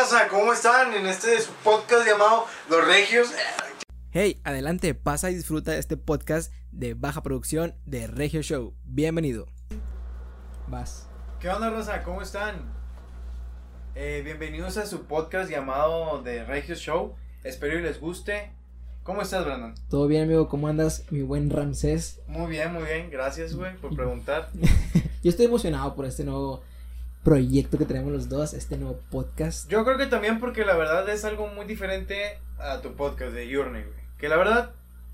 raza? 0.00 0.28
¿Cómo 0.28 0.50
están? 0.54 0.94
En 0.94 1.06
este 1.06 1.38
su 1.40 1.52
podcast 1.62 2.06
llamado 2.06 2.46
Los 2.70 2.86
Regios. 2.86 3.32
Hey, 4.12 4.40
adelante, 4.44 4.94
pasa 4.94 5.30
y 5.30 5.34
disfruta 5.34 5.72
de 5.72 5.78
este 5.78 5.98
podcast 5.98 6.54
de 6.72 6.94
baja 6.94 7.22
producción 7.22 7.74
de 7.84 8.06
Regio 8.06 8.40
Show. 8.40 8.74
Bienvenido. 8.84 9.46
Vas. 10.68 11.06
¿Qué 11.38 11.50
onda, 11.50 11.68
raza? 11.68 12.02
¿Cómo 12.02 12.22
están? 12.22 12.72
Eh, 13.94 14.22
bienvenidos 14.24 14.78
a 14.78 14.86
su 14.86 15.02
podcast 15.02 15.50
llamado 15.50 16.22
The 16.22 16.44
Regio 16.44 16.76
Show. 16.76 17.14
Espero 17.44 17.78
y 17.78 17.82
les 17.82 18.00
guste. 18.00 18.52
¿Cómo 19.02 19.20
estás, 19.20 19.44
Brandon? 19.44 19.74
¿Todo 19.90 20.06
bien, 20.06 20.22
amigo? 20.22 20.48
¿Cómo 20.48 20.68
andas, 20.68 21.04
mi 21.10 21.20
buen 21.20 21.50
Ramsés? 21.50 22.20
Muy 22.26 22.50
bien, 22.50 22.72
muy 22.72 22.84
bien. 22.84 23.10
Gracias, 23.10 23.54
güey, 23.54 23.76
por 23.76 23.94
preguntar. 23.94 24.48
Yo 25.22 25.28
estoy 25.28 25.44
emocionado 25.44 25.94
por 25.94 26.06
este 26.06 26.24
nuevo 26.24 26.62
proyecto 27.22 27.78
que 27.78 27.84
tenemos 27.84 28.12
los 28.12 28.28
dos, 28.28 28.54
este 28.54 28.76
nuevo 28.78 28.98
podcast. 29.10 29.68
Yo 29.68 29.84
creo 29.84 29.98
que 29.98 30.06
también 30.06 30.40
porque 30.40 30.64
la 30.64 30.76
verdad 30.76 31.08
es 31.08 31.24
algo 31.24 31.48
muy 31.48 31.66
diferente 31.66 32.38
a 32.58 32.80
tu 32.80 32.94
podcast 32.94 33.32
de 33.32 33.52
Journey, 33.54 33.82
güey. 33.82 34.00
Que 34.18 34.28
la 34.28 34.36
verdad, 34.36 34.70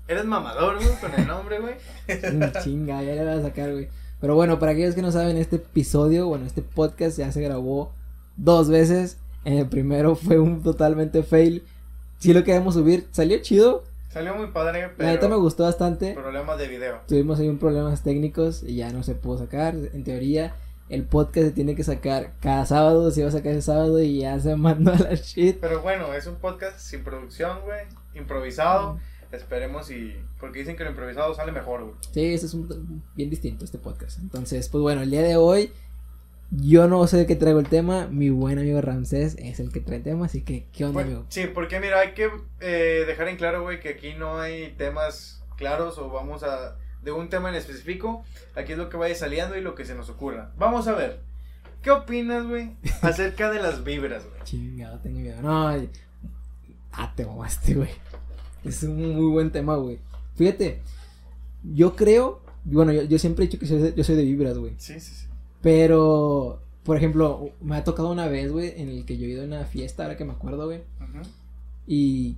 eres 0.07 0.25
mamador, 0.25 0.75
güey, 0.77 0.95
con 1.01 1.13
el 1.13 1.27
nombre, 1.27 1.59
güey. 1.59 1.75
Chinga, 2.63 3.03
ya 3.03 3.13
le 3.13 3.23
voy 3.25 3.39
a 3.39 3.41
sacar, 3.41 3.71
güey. 3.71 3.89
Pero 4.19 4.35
bueno, 4.35 4.57
para 4.57 4.71
aquellos 4.71 4.95
que 4.95 5.01
no 5.01 5.11
saben, 5.11 5.37
este 5.37 5.57
episodio, 5.57 6.27
bueno, 6.27 6.45
este 6.45 6.61
podcast 6.61 7.17
ya 7.17 7.31
se 7.31 7.41
grabó 7.41 7.91
dos 8.35 8.69
veces. 8.69 9.17
En 9.45 9.57
el 9.57 9.67
primero 9.67 10.15
fue 10.15 10.39
un 10.39 10.63
totalmente 10.63 11.23
fail. 11.23 11.63
Sí 12.19 12.33
lo 12.33 12.43
queríamos 12.43 12.73
subir, 12.73 13.07
salió 13.11 13.37
chido. 13.41 13.83
Salió 14.09 14.33
muy 14.33 14.47
padre, 14.47 14.89
pero 14.97 15.07
La 15.07 15.13
neta 15.13 15.27
me 15.27 15.35
gustó 15.35 15.63
bastante. 15.63 16.13
problemas 16.13 16.57
de 16.57 16.67
video. 16.67 17.01
Tuvimos 17.07 17.39
ahí 17.39 17.47
un 17.47 17.59
problemas 17.59 18.01
técnicos 18.01 18.63
y 18.63 18.75
ya 18.77 18.91
no 18.91 19.03
se 19.03 19.13
pudo 19.13 19.37
sacar. 19.37 19.75
En 19.75 20.03
teoría, 20.03 20.55
el 20.89 21.03
podcast 21.03 21.47
se 21.47 21.51
tiene 21.53 21.75
que 21.75 21.83
sacar 21.83 22.33
cada 22.41 22.65
sábado. 22.65 23.11
Se 23.11 23.19
iba 23.21 23.29
a 23.29 23.31
sacar 23.31 23.51
ese 23.51 23.61
sábado 23.63 24.01
y 24.01 24.19
ya 24.19 24.39
se 24.39 24.55
mandó 24.55 24.91
a 24.93 24.97
la 24.97 25.15
shit. 25.15 25.57
Pero 25.59 25.81
bueno, 25.81 26.13
es 26.13 26.27
un 26.27 26.35
podcast 26.35 26.79
sin 26.79 27.03
producción, 27.03 27.59
güey, 27.65 27.81
improvisado. 28.15 28.99
Esperemos 29.31 29.91
y... 29.91 30.15
Porque 30.39 30.59
dicen 30.59 30.77
que 30.77 30.83
lo 30.85 30.91
improvisado 30.91 31.33
sale 31.35 31.51
mejor, 31.51 31.83
güey. 31.83 31.95
Sí, 32.13 32.33
este 32.33 32.45
es 32.45 32.53
un, 32.53 33.03
bien 33.15 33.29
distinto 33.29 33.65
este 33.65 33.77
podcast. 33.77 34.19
Entonces, 34.19 34.69
pues 34.69 34.81
bueno, 34.81 35.01
el 35.01 35.11
día 35.11 35.21
de 35.21 35.35
hoy 35.35 35.71
yo 36.49 36.87
no 36.87 37.05
sé 37.07 37.17
de 37.17 37.25
qué 37.25 37.35
traigo 37.35 37.59
el 37.59 37.67
tema. 37.67 38.07
Mi 38.07 38.29
buen 38.29 38.57
amigo 38.57 38.79
Ramsés 38.79 39.35
es 39.37 39.59
el 39.59 39.71
que 39.71 39.81
trae 39.81 39.97
el 39.97 40.03
tema. 40.03 40.27
Así 40.27 40.43
que, 40.43 40.65
¿qué 40.71 40.85
onda, 40.85 40.93
Pues, 40.93 41.05
amigo? 41.07 41.25
sí, 41.27 41.45
porque 41.53 41.81
mira, 41.81 41.99
hay 41.99 42.13
que 42.13 42.29
eh, 42.61 43.03
dejar 43.05 43.27
en 43.27 43.35
claro, 43.35 43.63
güey, 43.63 43.81
que 43.81 43.89
aquí 43.89 44.13
no 44.13 44.39
hay 44.39 44.73
temas 44.77 45.43
claros 45.57 45.97
o 45.97 46.09
vamos 46.09 46.43
a... 46.43 46.77
De 47.07 47.13
un 47.13 47.29
tema 47.29 47.47
en 47.47 47.55
específico, 47.55 48.25
aquí 48.53 48.73
es 48.73 48.77
lo 48.77 48.89
que 48.89 48.97
vaya 48.97 49.15
saliendo 49.15 49.55
y 49.55 49.61
lo 49.61 49.75
que 49.75 49.85
se 49.85 49.95
nos 49.95 50.09
ocurra. 50.09 50.51
Vamos 50.57 50.89
a 50.89 50.93
ver, 50.93 51.21
¿qué 51.81 51.89
opinas, 51.89 52.45
güey, 52.45 52.75
acerca 53.01 53.49
de 53.49 53.61
las 53.61 53.85
vibras, 53.85 54.25
güey? 54.25 54.43
Chingado, 54.43 54.99
tengo 54.99 55.17
miedo. 55.17 55.41
No, 55.41 55.69
ah, 56.91 57.13
te 57.15 57.25
mamaste, 57.25 57.75
güey. 57.75 57.91
Es 58.65 58.83
un 58.83 59.15
muy 59.15 59.31
buen 59.31 59.53
tema, 59.53 59.77
güey. 59.77 59.99
Fíjate, 60.35 60.81
yo 61.63 61.95
creo, 61.95 62.41
bueno, 62.65 62.91
yo, 62.91 63.03
yo 63.03 63.17
siempre 63.17 63.45
he 63.45 63.47
dicho 63.47 63.57
que 63.57 63.67
soy 63.67 63.93
yo 63.95 64.03
soy 64.03 64.17
de 64.17 64.25
vibras, 64.25 64.57
güey. 64.57 64.73
Sí, 64.77 64.99
sí, 64.99 65.13
sí. 65.13 65.27
Pero, 65.61 66.61
por 66.83 66.97
ejemplo, 66.97 67.51
me 67.61 67.77
ha 67.77 67.85
tocado 67.85 68.11
una 68.11 68.27
vez, 68.27 68.51
güey, 68.51 68.73
en 68.81 68.89
el 68.89 69.05
que 69.05 69.17
yo 69.17 69.27
he 69.27 69.29
ido 69.29 69.43
a 69.43 69.45
una 69.45 69.63
fiesta, 69.63 70.03
ahora 70.03 70.17
que 70.17 70.25
me 70.25 70.33
acuerdo, 70.33 70.65
güey. 70.65 70.81
Y 71.87 72.35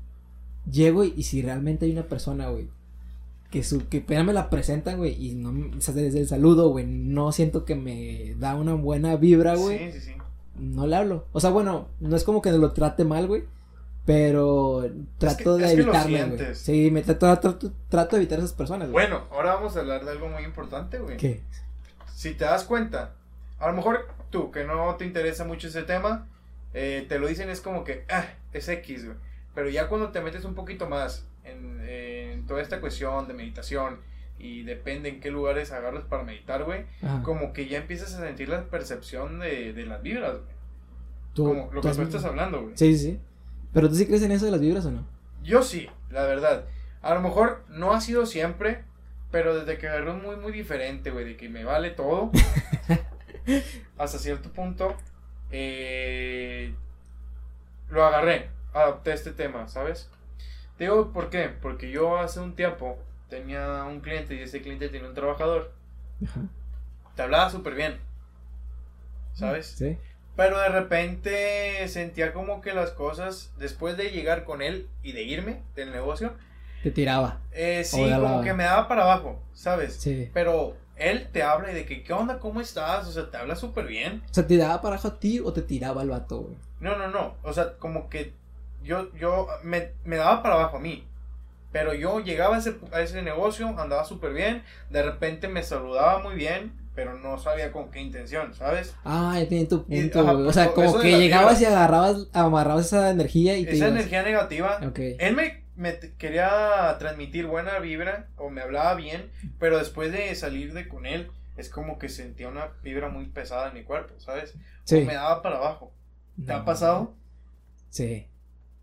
llego 0.71 1.03
y, 1.03 1.15
y 1.17 1.23
si 1.23 1.41
realmente 1.41 1.87
hay 1.87 1.91
una 1.91 2.03
persona, 2.03 2.49
güey, 2.49 2.67
que 3.49 3.63
su, 3.63 3.87
que 3.89 3.99
apenas 3.99 4.25
me 4.25 4.33
la 4.33 4.49
presentan, 4.49 4.97
güey, 4.97 5.13
y 5.13 5.33
no, 5.35 5.51
me- 5.51 5.75
o 5.77 5.81
sea, 5.81 5.93
desde 5.93 6.19
el 6.19 6.27
saludo, 6.27 6.69
güey, 6.69 6.85
no 6.85 7.31
siento 7.31 7.65
que 7.65 7.75
me 7.75 8.35
da 8.37 8.55
una 8.55 8.73
buena 8.75 9.15
vibra, 9.15 9.55
güey, 9.55 9.91
Sí, 9.91 9.99
sí, 9.99 10.11
sí. 10.11 10.17
no 10.59 10.85
le 10.85 10.95
hablo. 10.95 11.25
O 11.31 11.39
sea, 11.39 11.49
bueno, 11.49 11.87
no 11.99 12.15
es 12.15 12.23
como 12.23 12.41
que 12.41 12.51
lo 12.51 12.71
trate 12.73 13.05
mal, 13.05 13.27
güey, 13.27 13.43
pero 14.05 14.89
trato 15.17 15.57
de 15.57 15.65
es 15.65 15.71
que 15.71 15.77
lo 15.77 15.83
evitarme, 15.93 16.23
güey. 16.25 16.55
Sí, 16.55 16.89
me 16.91 17.01
trato, 17.03 17.39
trato, 17.39 17.71
trato 17.89 18.15
de 18.15 18.21
evitar 18.23 18.39
a 18.39 18.43
esas 18.43 18.55
personas, 18.55 18.89
güey. 18.89 19.05
Bueno, 19.07 19.25
ahora 19.31 19.55
vamos 19.55 19.75
a 19.75 19.79
hablar 19.81 20.03
de 20.05 20.11
algo 20.11 20.27
muy 20.29 20.43
importante, 20.43 20.99
güey. 20.99 21.17
¿Qué? 21.17 21.41
Si 22.15 22.33
te 22.33 22.45
das 22.45 22.63
cuenta, 22.63 23.13
a 23.59 23.67
lo 23.67 23.73
mejor 23.73 24.07
tú, 24.29 24.51
que 24.51 24.63
no 24.63 24.95
te 24.95 25.05
interesa 25.05 25.43
mucho 25.45 25.67
ese 25.67 25.83
tema, 25.83 26.27
eh, 26.73 27.05
te 27.09 27.17
lo 27.19 27.27
dicen 27.27 27.49
es 27.49 27.61
como 27.61 27.83
que, 27.83 28.03
ah, 28.09 28.25
es 28.53 28.67
X, 28.69 29.05
güey. 29.05 29.17
Pero 29.55 29.69
ya 29.69 29.87
cuando 29.89 30.09
te 30.09 30.21
metes 30.21 30.45
un 30.45 30.53
poquito 30.55 30.87
más 30.89 31.25
en, 31.43 31.79
en 31.81 32.18
toda 32.49 32.61
esta 32.61 32.81
cuestión 32.81 33.29
de 33.29 33.33
meditación 33.33 34.01
y 34.37 34.63
depende 34.63 35.07
en 35.09 35.21
qué 35.21 35.31
lugares 35.31 35.71
agarras 35.71 36.03
para 36.03 36.23
meditar, 36.23 36.63
güey, 36.65 36.85
Ajá. 37.01 37.21
como 37.23 37.53
que 37.53 37.67
ya 37.67 37.77
empiezas 37.77 38.13
a 38.15 38.19
sentir 38.19 38.49
la 38.49 38.63
percepción 38.65 39.39
de, 39.39 39.71
de 39.73 39.85
las 39.85 40.01
vibras, 40.01 40.33
güey. 40.33 40.55
Tú- 41.33 41.45
Como 41.45 41.69
lo 41.71 41.79
tú 41.81 41.87
que 41.89 41.95
tú 41.95 42.01
estás 42.01 42.25
hablando, 42.25 42.61
güey. 42.63 42.75
Sí, 42.77 42.97
sí. 42.97 43.19
Pero 43.71 43.87
tú 43.87 43.95
sí 43.95 44.05
crees 44.05 44.23
en 44.23 44.31
eso 44.33 44.45
de 44.45 44.51
las 44.51 44.59
vibras 44.61 44.85
o 44.85 44.91
no? 44.91 45.05
Yo 45.43 45.61
sí, 45.63 45.87
la 46.09 46.23
verdad. 46.25 46.65
A 47.01 47.13
lo 47.13 47.21
mejor 47.21 47.63
no 47.69 47.93
ha 47.93 48.01
sido 48.01 48.25
siempre, 48.25 48.83
pero 49.31 49.55
desde 49.55 49.77
que 49.77 49.87
agarré 49.87 50.11
un 50.11 50.21
muy, 50.21 50.35
muy 50.37 50.51
diferente, 50.51 51.11
güey, 51.11 51.23
de 51.25 51.37
que 51.37 51.47
me 51.49 51.63
vale 51.63 51.91
todo, 51.91 52.31
hasta 53.97 54.17
cierto 54.17 54.49
punto, 54.51 54.95
eh, 55.51 56.73
lo 57.89 58.03
agarré, 58.05 58.49
adopté 58.73 59.13
este 59.13 59.31
tema, 59.31 59.67
¿sabes? 59.67 60.09
Te 60.79 60.85
digo 60.85 61.11
por 61.13 61.29
qué, 61.29 61.49
porque 61.61 61.91
yo 61.91 62.17
hace 62.17 62.39
un 62.39 62.55
tiempo 62.55 62.97
tenía 63.29 63.83
un 63.83 63.99
cliente 63.99 64.33
y 64.33 64.39
ese 64.39 64.61
cliente 64.63 64.89
tenía 64.89 65.07
un 65.09 65.13
trabajador, 65.13 65.71
Ajá. 66.25 66.41
te 67.15 67.21
hablaba 67.21 67.49
súper 67.51 67.75
bien, 67.75 67.99
¿sabes? 69.33 69.67
Sí. 69.77 69.97
Pero 70.35 70.57
de 70.59 70.69
repente 70.69 71.87
sentía 71.89 72.31
como 72.33 72.61
que 72.61 72.73
las 72.73 72.91
cosas, 72.91 73.51
después 73.57 73.97
de 73.97 74.11
llegar 74.11 74.45
con 74.45 74.61
él 74.61 74.87
y 75.03 75.11
de 75.11 75.23
irme 75.23 75.61
del 75.75 75.91
negocio, 75.91 76.33
Te 76.81 76.91
tiraba. 76.91 77.39
eh, 77.51 77.83
sí, 77.83 77.97
como 78.09 78.37
la- 78.37 78.43
que 78.43 78.53
me 78.53 78.63
daba 78.63 78.87
para 78.87 79.03
abajo, 79.03 79.41
¿sabes? 79.53 79.95
Sí. 79.95 80.29
Pero 80.33 80.77
él 80.95 81.27
te 81.33 81.43
habla 81.43 81.71
y 81.71 81.75
de 81.75 81.85
que, 81.85 82.03
¿qué 82.03 82.13
onda? 82.13 82.39
¿Cómo 82.39 82.61
estás? 82.61 83.05
O 83.07 83.11
sea, 83.11 83.29
te 83.29 83.35
habla 83.37 83.55
súper 83.57 83.85
bien. 83.85 84.23
O 84.31 84.33
sea, 84.33 84.47
¿te 84.47 84.55
daba 84.57 84.81
para 84.81 84.95
abajo 84.95 85.09
a 85.09 85.19
ti 85.19 85.39
o 85.41 85.51
te 85.51 85.61
tiraba 85.61 86.01
al 86.01 86.09
vato, 86.09 86.39
güey? 86.39 86.55
No, 86.79 86.97
no, 86.97 87.09
no. 87.09 87.35
O 87.43 87.51
sea, 87.51 87.77
como 87.77 88.09
que 88.09 88.33
yo, 88.83 89.13
yo, 89.15 89.47
me, 89.63 89.91
me 90.05 90.17
daba 90.17 90.41
para 90.41 90.55
abajo 90.55 90.77
a 90.77 90.79
mí. 90.79 91.05
Pero 91.71 91.93
yo 91.93 92.19
llegaba 92.19 92.55
a 92.55 92.59
ese, 92.59 92.75
a 92.91 93.01
ese 93.01 93.21
negocio, 93.21 93.67
andaba 93.79 94.03
súper 94.03 94.33
bien. 94.33 94.63
De 94.89 95.03
repente 95.03 95.47
me 95.47 95.61
saludaba 95.61 96.19
muy 96.19 96.35
bien, 96.35 96.73
pero 96.95 97.17
no 97.17 97.37
sabía 97.37 97.71
con 97.71 97.91
qué 97.91 98.01
intención, 98.01 98.53
¿sabes? 98.53 98.95
Ah, 99.05 99.37
ya 99.39 99.47
tiene 99.47 99.65
tu 99.65 99.85
Y, 99.87 100.01
punto, 100.01 100.21
ajá, 100.21 100.33
güey. 100.33 100.47
O 100.47 100.53
sea, 100.53 100.71
como 100.71 100.99
que 100.99 101.17
llegabas 101.17 101.61
y 101.61 101.65
agarrabas, 101.65 102.27
amarrabas 102.33 102.87
esa 102.87 103.11
energía 103.11 103.57
y 103.57 103.65
te 103.65 103.73
Esa 103.73 103.87
energía 103.87 104.23
negativa. 104.23 104.79
Ok. 104.85 104.99
Él 105.19 105.35
me, 105.35 105.63
me 105.75 105.97
quería 106.17 106.95
transmitir 106.97 107.45
buena 107.45 107.77
vibra 107.79 108.27
o 108.35 108.49
me 108.49 108.61
hablaba 108.61 108.95
bien, 108.95 109.29
pero 109.59 109.77
después 109.77 110.11
de 110.11 110.33
salir 110.35 110.73
de 110.73 110.87
con 110.87 111.05
él, 111.05 111.31
es 111.55 111.69
como 111.69 111.99
que 111.99 112.09
sentía 112.09 112.47
una 112.47 112.69
vibra 112.83 113.09
muy 113.09 113.27
pesada 113.27 113.67
en 113.67 113.75
mi 113.75 113.83
cuerpo, 113.83 114.15
¿sabes? 114.17 114.55
Sí. 114.85 115.03
O 115.03 115.05
me 115.05 115.13
daba 115.13 115.41
para 115.41 115.57
abajo. 115.57 115.93
¿Te 116.43 116.51
ha 116.51 116.65
pasado? 116.65 117.13
Sí. 117.89 118.28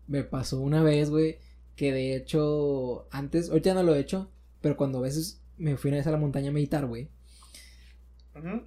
Me 0.07 0.23
pasó 0.23 0.59
una 0.59 0.81
vez, 0.83 1.09
güey, 1.09 1.37
que 1.75 1.91
de 1.91 2.15
hecho, 2.15 3.07
antes, 3.11 3.49
ahorita 3.49 3.73
no 3.73 3.83
lo 3.83 3.93
he 3.95 3.99
hecho, 3.99 4.29
pero 4.61 4.77
cuando 4.77 4.99
a 4.99 5.01
veces 5.01 5.41
me 5.57 5.75
fui 5.77 5.89
una 5.89 5.97
vez 5.97 6.07
a 6.07 6.11
la 6.11 6.17
montaña 6.17 6.49
a 6.49 6.53
meditar, 6.53 6.85
güey. 6.85 7.09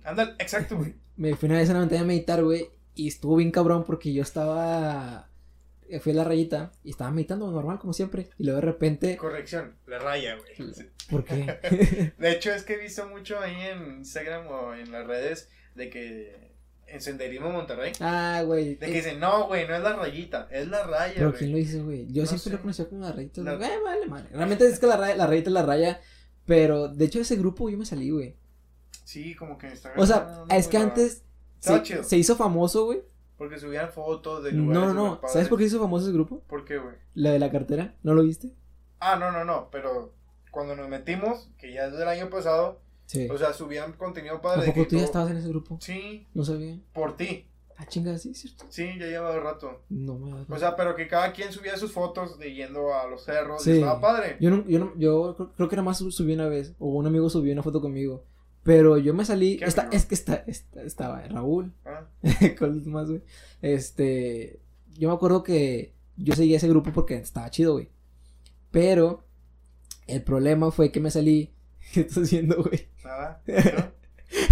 Ándale, 0.05 0.33
exacto, 0.39 0.77
güey. 0.77 0.95
Me 1.17 1.37
fui 1.37 1.49
una 1.49 1.59
vez 1.59 1.69
a 1.71 1.75
la 1.75 1.81
montaña 1.81 2.01
a 2.03 2.07
meditar, 2.07 2.43
güey, 2.43 2.69
y 2.95 3.09
estuvo 3.09 3.37
bien 3.37 3.51
cabrón 3.51 3.85
porque 3.85 4.13
yo 4.13 4.23
estaba... 4.23 5.29
eh, 5.89 6.01
Fui 6.01 6.13
a 6.13 6.17
la 6.17 6.25
rayita 6.25 6.73
y 6.83 6.91
estaba 6.91 7.11
meditando 7.11 7.51
normal 7.51 7.79
como 7.79 7.93
siempre. 7.93 8.31
Y 8.39 8.45
luego 8.45 8.61
de 8.61 8.67
repente... 8.67 9.17
Corrección, 9.17 9.75
la 9.87 9.99
raya, 9.99 10.37
güey. 10.37 10.73
¿Por 11.11 11.25
qué? 11.25 12.13
De 12.19 12.33
hecho, 12.33 12.53
es 12.53 12.63
que 12.65 12.75
he 12.75 12.79
visto 12.79 13.07
mucho 13.09 13.39
ahí 13.39 13.55
en 13.61 13.99
Instagram 13.99 14.47
o 14.49 14.75
en 14.75 14.91
las 14.93 15.07
redes 15.07 15.51
de 15.75 15.91
que 15.91 16.50
en 16.93 17.01
Senderismo 17.01 17.51
Monterrey, 17.51 17.93
ah, 18.01 18.43
güey. 18.45 18.75
de 18.77 18.87
que 18.87 18.93
dicen, 18.93 19.21
no, 19.21 19.47
güey, 19.47 19.67
no 19.69 19.75
es 19.77 19.83
la 19.83 19.95
rayita, 19.95 20.49
es 20.51 20.69
la 20.69 20.85
raya, 20.85 21.15
Pero 21.15 21.29
güey. 21.31 21.39
¿quién 21.39 21.53
lo 21.53 21.57
dice, 21.59 21.83
güey? 21.83 22.07
Yo 22.13 22.23
No 22.23 22.29
siempre 22.29 22.45
sé. 22.45 22.51
lo 22.51 22.61
conocía 22.61 22.89
como 22.89 23.01
la 23.03 23.13
rayita. 23.13 23.43
La- 23.43 23.55
güey, 23.57 23.71
vale, 23.85 24.07
madre. 24.07 24.29
Realmente 24.33 24.67
es 24.67 24.79
que 24.79 24.87
la, 24.87 24.97
raya, 24.97 25.17
la 25.17 25.27
rayita 25.27 25.51
es 25.51 25.55
la 25.55 25.63
raya. 25.63 26.01
Pero 26.47 26.89
de 26.89 27.05
hecho, 27.05 27.19
de 27.19 27.23
ese 27.23 27.37
grupo 27.37 27.69
yo 27.71 27.79
me 27.79 27.85
salí, 27.87 28.11
güey. 28.11 28.37
Sí, 29.05 29.35
como 29.35 29.57
que 29.59 29.69
está 29.69 29.93
O 29.97 30.07
sea, 30.07 30.45
es 30.51 30.69
que 30.69 30.77
antes 30.79 31.23
se, 31.61 31.83
chido. 31.83 32.03
se 32.05 32.17
hizo 32.17 32.37
famoso, 32.37 32.87
güey. 32.87 33.03
Porque 33.37 33.59
subían 33.59 33.91
fotos 33.91 34.43
de 34.45 34.53
No, 34.53 34.65
lugares. 34.73 34.95
no, 34.95 34.95
no. 34.95 35.15
súper 35.17 35.31
¿Sabes 35.31 35.49
por 35.49 35.59
qué 35.59 35.65
hizo 35.65 35.79
famoso 35.81 36.05
ese 36.07 36.13
grupo? 36.13 36.41
¿Por 36.49 36.65
qué, 36.65 36.79
güey? 36.79 36.95
La 37.15 37.31
de 37.31 37.39
la 37.39 37.51
cartera. 37.51 37.95
¿No 38.03 38.15
lo 38.15 38.23
viste? 38.23 38.53
Ah, 38.99 39.17
no, 39.17 39.33
no, 39.33 39.45
no, 39.45 39.69
pero 39.71 40.13
cuando 40.51 40.77
nos 40.77 40.89
metimos, 40.89 41.49
que 41.59 41.73
ya 41.73 41.87
es 41.87 41.93
del 41.93 42.09
año 42.09 42.29
pasado, 42.29 42.83
Sí. 43.11 43.29
o 43.29 43.37
sea, 43.37 43.53
subían 43.53 43.95
contenido 43.95 44.37
¿A 44.37 44.41
padre. 44.41 44.61
de 44.63 44.67
poco 44.69 44.83
que 44.85 44.91
tú 44.91 44.97
ya 44.99 45.03
estabas 45.05 45.31
en 45.33 45.39
ese 45.39 45.49
grupo? 45.49 45.79
Sí, 45.81 46.29
No 46.33 46.45
sabía. 46.45 46.79
por 46.93 47.17
ti. 47.17 47.47
Ah, 47.77 47.87
chingada, 47.87 48.19
sí, 48.19 48.35
¿cierto? 48.35 48.67
Sí, 48.69 48.85
ya 49.01 49.07
llevaba 49.07 49.41
rato. 49.41 49.83
No 49.89 50.17
me 50.19 50.45
O 50.49 50.59
sea, 50.59 50.77
pero 50.77 50.95
que 50.95 51.09
cada 51.09 51.33
quien 51.33 51.51
subía 51.51 51.77
sus 51.77 51.91
fotos 51.93 52.39
de 52.39 52.55
yendo 52.55 52.95
a 52.95 53.09
los 53.09 53.25
cerros. 53.25 53.63
Sí. 53.65 53.71
Y 53.71 53.75
estaba 53.79 54.01
padre. 54.01 54.37
Yo, 54.39 54.51
no, 54.51 54.65
yo, 54.69 54.79
no, 54.79 54.93
yo 54.97 55.53
creo, 55.57 55.69
que 55.69 55.77
nada 55.77 55.87
más 55.87 55.99
sub- 55.99 56.13
subí 56.13 56.35
una 56.35 56.47
vez. 56.49 56.75
O 56.79 56.89
un 56.91 57.07
amigo 57.07 57.29
subió 57.31 57.53
una 57.53 57.63
foto 57.63 57.81
conmigo. 57.81 58.25
Pero 58.63 58.99
yo 58.99 59.13
me 59.15 59.25
salí. 59.25 59.57
¿Qué 59.57 59.65
Está, 59.65 59.83
amigo? 59.83 59.97
es 59.97 60.05
que 60.07 60.15
está, 60.15 60.35
está- 60.47 60.83
estaba 60.83 61.23
Raúl. 61.27 61.73
Ah, 61.87 62.07
con 62.59 62.77
los 62.77 62.85
demás, 62.85 63.09
güey. 63.09 63.23
Este. 63.63 64.61
yo 64.99 65.09
me 65.09 65.15
acuerdo 65.15 65.43
que 65.43 65.95
yo 66.17 66.35
seguía 66.35 66.59
ese 66.59 66.69
grupo 66.69 66.93
porque 66.93 67.15
estaba 67.17 67.49
chido, 67.51 67.73
güey. 67.73 67.89
Pero 68.71 69.25
el 70.07 70.23
problema 70.23 70.71
fue 70.71 70.93
que 70.93 71.01
me 71.01 71.11
salí. 71.11 71.55
¿Qué 71.93 72.01
estás 72.01 72.25
haciendo, 72.25 72.63
güey? 72.63 72.89
Nada. 73.05 73.43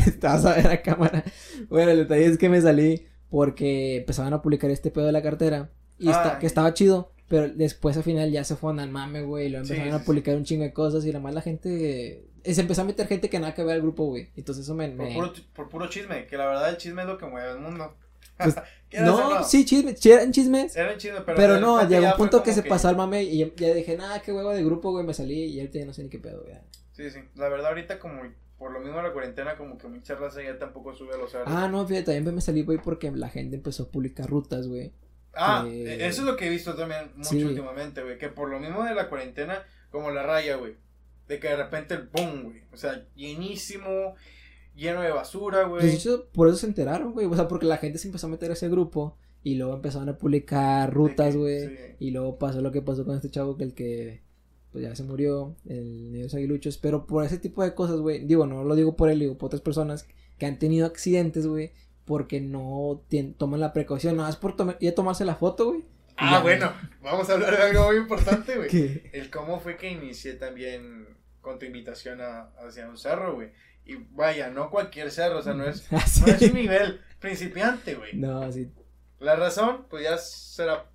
Estabas 0.07 0.45
a 0.45 0.55
ver 0.57 0.65
la 0.65 0.83
cámara. 0.83 1.25
Bueno, 1.69 1.93
el 1.93 1.99
detalle 1.99 2.27
es 2.27 2.39
que 2.39 2.49
me 2.49 2.61
salí 2.61 3.07
porque 3.31 3.99
empezaban 3.99 4.33
a 4.33 4.43
publicar 4.43 4.71
este 4.71 4.91
pedo 4.91 5.07
de 5.07 5.13
la 5.13 5.23
cartera. 5.23 5.71
Y 5.99 6.09
está, 6.09 6.37
Ah. 6.37 6.39
que 6.39 6.47
estaba 6.47 6.75
chido. 6.75 7.13
Pero 7.29 7.49
después 7.49 7.97
al 7.97 8.03
final 8.05 8.31
ya 8.31 8.43
se 8.43 8.57
fueron 8.57 8.81
al 8.81 8.91
mame, 8.91 9.23
güey. 9.23 9.47
Y 9.47 9.49
lo 9.51 9.59
empezaron 9.59 9.85
sí, 9.91 9.91
a 9.95 10.05
publicar 10.05 10.35
un 10.35 10.45
chingo 10.45 10.65
de 10.65 10.73
cosas. 10.73 11.05
Y 11.05 11.11
además 11.11 11.35
la 11.35 11.43
gente. 11.43 12.25
eh, 12.45 12.55
Se 12.55 12.61
empezó 12.63 12.81
a 12.83 12.85
meter 12.85 13.07
gente 13.07 13.29
que 13.29 13.39
nada 13.39 13.55
que 13.55 13.63
ver 13.63 13.75
al 13.75 13.83
grupo, 13.83 14.07
güey. 14.07 14.31
Entonces 14.37 14.65
eso 14.65 14.75
me. 14.75 14.89
Por 14.89 15.07
me- 15.07 15.15
puro, 15.15 15.33
por 15.53 15.69
puro 15.69 15.89
chisme, 15.89 16.27
que 16.27 16.37
la 16.39 16.47
verdad 16.47 16.71
el 16.71 16.77
chisme 16.79 17.03
es 17.03 17.09
lo 17.09 17.19
que 17.19 17.27
mueve 17.27 17.51
el 17.53 17.59
mundo. 17.59 17.95
Pues, 18.39 18.57
No, 19.05 19.45
sí, 19.45 19.67
chisme, 19.67 19.95
eran 20.05 20.33
chismes. 20.33 20.75
Eran 20.75 20.97
chisme, 20.97 21.21
pero. 21.21 21.61
No, 21.61 21.87
llegó 21.87 22.05
un 22.07 22.09
fue 22.13 22.17
punto 22.19 22.43
que 22.43 22.55
se 22.55 22.63
pasó 22.63 22.89
al 22.89 22.97
mame 22.97 23.23
y 23.25 23.39
ya, 23.41 23.49
ya 23.55 23.75
dije, 23.75 23.97
nada, 23.99 24.23
qué 24.23 24.33
huevo 24.33 24.51
de 24.55 24.65
grupo, 24.65 24.91
güey, 24.93 25.05
me 25.05 25.13
salí 25.13 25.45
y 25.45 25.61
ahorita 25.61 25.79
ya 25.81 25.85
no 25.85 25.93
sé 25.93 26.03
ni 26.05 26.09
qué 26.09 26.19
pedo, 26.19 26.43
güey. 26.43 26.55
Sí, 26.99 27.11
sí. 27.11 27.21
La 27.37 27.49
verdad, 27.49 27.69
ahorita, 27.69 27.99
como 27.99 28.23
por 28.59 28.73
lo 28.73 28.81
mismo 28.81 28.97
de 28.97 29.05
la 29.05 29.13
cuarentena, 29.13 29.57
como 29.57 29.79
que 29.79 29.87
mucha 29.89 30.17
raza 30.17 30.43
ya 30.43 30.59
tampoco 30.59 30.93
sube 30.95 31.15
a 31.15 31.17
los 31.17 31.31
cerros. 31.31 31.47
Ah, 31.49 31.69
no, 31.69 31.87
fíjate, 31.87 32.13
también 32.15 32.35
me 32.35 32.41
salí, 32.41 32.63
güey, 32.65 32.79
porque 32.79 33.11
la 33.13 33.29
gente 33.29 33.55
empezó 33.57 33.85
a 33.85 33.91
publicar 33.91 34.29
rutas, 34.29 34.67
güey. 34.67 34.93
Ah, 35.33 35.65
que- 35.69 35.85
e- 35.95 36.07
eso 36.09 36.23
es 36.23 36.27
lo 36.27 36.37
que 36.37 36.49
he 36.49 36.51
visto 36.51 36.75
también 36.75 37.13
mucho 37.15 37.31
Sí. 37.31 37.45
últimamente, 37.45 38.03
güey. 38.03 38.19
Que 38.19 38.29
por 38.29 38.51
lo 38.51 38.59
mismo 38.59 38.83
de 38.83 38.95
la 38.97 39.09
cuarentena, 39.09 39.63
como 39.91 40.11
la 40.11 40.25
raya, 40.25 40.57
güey. 40.57 40.75
De 41.29 41.39
que 41.39 41.47
de 41.49 41.57
repente 41.57 41.95
el 41.95 42.09
boom, 42.09 42.43
güey. 42.45 42.63
O 42.73 42.77
sea, 42.77 43.07
llenísimo, 43.15 44.17
lleno 44.75 45.03
de 45.03 45.11
basura, 45.13 45.69
Pues, 45.69 45.83
de 45.85 45.89
güey. 45.91 45.97
hecho, 46.01 46.29
por 46.33 46.49
eso 46.49 46.57
se 46.57 46.67
enteraron, 46.67 47.13
güey. 47.13 47.27
O 47.27 47.35
sea, 47.37 47.47
porque 47.47 47.67
la 47.67 47.77
gente 47.77 47.99
se 47.99 48.09
empezó 48.09 48.27
a 48.27 48.31
meter 48.31 48.51
a 48.51 48.55
ese 48.55 48.69
grupo 48.69 49.17
y 49.45 49.55
luego 49.55 49.75
empezaron 49.75 50.09
a 50.09 50.19
publicar 50.19 50.93
rutas, 50.93 51.37
güey. 51.37 51.69
sí. 51.69 51.77
Y 52.01 52.11
luego 52.11 52.39
pasó 52.39 52.61
lo 52.61 52.73
que 52.73 52.83
pasó 52.83 53.05
con 53.05 53.15
este 53.15 53.31
chavo 53.31 53.57
que 53.57 53.65
el 53.65 53.75
que 53.75 54.23
pues 54.73 54.85
ya 54.85 54.95
se 54.95 55.03
murió, 55.05 55.57
el 55.67 56.13
niño 56.13 56.27
aguiluchos. 56.33 56.79
Pero 56.79 57.07
por 57.07 57.25
ese 57.25 57.39
tipo 57.39 57.63
de 57.63 57.75
cosas, 57.75 58.01
güey. 58.01 58.21
Digo, 58.25 58.47
no 58.47 58.65
lo 58.65 58.75
digo 58.75 58.97
por 58.97 59.11
él, 59.11 59.19
digo 59.21 59.37
por 59.39 59.47
otras 59.49 59.63
personas 59.63 60.07
que 60.39 60.47
han 60.47 60.59
tenido 60.59 60.87
accidentes, 60.87 61.47
güey. 61.47 61.73
Porque 62.05 62.41
no 62.41 63.03
toman 63.37 63.61
la 63.61 63.73
precaución. 63.73 64.17
Nada 64.17 64.29
más 64.31 64.37
por 64.37 64.57
toma- 64.57 64.77
ir 64.81 64.91
a 64.91 64.95
tomarse 64.95 65.25
la 65.25 65.35
foto, 65.37 65.67
güey. 65.71 65.85
Ah, 66.17 66.33
Ya, 66.33 66.41
bueno, 66.43 66.73
vamos 67.03 67.29
a 67.31 67.35
hablar 67.35 67.57
de 67.57 67.63
algo 67.63 67.87
muy 67.89 67.97
importante, 67.97 68.57
güey. 68.57 69.03
El 69.13 69.31
cómo 69.31 69.61
fue 69.61 69.77
que 69.77 69.91
inicié 69.91 70.33
también 70.35 71.07
con 71.41 71.59
tu 71.59 71.67
invitación 71.67 72.21
a, 72.21 72.51
hacia 72.67 72.89
un 72.89 72.97
cerro, 72.99 73.35
güey. 73.35 73.51
Y 73.87 73.95
vaya, 74.11 74.51
no 74.51 74.71
cualquier 74.71 75.11
cerro, 75.11 75.39
o 75.39 75.43
sea, 75.43 75.55
no 75.55 75.65
es, 75.67 75.87
Ah, 75.93 76.01
sí. 76.07 76.23
no 76.27 76.27
es 76.33 76.43
un 76.43 76.55
nivel 76.55 77.01
principiante, 77.21 77.95
güey. 77.95 78.17
No, 78.17 78.51
sí. 78.53 78.69
La 79.21 79.37
razón, 79.37 79.87
pues 79.91 80.05
ya 80.05 80.17
será. 80.19 80.91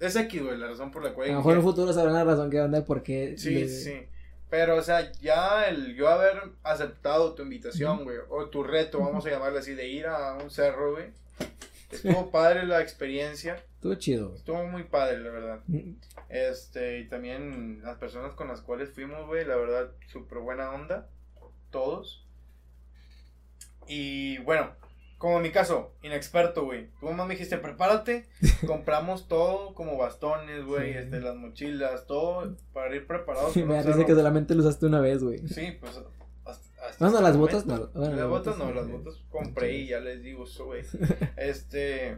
Es 0.00 0.16
aquí, 0.16 0.38
güey, 0.38 0.56
la 0.56 0.66
razón 0.68 0.90
por 0.90 1.04
la 1.04 1.10
A 1.10 1.14
cual. 1.14 1.28
lo 1.28 1.36
mejor 1.36 1.52
en 1.52 1.58
el 1.58 1.64
futuro 1.64 1.92
sabrán 1.92 2.14
la 2.14 2.24
razón 2.24 2.50
que 2.50 2.60
onda 2.60 2.78
de 2.80 2.84
por 2.86 3.02
qué. 3.02 3.36
Sí, 3.38 3.50
le- 3.54 3.68
sí. 3.68 4.06
Pero, 4.48 4.76
o 4.76 4.82
sea, 4.82 5.12
ya 5.20 5.66
el 5.68 5.94
yo 5.94 6.08
haber 6.08 6.40
aceptado 6.64 7.34
tu 7.34 7.42
invitación, 7.44 8.02
güey, 8.02 8.16
o 8.30 8.46
tu 8.46 8.64
reto, 8.64 8.98
vamos 8.98 9.24
a 9.26 9.30
llamarle 9.30 9.60
así, 9.60 9.74
de 9.74 9.86
ir 9.88 10.06
a 10.06 10.34
un 10.34 10.50
cerro, 10.50 10.92
güey. 10.92 11.06
Estuvo 11.92 12.30
padre 12.32 12.64
la 12.66 12.80
experiencia. 12.80 13.54
Estuvo 13.76 13.94
chido, 13.94 14.26
güey. 14.28 14.38
Estuvo 14.38 14.64
muy 14.66 14.82
padre, 14.84 15.18
la 15.20 15.30
verdad. 15.30 15.60
Este, 16.28 16.98
y 17.00 17.08
también 17.08 17.80
las 17.82 17.98
personas 17.98 18.32
con 18.34 18.48
las 18.48 18.60
cuales 18.60 18.90
fuimos, 18.90 19.26
güey, 19.26 19.44
la 19.44 19.54
verdad, 19.56 19.92
súper 20.10 20.38
buena 20.38 20.70
onda. 20.72 21.08
Todos. 21.70 22.26
Y 23.86 24.38
bueno, 24.38 24.70
como 25.20 25.36
en 25.36 25.42
mi 25.42 25.50
caso, 25.52 25.92
inexperto, 26.02 26.64
güey. 26.64 26.88
Tú 26.98 27.06
mamá 27.06 27.26
me 27.26 27.34
dijiste, 27.34 27.58
prepárate. 27.58 28.26
Compramos 28.66 29.28
todo, 29.28 29.74
como 29.74 29.96
bastones, 29.98 30.64
güey, 30.64 30.92
Sí. 30.94 30.98
este, 30.98 31.20
las 31.20 31.36
mochilas, 31.36 32.06
todo, 32.06 32.56
para 32.72 32.96
ir 32.96 33.06
preparados. 33.06 33.54
Me 33.56 33.62
con 33.62 33.70
un 33.70 33.76
parece 33.76 33.92
cerro. 33.92 34.06
que 34.06 34.14
solamente 34.14 34.54
lo 34.54 34.62
usaste 34.62 34.86
una 34.86 35.00
vez, 35.00 35.22
güey. 35.22 35.46
Sí, 35.46 35.76
pues. 35.78 36.00
hasta- 36.46 36.86
hasta 36.88 37.04
No, 37.04 37.10
no, 37.12 37.20
las 37.20 37.36
botas 37.36 37.66
no. 37.66 37.86
Bueno, 37.94 38.16
las 38.16 38.28
botas 38.28 38.56
no, 38.56 38.68
sí. 38.68 38.74
las 38.74 38.88
botas 38.90 39.14
compré 39.30 39.74
y 39.76 39.88
ya 39.88 40.00
les 40.00 40.22
digo 40.22 40.44
eso, 40.44 40.64
güey. 40.64 40.82
Este. 41.36 42.16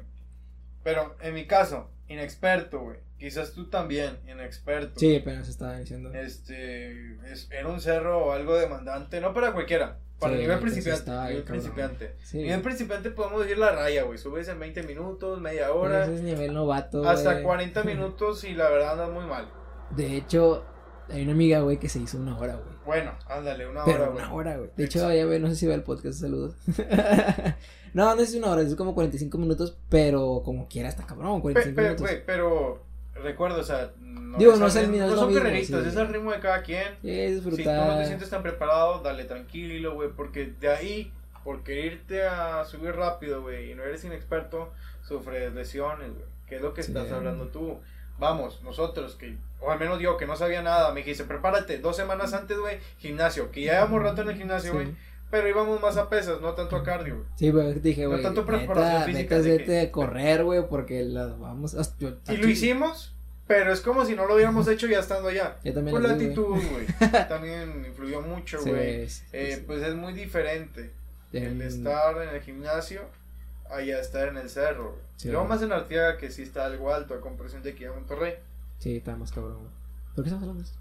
Pero 0.84 1.16
en 1.22 1.34
mi 1.34 1.46
caso, 1.46 1.90
inexperto, 2.08 2.80
güey. 2.80 2.98
Quizás 3.18 3.52
tú 3.52 3.68
también, 3.68 4.18
inexperto. 4.28 4.98
Sí, 4.98 5.16
apenas 5.16 5.48
estaba 5.48 5.76
diciendo. 5.78 6.12
Este. 6.14 7.16
es- 7.32 7.48
era 7.50 7.66
un 7.68 7.80
cerro 7.80 8.32
algo 8.32 8.54
demandante, 8.56 9.20
no 9.20 9.34
para 9.34 9.52
cualquiera. 9.52 9.98
Para 10.22 10.34
Sí, 10.34 10.40
nivel 10.40 10.58
principiante. 10.60 11.10
Nivel 11.10 11.42
principiante. 11.42 12.14
Sí. 12.22 12.38
Nivel 12.38 12.62
principiante 12.62 13.10
podemos 13.10 13.42
decir 13.42 13.58
la 13.58 13.72
raya, 13.72 14.04
güey. 14.04 14.18
Subes 14.18 14.48
en 14.48 14.58
20 14.60 14.82
minutos, 14.84 15.40
media 15.40 15.72
hora, 15.72 16.04
Ese 16.04 16.14
es 16.14 16.22
nivel 16.22 16.54
novato, 16.54 17.06
hasta 17.08 17.32
güey. 17.32 17.44
40 17.44 17.82
minutos 17.84 18.44
y 18.44 18.54
la 18.54 18.68
verdad 18.70 18.92
andas 18.92 19.10
muy 19.10 19.24
mal. 19.26 19.48
De 19.90 20.16
hecho, 20.16 20.64
hay 21.10 21.22
una 21.22 21.32
amiga, 21.32 21.60
güey, 21.60 21.78
que 21.78 21.88
se 21.88 21.98
hizo 21.98 22.16
una 22.18 22.38
hora, 22.38 22.54
güey. 22.54 22.76
Bueno, 22.86 23.12
ándale, 23.28 23.68
una 23.68 23.84
Pero 23.84 23.98
hora, 24.04 24.08
güey. 24.12 24.24
una 24.24 24.34
hora, 24.34 24.56
güey. 24.56 24.70
De 24.76 24.84
hecho, 24.84 24.98
Exacto. 25.00 25.16
ya 25.16 25.26
ve, 25.26 25.38
no 25.38 25.48
sé 25.48 25.56
si 25.56 25.66
ve 25.66 25.74
el 25.74 25.82
podcast, 25.82 26.20
saludos. 26.20 26.54
no, 27.94 28.14
no 28.14 28.22
es 28.22 28.34
una 28.34 28.50
hora, 28.50 28.62
es 28.62 28.74
como 28.74 28.94
45 28.94 29.38
minutos, 29.38 29.76
pero 29.88 30.42
como 30.44 30.68
quiera 30.68 30.88
está 30.88 31.04
cabrón, 31.06 31.36
Pe- 31.38 31.52
45 31.52 31.76
pe- 31.76 31.82
minutos. 31.82 32.06
güey, 32.06 32.24
pero 32.24 32.82
recuerdo, 33.14 33.60
o 33.60 33.64
sea, 33.64 33.90
no, 34.00 34.38
Digo, 34.38 34.52
es 34.54 34.58
no 34.58 34.66
es 34.66 34.74
mismo, 34.88 35.06
no 35.06 35.12
es 35.12 35.18
son 35.20 35.34
carreritas, 35.34 35.82
sí. 35.82 35.88
es 35.88 35.96
el 35.96 36.08
ritmo 36.08 36.32
de 36.32 36.40
cada 36.40 36.62
quien. 36.62 36.88
Sí, 37.02 37.40
Si 37.56 37.62
tú 37.64 37.70
no 37.70 37.98
te 37.98 38.06
sientes 38.06 38.30
tan 38.30 38.42
preparado, 38.42 39.00
dale 39.02 39.24
tranquilo, 39.24 39.94
güey, 39.94 40.08
porque 40.10 40.52
de 40.60 40.68
ahí, 40.68 41.12
por 41.44 41.62
quererte 41.62 42.26
a 42.26 42.64
subir 42.64 42.94
rápido, 42.94 43.42
güey, 43.42 43.72
y 43.72 43.74
no 43.74 43.82
eres 43.82 44.04
inexperto, 44.04 44.72
sufres 45.06 45.52
lesiones, 45.52 46.10
güey, 46.12 46.24
que 46.48 46.56
es 46.56 46.62
lo 46.62 46.72
que 46.74 46.82
Sí. 46.82 46.92
estás 46.92 47.10
hablando 47.12 47.46
tú. 47.48 47.78
Vamos, 48.18 48.60
nosotros, 48.62 49.16
que, 49.16 49.34
o 49.60 49.70
al 49.72 49.78
menos 49.80 49.98
yo, 49.98 50.16
que 50.16 50.26
no 50.26 50.36
sabía 50.36 50.62
nada, 50.62 50.92
me 50.92 51.00
dijiste, 51.00 51.24
prepárate, 51.24 51.78
dos 51.78 51.96
semanas 51.96 52.32
antes, 52.34 52.56
güey, 52.58 52.78
gimnasio, 52.98 53.50
que 53.50 53.62
ya 53.62 53.72
llevamos 53.74 54.02
rato 54.02 54.22
en 54.22 54.28
el 54.30 54.36
gimnasio, 54.36 54.72
güey, 54.74 54.86
Sí. 54.86 54.94
Pero 55.32 55.48
íbamos 55.48 55.80
más 55.80 55.96
a 55.96 56.08
pesas, 56.10 56.40
no 56.42 56.52
tanto 56.52 56.76
a 56.76 56.84
cardio, 56.84 57.14
güey. 57.16 57.26
Sí, 57.36 57.50
güey, 57.50 57.72
dije, 57.80 58.02
No 58.04 58.10
güey, 58.10 58.22
tanto 58.22 58.42
neta, 58.44 58.56
preparación 58.58 59.04
física, 59.06 59.34
neta, 59.36 59.40
de 59.42 59.50
vete 59.50 59.64
que- 59.64 59.80
a 59.80 59.90
correr, 59.90 60.44
güey, 60.44 60.68
porque 60.68 61.02
las 61.02 61.38
vamos 61.40 61.74
a... 61.74 61.82
yo- 61.98 62.18
Y 62.28 62.36
lo 62.36 62.48
hicimos, 62.48 63.14
pero 63.46 63.72
es 63.72 63.80
como 63.80 64.04
si 64.04 64.14
no 64.14 64.26
lo 64.26 64.34
hubiéramos 64.34 64.68
hecho 64.68 64.86
ya 64.86 65.00
estando 65.00 65.28
allá. 65.30 65.56
Yo 65.64 65.72
también 65.72 65.94
Por 65.94 66.02
lo 66.02 66.08
la 66.08 66.14
vi, 66.14 66.24
actitud, 66.26 66.44
güey. 66.70 66.86
También 67.28 67.84
influyó 67.86 68.20
mucho, 68.20 68.60
Sí, 68.62 68.70
güey. 68.70 69.08
sí, 69.08 69.24
Eh, 69.32 69.56
sí. 69.56 69.64
pues 69.66 69.82
es 69.82 69.94
muy 69.94 70.12
diferente 70.12 70.92
el 71.32 71.44
En- 71.44 71.62
estar 71.62 72.20
en 72.22 72.28
el 72.28 72.42
gimnasio 72.42 73.00
allá 73.70 73.98
estar 74.00 74.28
en 74.28 74.36
el 74.36 74.50
cerro. 74.50 74.90
güey. 74.90 75.02
Sí. 75.16 75.28
Y 75.28 75.30
luego 75.32 75.46
más 75.46 75.62
en 75.62 75.72
Arteaga 75.72 76.18
que 76.18 76.30
sí 76.30 76.42
está 76.42 76.66
algo 76.66 76.92
alto 76.92 77.14
a 77.14 77.20
comparación 77.22 77.62
de 77.62 77.70
aquí 77.70 77.86
a 77.86 77.92
Monterrey. 77.92 78.34
Sí, 78.80 78.96
está 78.98 79.16
más 79.16 79.32
cabrón, 79.32 79.58
güey. 79.60 79.70
¿Por 80.14 80.24
qué 80.24 80.28
estamos 80.28 80.42
hablando 80.42 80.62
de 80.62 80.68
esto? 80.68 80.78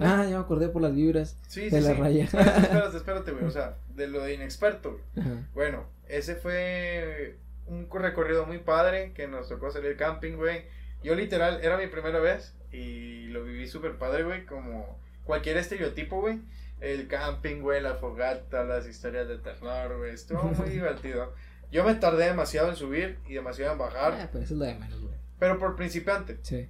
Ah, 0.00 0.24
ya 0.24 0.36
me 0.38 0.42
acordé 0.44 0.68
por 0.68 0.80
las 0.82 0.94
vibras 0.94 1.36
sí, 1.48 1.68
de 1.68 1.80
sí, 1.80 1.86
la 1.86 1.94
sí. 1.94 2.00
raya. 2.00 2.24
Espérate, 2.24 2.60
espérate, 2.62 2.96
espérate, 2.96 3.32
güey. 3.32 3.44
O 3.44 3.50
sea, 3.50 3.76
de 3.94 4.08
lo 4.08 4.20
de 4.22 4.34
inexperto, 4.34 4.98
güey. 5.14 5.26
Bueno, 5.54 5.84
ese 6.08 6.34
fue 6.36 7.36
un 7.66 7.88
recorrido 7.90 8.46
muy 8.46 8.58
padre 8.58 9.12
que 9.14 9.26
nos 9.28 9.48
tocó 9.48 9.70
salir 9.70 9.96
camping, 9.96 10.36
güey. 10.36 10.64
Yo 11.02 11.14
literal, 11.14 11.60
era 11.62 11.76
mi 11.76 11.86
primera 11.86 12.18
vez 12.18 12.54
y 12.72 13.26
lo 13.28 13.44
viví 13.44 13.66
súper 13.68 13.96
padre, 13.98 14.24
güey, 14.24 14.46
como 14.46 14.98
cualquier 15.24 15.58
estereotipo, 15.58 16.20
güey. 16.20 16.40
El 16.80 17.06
camping, 17.08 17.60
güey, 17.60 17.80
la 17.82 17.94
fogata, 17.94 18.64
las 18.64 18.86
historias 18.86 19.28
de 19.28 19.38
terror, 19.38 19.98
güey. 19.98 20.12
Estuvo 20.14 20.42
muy 20.58 20.68
divertido. 20.70 21.32
Yo 21.70 21.84
me 21.84 21.94
tardé 21.94 22.26
demasiado 22.26 22.68
en 22.70 22.76
subir 22.76 23.18
y 23.26 23.34
demasiado 23.34 23.74
en 23.74 23.80
Ah, 23.80 23.84
bajar, 23.84 24.28
pero 24.32 24.44
eso 24.44 24.54
es 24.54 24.58
lo 24.58 24.64
de 24.64 24.74
menos, 24.74 25.00
güey. 25.00 25.14
pero 25.38 25.58
por 25.58 25.76
principiante 25.76 26.38
Sí. 26.42 26.68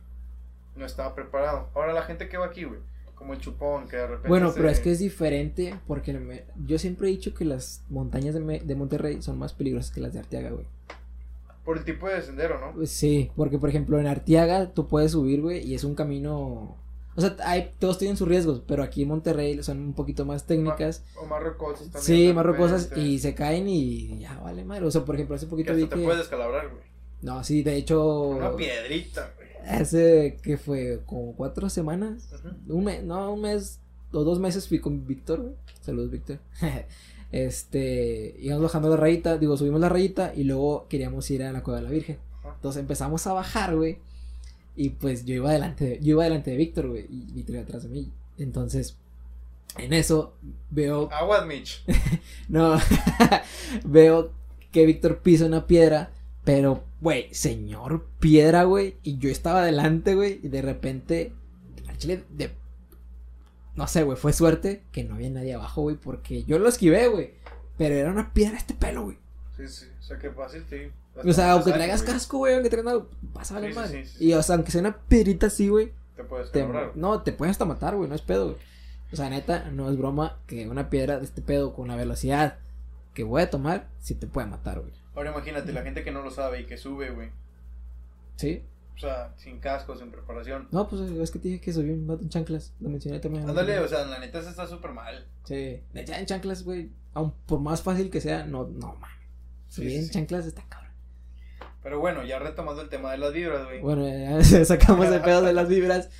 no 0.77 0.87
estaba 0.87 1.15
preparado. 1.15 1.71
Ahora 1.75 1.93
la 1.93 2.03
gente 2.03 2.29
que 2.29 2.37
va 2.39 2.47
aquí, 2.47 2.65
güey, 2.65 2.81
como 3.15 3.33
el 3.33 3.41
chupón, 3.41 3.89
que 3.89 3.97
de 3.97 4.07
repente... 4.07 4.29
Bueno, 4.29 4.51
se- 4.51 4.57
pero 4.57 4.69
es 4.69 4.81
que 4.81 4.91
es 4.93 4.99
diferente 4.99 5.75
porque 5.87 6.13
me- 6.15 6.45
yo 6.67 6.79
siempre 6.79 7.09
he 7.09 7.11
dicho 7.11 7.35
que 7.35 7.45
las 7.45 7.83
montañas 7.91 8.35
de, 8.35 8.41
Me- 8.41 8.61
de 8.61 8.75
Monterrey 8.75 9.23
son 9.23 9.39
más 9.39 9.53
peligrosas 9.53 9.91
que 9.93 10.01
las 10.01 10.13
de 10.13 10.19
Arteaga, 10.21 10.51
güey. 10.51 10.67
Por 11.65 11.79
el 11.79 11.85
tipo 11.85 12.09
de 12.09 12.21
sendero, 12.21 12.61
¿no? 12.61 12.73
Pues 12.75 12.91
Sí, 12.91 13.31
porque 13.37 13.59
por 13.59 13.69
ejemplo 13.71 13.99
en 13.99 14.07
Arteaga 14.07 14.73
tú 14.75 14.87
puedes 14.87 15.13
subir, 15.13 15.41
güey, 15.41 15.67
y 15.67 15.75
es 15.75 15.85
un 15.85 15.95
camino... 15.95 16.77
O 17.17 17.21
sea, 17.21 17.37
hay, 17.45 17.71
todos 17.79 17.97
tienen 17.97 18.17
sus 18.17 18.27
riesgos, 18.27 18.61
pero 18.67 18.83
aquí 18.83 19.03
en 19.03 19.09
Monterrey 19.09 19.63
son 19.63 19.79
un 19.79 19.93
poquito 19.95 20.25
más 20.25 20.47
técnicas. 20.47 21.05
O 21.17 21.25
más 21.27 21.41
rocosas 21.41 21.85
también. 21.91 22.03
Sí, 22.03 22.33
más 22.35 22.45
rocosas 22.45 22.91
y 22.97 23.21
se 23.21 23.37
caen 23.37 23.69
y 23.69 24.19
ya 24.19 24.37
vale 24.41 24.65
madre. 24.65 24.85
O 24.85 24.91
sea, 24.91 25.05
por 25.05 25.15
ejemplo, 25.15 25.37
hace 25.37 25.47
Que 25.47 25.51
poquito 25.51 25.75
vi 25.77 25.85
hasta 25.85 25.95
te 25.95 26.01
que... 26.01 26.07
puedes 26.07 26.23
descalabrar, 26.23 26.71
güey. 26.71 26.83
No, 27.23 27.43
sí, 27.45 27.63
de 27.63 27.77
hecho... 27.77 28.23
Una 28.31 28.57
piedrita, 28.57 29.33
güey. 29.37 29.44
Hace 29.67 30.39
que 30.43 30.57
fue 30.57 31.01
como 31.07 31.35
cuatro 31.35 31.69
semanas. 31.69 32.29
Un 32.69 32.85
mes, 32.85 33.03
no, 33.03 33.33
un 33.33 33.43
mes 33.43 33.81
o 34.13 34.25
dos 34.25 34.39
meses 34.39 34.69
fui 34.69 34.79
con 34.79 35.07
Víctor, 35.07 35.41
güey. 35.43 35.55
Saludos, 35.81 36.11
Víctor. 36.11 36.39
este, 37.33 38.37
íbamos 38.39 38.65
bajando 38.65 38.89
la 38.89 38.97
rayita, 38.97 39.39
digo, 39.39 39.57
subimos 39.57 39.81
la 39.81 39.89
rayita 39.89 40.33
y 40.35 40.45
luego 40.45 40.87
queríamos 40.89 41.31
ir 41.31 41.43
a 41.43 41.53
la 41.53 41.63
Cueva 41.63 41.81
de 41.81 41.85
la 41.85 41.91
Virgen. 41.91 42.19
Entonces 42.45 42.81
empezamos 42.81 43.27
a 43.27 43.33
bajar, 43.33 43.77
güey. 43.77 43.99
Y 44.77 44.91
pues 44.91 45.25
yo 45.25 45.35
iba 45.35 45.53
delante 45.53 45.85
de, 45.85 46.01
yo 46.01 46.13
iba 46.13 46.25
delante 46.25 46.51
de 46.51 46.57
Víctor, 46.57 46.89
güey, 46.89 47.07
y 47.09 47.33
Víctor 47.33 47.57
iba 47.57 47.65
atrás 47.65 47.85
de 47.85 47.89
mí. 47.89 48.13
Entonces, 48.39 48.97
en 49.79 49.93
eso 49.93 50.35
veo, 50.71 51.09
Aguas, 51.13 51.47
Mitch. 51.47 51.85
no, 52.49 52.79
veo 53.85 54.33
que 54.73 54.87
Víctor 54.87 55.19
pisa 55.19 55.47
una 55.47 55.67
piedra, 55.67 56.11
Pero, 56.45 56.85
güey, 57.01 57.33
señor 57.33 58.07
piedra, 58.21 58.65
güey. 58.65 58.97
Y 59.03 59.19
yo 59.19 59.31
estaba 59.31 59.63
adelante, 59.63 60.15
güey. 60.15 60.41
Y 60.43 60.49
de 60.49 60.63
repente, 60.63 61.33
al 61.89 61.97
chile, 61.99 62.25
de. 62.31 62.51
No 63.77 63.87
sé, 63.89 64.03
güey, 64.05 64.17
fue 64.17 64.33
suerte 64.33 64.83
que 64.93 65.05
no 65.05 65.15
había 65.15 65.31
nadie 65.31 65.55
abajo, 65.55 65.83
güey. 65.83 65.97
Porque 65.97 66.45
yo 66.45 66.59
lo 66.59 66.69
esquivé, 66.69 67.09
güey. 67.09 67.33
Pero 67.77 67.95
era 67.95 68.11
una 68.11 68.33
piedra 68.33 68.57
este 68.57 68.75
pelo, 68.75 69.05
güey. 69.05 69.19
Sí, 69.57 69.67
sí. 69.69 69.87
O 69.99 70.03
sea, 70.03 70.19
que 70.19 70.31
fácil, 70.31 70.65
sí. 70.69 70.91
O 71.27 71.33
sea, 71.33 71.53
aunque 71.53 71.73
traigas 71.73 72.03
casco, 72.03 72.39
güey, 72.39 72.55
aunque 72.55 72.71
traigas 72.71 72.93
nada, 72.93 73.07
pasa 73.33 73.55
a 73.55 73.59
valer 73.61 73.73
Sí, 73.73 73.79
madre. 73.79 74.05
sí, 74.05 74.13
sí, 74.19 74.25
Y, 74.27 74.33
o 74.35 74.43
sea, 74.43 74.57
aunque 74.57 74.71
sea 74.73 74.81
una 74.81 74.97
piedrita 74.99 75.47
así, 75.47 75.69
güey. 75.69 75.93
Te 76.17 76.25
puedes 76.25 76.51
te- 76.53 76.67
no, 76.97 77.23
te 77.23 77.33
puedes 77.33 77.53
hasta 77.53 77.65
matar, 77.65 77.97
güey, 77.97 78.09
no 78.09 78.15
es 78.15 78.23
pedo, 78.23 78.47
güey. 78.51 78.57
O 79.13 79.17
sea, 79.17 79.31
neta, 79.31 79.71
no 79.71 79.89
es 79.91 79.97
broma 79.97 80.39
que 80.47 80.69
una 80.69 80.91
piedra 80.91 81.19
de 81.19 81.25
este 81.25 81.41
pedo 81.41 81.73
con 81.73 81.87
la 81.89 81.97
velocidad 81.97 82.59
que 83.15 83.23
voy 83.23 83.43
a 83.43 83.51
tomar, 83.51 83.89
sí 84.01 84.15
te 84.17 84.27
puede 84.27 84.49
matar, 84.49 84.81
güey. 84.81 84.93
Ahora 85.15 85.31
imagínate 85.31 85.73
la 85.73 85.83
gente 85.83 86.03
que 86.03 86.11
no 86.11 86.23
lo 86.23 86.31
sabe 86.31 86.61
y 86.61 86.67
que 86.67 86.77
sube, 86.77 87.11
güey. 87.11 87.31
¿Sí? 88.37 88.63
O 88.97 88.99
sea, 88.99 89.33
sin 89.37 89.59
casco, 89.59 89.97
sin 89.97 90.11
preparación. 90.11 90.69
No, 90.71 90.89
pues 90.89 91.03
es 91.03 91.31
que 91.31 91.39
te 91.39 91.49
dije 91.49 91.61
que 91.61 91.73
subí 91.73 91.91
un 91.91 92.07
vato 92.07 92.23
en 92.23 92.29
chanclas. 92.29 92.75
Lo 92.81 92.89
mencioné 92.89 93.19
también. 93.19 93.49
Ándale, 93.49 93.79
o 93.81 93.89
sea, 93.89 94.05
la 94.05 94.19
neta 94.19 94.43
se 94.43 94.51
está 94.51 94.67
súper 94.67 94.93
mal. 94.93 95.27
Sí. 95.45 95.83
Ya 95.93 96.19
en 96.19 96.27
chanclas, 96.27 96.63
güey. 96.63 96.91
Aun 97.13 97.33
por 97.47 97.61
más 97.61 97.83
fácil 97.83 98.11
que 98.11 98.21
sea, 98.21 98.45
no, 98.45 98.67
no, 98.69 98.95
man. 98.97 99.11
Subir 99.69 99.91
sí, 99.91 99.97
en 99.97 100.05
sí. 100.05 100.11
chanclas 100.11 100.47
está 100.47 100.65
cabrón. 100.69 100.93
Pero 101.83 102.01
bueno, 102.01 102.25
ya 102.25 102.39
retomando 102.39 102.83
el 102.83 102.89
tema 102.89 103.13
de 103.13 103.19
las 103.19 103.33
vibras, 103.33 103.65
güey. 103.67 103.81
Bueno, 103.81 104.09
ya 104.09 104.65
sacamos 104.65 105.07
el 105.07 105.21
pedo 105.23 105.43
de 105.43 105.53
las 105.53 105.69
vibras. 105.69 106.11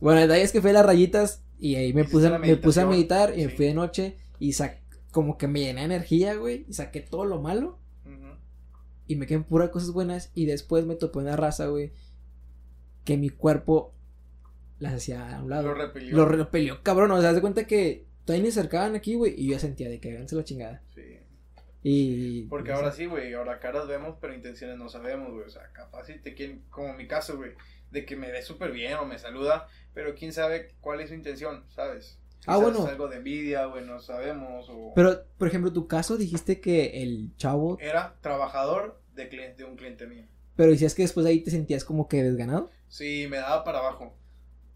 Bueno, 0.00 0.20
el 0.20 0.28
detalle 0.28 0.44
es 0.44 0.52
que 0.52 0.60
fui 0.60 0.70
a 0.70 0.74
las 0.74 0.86
rayitas 0.86 1.42
y 1.58 1.74
ahí 1.76 1.92
me 1.92 2.04
puse, 2.04 2.30
me 2.38 2.56
puse 2.56 2.80
a 2.82 2.86
meditar 2.86 3.36
y 3.36 3.46
me 3.46 3.48
fui 3.48 3.66
de 3.66 3.74
noche 3.74 4.16
y 4.38 4.52
sa 4.52 4.76
como 5.10 5.38
que 5.38 5.48
me 5.48 5.60
llené 5.60 5.80
de 5.80 5.86
energía, 5.86 6.34
güey, 6.34 6.66
y 6.68 6.74
saqué 6.74 7.00
todo 7.00 7.24
lo 7.24 7.40
malo. 7.40 7.78
Y 9.08 9.16
me 9.16 9.26
quedé 9.26 9.38
en 9.38 9.44
puras 9.44 9.70
cosas 9.70 9.90
buenas 9.90 10.30
y 10.34 10.46
después 10.46 10.86
me 10.86 10.94
topé 10.94 11.18
una 11.18 11.34
raza, 11.34 11.66
güey, 11.66 11.92
que 13.04 13.16
mi 13.16 13.30
cuerpo 13.30 13.94
las 14.78 14.94
hacía 14.94 15.36
a 15.36 15.42
un 15.42 15.50
lado. 15.50 15.68
Lo 15.68 15.74
repelió. 15.74 16.16
Lo 16.16 16.26
repelió, 16.26 16.82
cabrón, 16.82 17.10
o 17.10 17.20
sea, 17.20 17.32
de 17.32 17.40
cuenta 17.40 17.66
que 17.66 18.06
todavía 18.24 18.44
ni 18.44 18.50
acercaban 18.50 18.94
aquí, 18.94 19.14
güey, 19.14 19.34
y 19.36 19.46
yo 19.46 19.52
ya 19.52 19.58
sentía 19.58 19.88
de 19.88 19.98
que 19.98 20.12
háganse 20.12 20.36
la 20.36 20.44
chingada. 20.44 20.82
Sí. 20.94 21.18
Y... 21.82 22.42
Porque 22.44 22.72
ahora 22.72 22.92
sí, 22.92 23.06
güey, 23.06 23.32
ahora 23.32 23.60
caras 23.60 23.88
vemos, 23.88 24.16
pero 24.20 24.34
intenciones 24.34 24.76
no 24.76 24.88
sabemos, 24.88 25.32
güey. 25.32 25.46
O 25.46 25.50
sea, 25.50 25.72
capaz 25.72 26.04
si 26.04 26.18
te 26.18 26.34
quieren, 26.34 26.62
como 26.68 26.92
mi 26.92 27.06
caso, 27.06 27.36
güey, 27.36 27.52
de 27.90 28.04
que 28.04 28.16
me 28.16 28.30
ve 28.30 28.42
súper 28.42 28.72
bien 28.72 28.94
o 28.94 29.06
me 29.06 29.18
saluda, 29.18 29.68
pero 29.94 30.14
quién 30.14 30.32
sabe 30.32 30.74
cuál 30.80 31.00
es 31.00 31.08
su 31.08 31.14
intención, 31.14 31.64
¿sabes? 31.70 32.18
Ah, 32.46 32.54
Quizás 32.56 32.60
bueno. 32.62 32.78
Es 32.84 32.90
algo 32.92 33.08
de 33.08 33.16
envidia, 33.16 33.64
güey, 33.66 33.84
no 33.84 34.00
sabemos. 34.00 34.66
O 34.70 34.92
Pero, 34.94 35.24
por 35.36 35.48
ejemplo, 35.48 35.72
tu 35.72 35.86
caso 35.86 36.16
dijiste 36.16 36.60
que 36.60 37.02
el 37.02 37.34
chavo... 37.36 37.78
era 37.80 38.16
trabajador 38.20 39.00
de, 39.14 39.28
cliente, 39.28 39.64
de 39.64 39.68
un 39.68 39.76
cliente 39.76 40.06
mío. 40.06 40.24
Pero 40.56 40.70
decías 40.70 40.94
que 40.94 41.02
después 41.02 41.24
de 41.24 41.30
ahí 41.30 41.40
te 41.40 41.50
sentías 41.50 41.84
como 41.84 42.08
que 42.08 42.22
desganado. 42.22 42.70
Sí, 42.88 43.26
me 43.30 43.36
daba 43.36 43.64
para 43.64 43.78
abajo. 43.80 44.14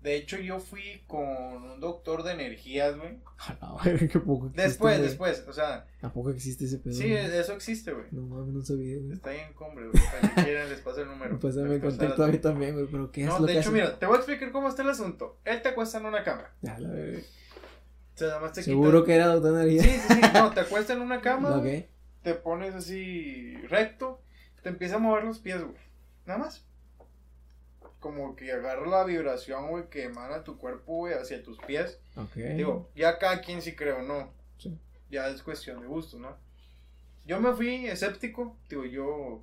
De 0.02 0.16
hecho, 0.16 0.36
yo 0.38 0.58
fui 0.58 1.00
con 1.06 1.22
un 1.22 1.78
doctor 1.78 2.24
de 2.24 2.32
energías, 2.32 2.96
güey. 2.96 3.18
A 3.38 3.56
la 3.60 3.82
verga, 3.84 4.08
qué 4.08 4.18
poco 4.18 4.46
existe, 4.46 4.62
Después, 4.68 4.96
güey. 4.98 5.08
después, 5.08 5.44
o 5.48 5.52
sea, 5.52 5.86
¿A 6.02 6.12
poco 6.12 6.30
existe 6.30 6.64
ese 6.64 6.78
pedo? 6.78 6.92
sí, 6.94 7.08
güey? 7.08 7.24
eso 7.36 7.52
existe, 7.52 7.92
güey. 7.92 8.06
No 8.10 8.22
mames, 8.22 8.52
no 8.52 8.62
sabía, 8.62 8.98
güey. 8.98 9.12
Está 9.12 9.30
ahí 9.30 9.38
en 9.46 9.54
cumbre, 9.54 9.86
güey. 9.88 10.04
Para 10.04 10.34
que 10.34 10.42
quieran 10.44 10.68
les 10.68 10.80
paso 10.80 11.02
el 11.02 11.08
número. 11.08 11.38
Pásame 11.40 11.66
el 11.66 11.70
Después 11.80 11.94
contacto 11.96 12.24
a 12.24 12.28
mí 12.28 12.38
también, 12.38 12.74
güey, 12.74 12.86
pero 12.90 13.12
¿qué 13.12 13.22
es 13.22 13.28
No, 13.28 13.38
lo 13.38 13.46
de 13.46 13.52
que 13.52 13.58
hecho, 13.60 13.68
hace? 13.70 13.78
mira, 13.78 13.98
te 13.98 14.06
voy 14.06 14.16
a 14.16 14.18
explicar 14.18 14.50
cómo 14.50 14.68
está 14.68 14.82
el 14.82 14.90
asunto. 14.90 15.38
Él 15.44 15.62
te 15.62 15.68
acuesta 15.68 15.98
en 15.98 16.06
una 16.06 16.24
cama. 16.24 16.50
Ya, 16.62 16.78
la 16.80 16.88
verga. 16.90 17.20
Sea, 18.14 18.28
nada 18.28 18.40
más 18.40 18.52
te 18.52 18.62
Seguro 18.62 19.04
que 19.04 19.14
era 19.14 19.26
doctor 19.28 19.52
Sí, 19.68 19.78
Energía. 19.78 19.82
sí, 20.02 20.14
sí. 20.14 20.20
No, 20.34 20.50
te 20.52 20.60
acuesta 20.60 20.92
en 20.92 21.00
una 21.00 21.20
cama, 21.22 21.56
Ok. 21.56 21.62
güey, 21.62 21.86
te 22.22 22.34
pones 22.34 22.74
así 22.74 23.56
recto, 23.68 24.20
te 24.62 24.68
empieza 24.68 24.96
a 24.96 24.98
mover 24.98 25.24
los 25.24 25.38
pies, 25.38 25.62
güey. 25.62 25.76
Nada 26.26 26.38
más. 26.40 26.64
Como 28.00 28.34
que 28.34 28.50
agarra 28.52 28.86
la 28.86 29.04
vibración, 29.04 29.68
güey, 29.68 29.88
que 29.88 30.04
emana 30.04 30.42
tu 30.42 30.58
cuerpo, 30.58 30.92
güey, 30.96 31.14
hacia 31.14 31.42
tus 31.42 31.58
pies. 31.60 32.00
Ok. 32.16 32.34
Digo, 32.34 32.90
ya 32.96 33.18
cada 33.18 33.40
quien 33.40 33.62
sí 33.62 33.76
creo, 33.76 34.02
¿no? 34.02 34.32
Sí. 34.58 34.76
Ya 35.10 35.28
es 35.28 35.42
cuestión 35.42 35.80
de 35.80 35.86
gusto, 35.86 36.18
¿no? 36.18 36.36
Yo 37.24 37.38
me 37.40 37.52
fui 37.54 37.86
escéptico, 37.86 38.56
digo, 38.68 38.84
yo 38.84 39.42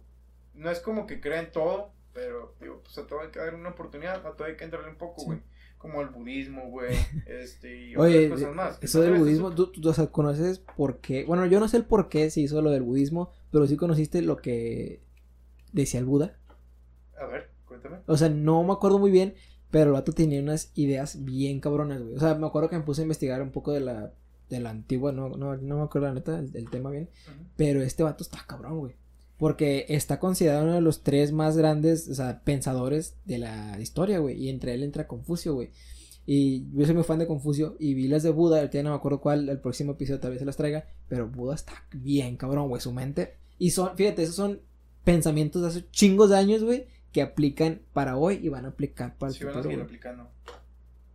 no 0.53 0.69
es 0.69 0.81
como 0.81 1.07
que 1.07 1.21
crea 1.21 1.39
en 1.39 1.51
todo, 1.51 1.93
pero 2.13 2.53
digo, 2.59 2.81
pues 2.83 2.97
a 2.97 3.07
todo 3.07 3.21
hay 3.21 3.29
que 3.29 3.39
darle 3.39 3.57
una 3.57 3.69
oportunidad, 3.69 4.25
a 4.27 4.35
todo 4.35 4.45
hay 4.47 4.57
que 4.57 4.65
entrarle 4.65 4.89
un 4.89 4.97
poco, 4.97 5.21
Sí. 5.21 5.41
Como 5.79 6.01
el 6.01 6.09
budismo, 6.09 6.69
güey, 6.69 6.95
este, 7.25 7.87
y 7.89 7.95
Oye, 7.95 8.25
otras 8.25 8.39
cosas 8.41 8.55
más. 8.55 8.79
eso 8.81 9.01
del 9.01 9.15
budismo, 9.15 9.55
¿tú, 9.55 9.71
tú, 9.71 9.89
o 9.89 9.93
sea, 9.93 10.07
conoces 10.07 10.59
por 10.59 10.99
qué? 10.99 11.23
Bueno, 11.25 11.45
yo 11.47 11.59
no 11.59 11.67
sé 11.67 11.77
el 11.77 11.85
por 11.85 12.09
qué 12.09 12.29
se 12.29 12.41
hizo 12.41 12.61
lo 12.61 12.69
del 12.69 12.83
budismo, 12.83 13.31
pero 13.51 13.65
sí 13.65 13.77
conociste 13.77 14.21
lo 14.21 14.37
que 14.37 15.01
decía 15.71 15.99
el 15.99 16.05
Buda. 16.05 16.37
A 17.19 17.25
ver, 17.25 17.49
cuéntame. 17.65 17.97
O 18.05 18.17
sea, 18.17 18.29
no 18.29 18.61
me 18.63 18.73
acuerdo 18.73 18.99
muy 18.99 19.09
bien, 19.09 19.33
pero 19.71 19.85
el 19.87 19.91
vato 19.93 20.11
tenía 20.11 20.41
unas 20.41 20.71
ideas 20.75 21.23
bien 21.23 21.59
cabronas, 21.61 22.01
güey. 22.01 22.15
O 22.15 22.19
sea, 22.19 22.35
me 22.35 22.45
acuerdo 22.47 22.69
que 22.69 22.77
me 22.77 22.83
puse 22.83 23.01
a 23.01 23.03
investigar 23.03 23.41
un 23.41 23.51
poco 23.51 23.71
de 23.71 23.79
la, 23.79 24.11
de 24.49 24.59
la 24.59 24.71
antigua, 24.71 25.11
no, 25.13 25.29
no, 25.29 25.55
no 25.55 25.77
me 25.77 25.83
acuerdo 25.83 26.07
la 26.09 26.13
neta 26.13 26.39
el, 26.39 26.53
el 26.55 26.69
tema 26.69 26.89
bien. 26.89 27.09
Pero 27.55 27.81
este 27.81 28.03
vato 28.03 28.23
está 28.23 28.39
cabrón, 28.45 28.79
güey. 28.79 28.95
Porque 29.39 29.85
está 29.89 30.19
considerado 30.19 30.65
uno 30.65 30.75
de 30.75 30.81
los 30.81 31.01
tres 31.01 31.31
más 31.31 31.57
grandes, 31.57 32.07
o 32.09 32.13
sea, 32.13 32.41
pensadores 32.43 33.15
de 33.25 33.39
la 33.39 33.79
historia, 33.79 34.19
güey. 34.19 34.37
Y 34.37 34.49
entre 34.49 34.75
él 34.75 34.83
entra 34.83 35.07
Confucio, 35.07 35.55
güey. 35.55 35.71
Y 36.31 36.69
yo 36.73 36.85
soy 36.85 36.93
muy 36.93 37.03
fan 37.03 37.17
de 37.17 37.25
Confucio 37.25 37.75
y 37.79 37.95
vi 37.95 38.07
las 38.07 38.21
de 38.21 38.29
Buda, 38.29 38.57
ahorita 38.57 38.83
no 38.83 38.91
me 38.91 38.95
acuerdo 38.97 39.19
cuál, 39.19 39.49
el 39.49 39.59
próximo 39.59 39.93
episodio 39.93 40.19
tal 40.19 40.29
vez 40.29 40.39
se 40.39 40.45
las 40.45 40.57
traiga, 40.57 40.85
pero 41.07 41.27
Buda 41.27 41.55
está 41.55 41.73
bien 41.91 42.37
cabrón, 42.37 42.67
güey, 42.67 42.79
su 42.79 42.93
mente. 42.93 43.37
Y 43.57 43.71
son, 43.71 43.97
fíjate, 43.97 44.21
esos 44.21 44.35
son 44.35 44.61
pensamientos 45.03 45.63
de 45.63 45.69
hace 45.69 45.89
chingos 45.89 46.29
de 46.29 46.37
años, 46.37 46.63
güey, 46.63 46.85
que 47.11 47.23
aplican 47.23 47.81
para 47.93 48.15
hoy 48.15 48.41
y 48.43 48.49
van 48.49 48.65
a 48.65 48.67
aplicar 48.67 49.17
para 49.17 49.31
el 49.31 49.37
Sí, 49.37 49.43
van 49.43 49.53
a 49.53 49.55
futuro, 49.55 49.71
seguir 49.71 49.83
aplicando. 49.83 50.29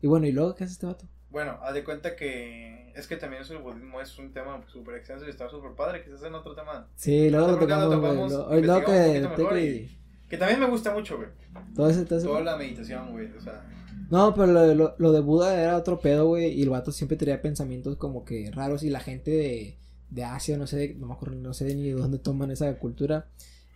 Y 0.02 0.08
bueno, 0.08 0.26
¿y 0.26 0.32
luego 0.32 0.56
qué 0.56 0.64
hace 0.64 0.72
este 0.72 0.86
vato? 0.86 1.06
Bueno, 1.34 1.58
haz 1.62 1.74
de 1.74 1.84
cuenta 1.84 2.16
que 2.16 2.92
es 2.94 3.06
que 3.08 3.16
también 3.16 3.42
eso 3.42 3.52
el 3.54 3.58
budismo 3.58 4.00
es 4.00 4.16
un 4.18 4.32
tema 4.32 4.62
súper 4.68 4.94
extenso 4.94 5.26
y 5.26 5.30
está 5.30 5.48
súper 5.50 5.72
padre, 5.72 6.02
quizás 6.04 6.22
en 6.22 6.34
otro 6.34 6.54
tema. 6.54 6.88
Sí, 6.94 7.28
luego 7.28 7.48
lo 7.48 7.52
lo 7.54 7.58
tocamos, 7.58 7.90
tocamos, 7.94 8.32
Lo- 8.32 8.46
Hoy 8.48 8.58
un 8.58 8.84
que... 8.84 9.44
que- 9.50 9.64
y- 9.66 9.98
Que 10.30 10.38
también 10.38 10.60
me 10.60 10.66
gusta 10.66 10.94
mucho, 10.94 11.16
güey. 11.16 11.28
todo 11.74 11.90
ese, 11.90 12.04
todo 12.06 12.18
ese- 12.18 12.26
Toda 12.28 12.40
la 12.40 12.56
meditación, 12.56 13.10
güey, 13.12 13.30
o 13.36 13.40
sea... 13.40 13.62
No, 14.10 14.32
pero 14.34 14.46
lo, 14.46 14.60
de- 14.62 14.74
lo, 14.76 14.94
lo 14.98 15.12
de 15.12 15.20
Buda 15.20 15.60
era 15.60 15.76
otro 15.76 15.98
pedo, 15.98 16.26
güey. 16.26 16.52
Y 16.52 16.62
el 16.62 16.70
vato 16.70 16.92
siempre 16.92 17.16
tenía 17.16 17.42
pensamientos 17.42 17.96
como 17.96 18.24
que 18.24 18.50
raros. 18.52 18.82
Y 18.84 18.90
la 18.90 19.00
gente 19.00 19.30
de, 19.32 19.76
de 20.10 20.24
Asia, 20.24 20.56
no 20.56 20.66
sé, 20.66 20.76
de- 20.76 20.94
no 20.94 21.06
me 21.08 21.14
acuerdo, 21.14 21.34
no 21.36 21.52
sé 21.52 21.74
ni 21.74 21.84
de 21.88 21.94
dónde 21.94 22.18
toman 22.18 22.50
esa 22.50 22.72
cultura. 22.78 23.26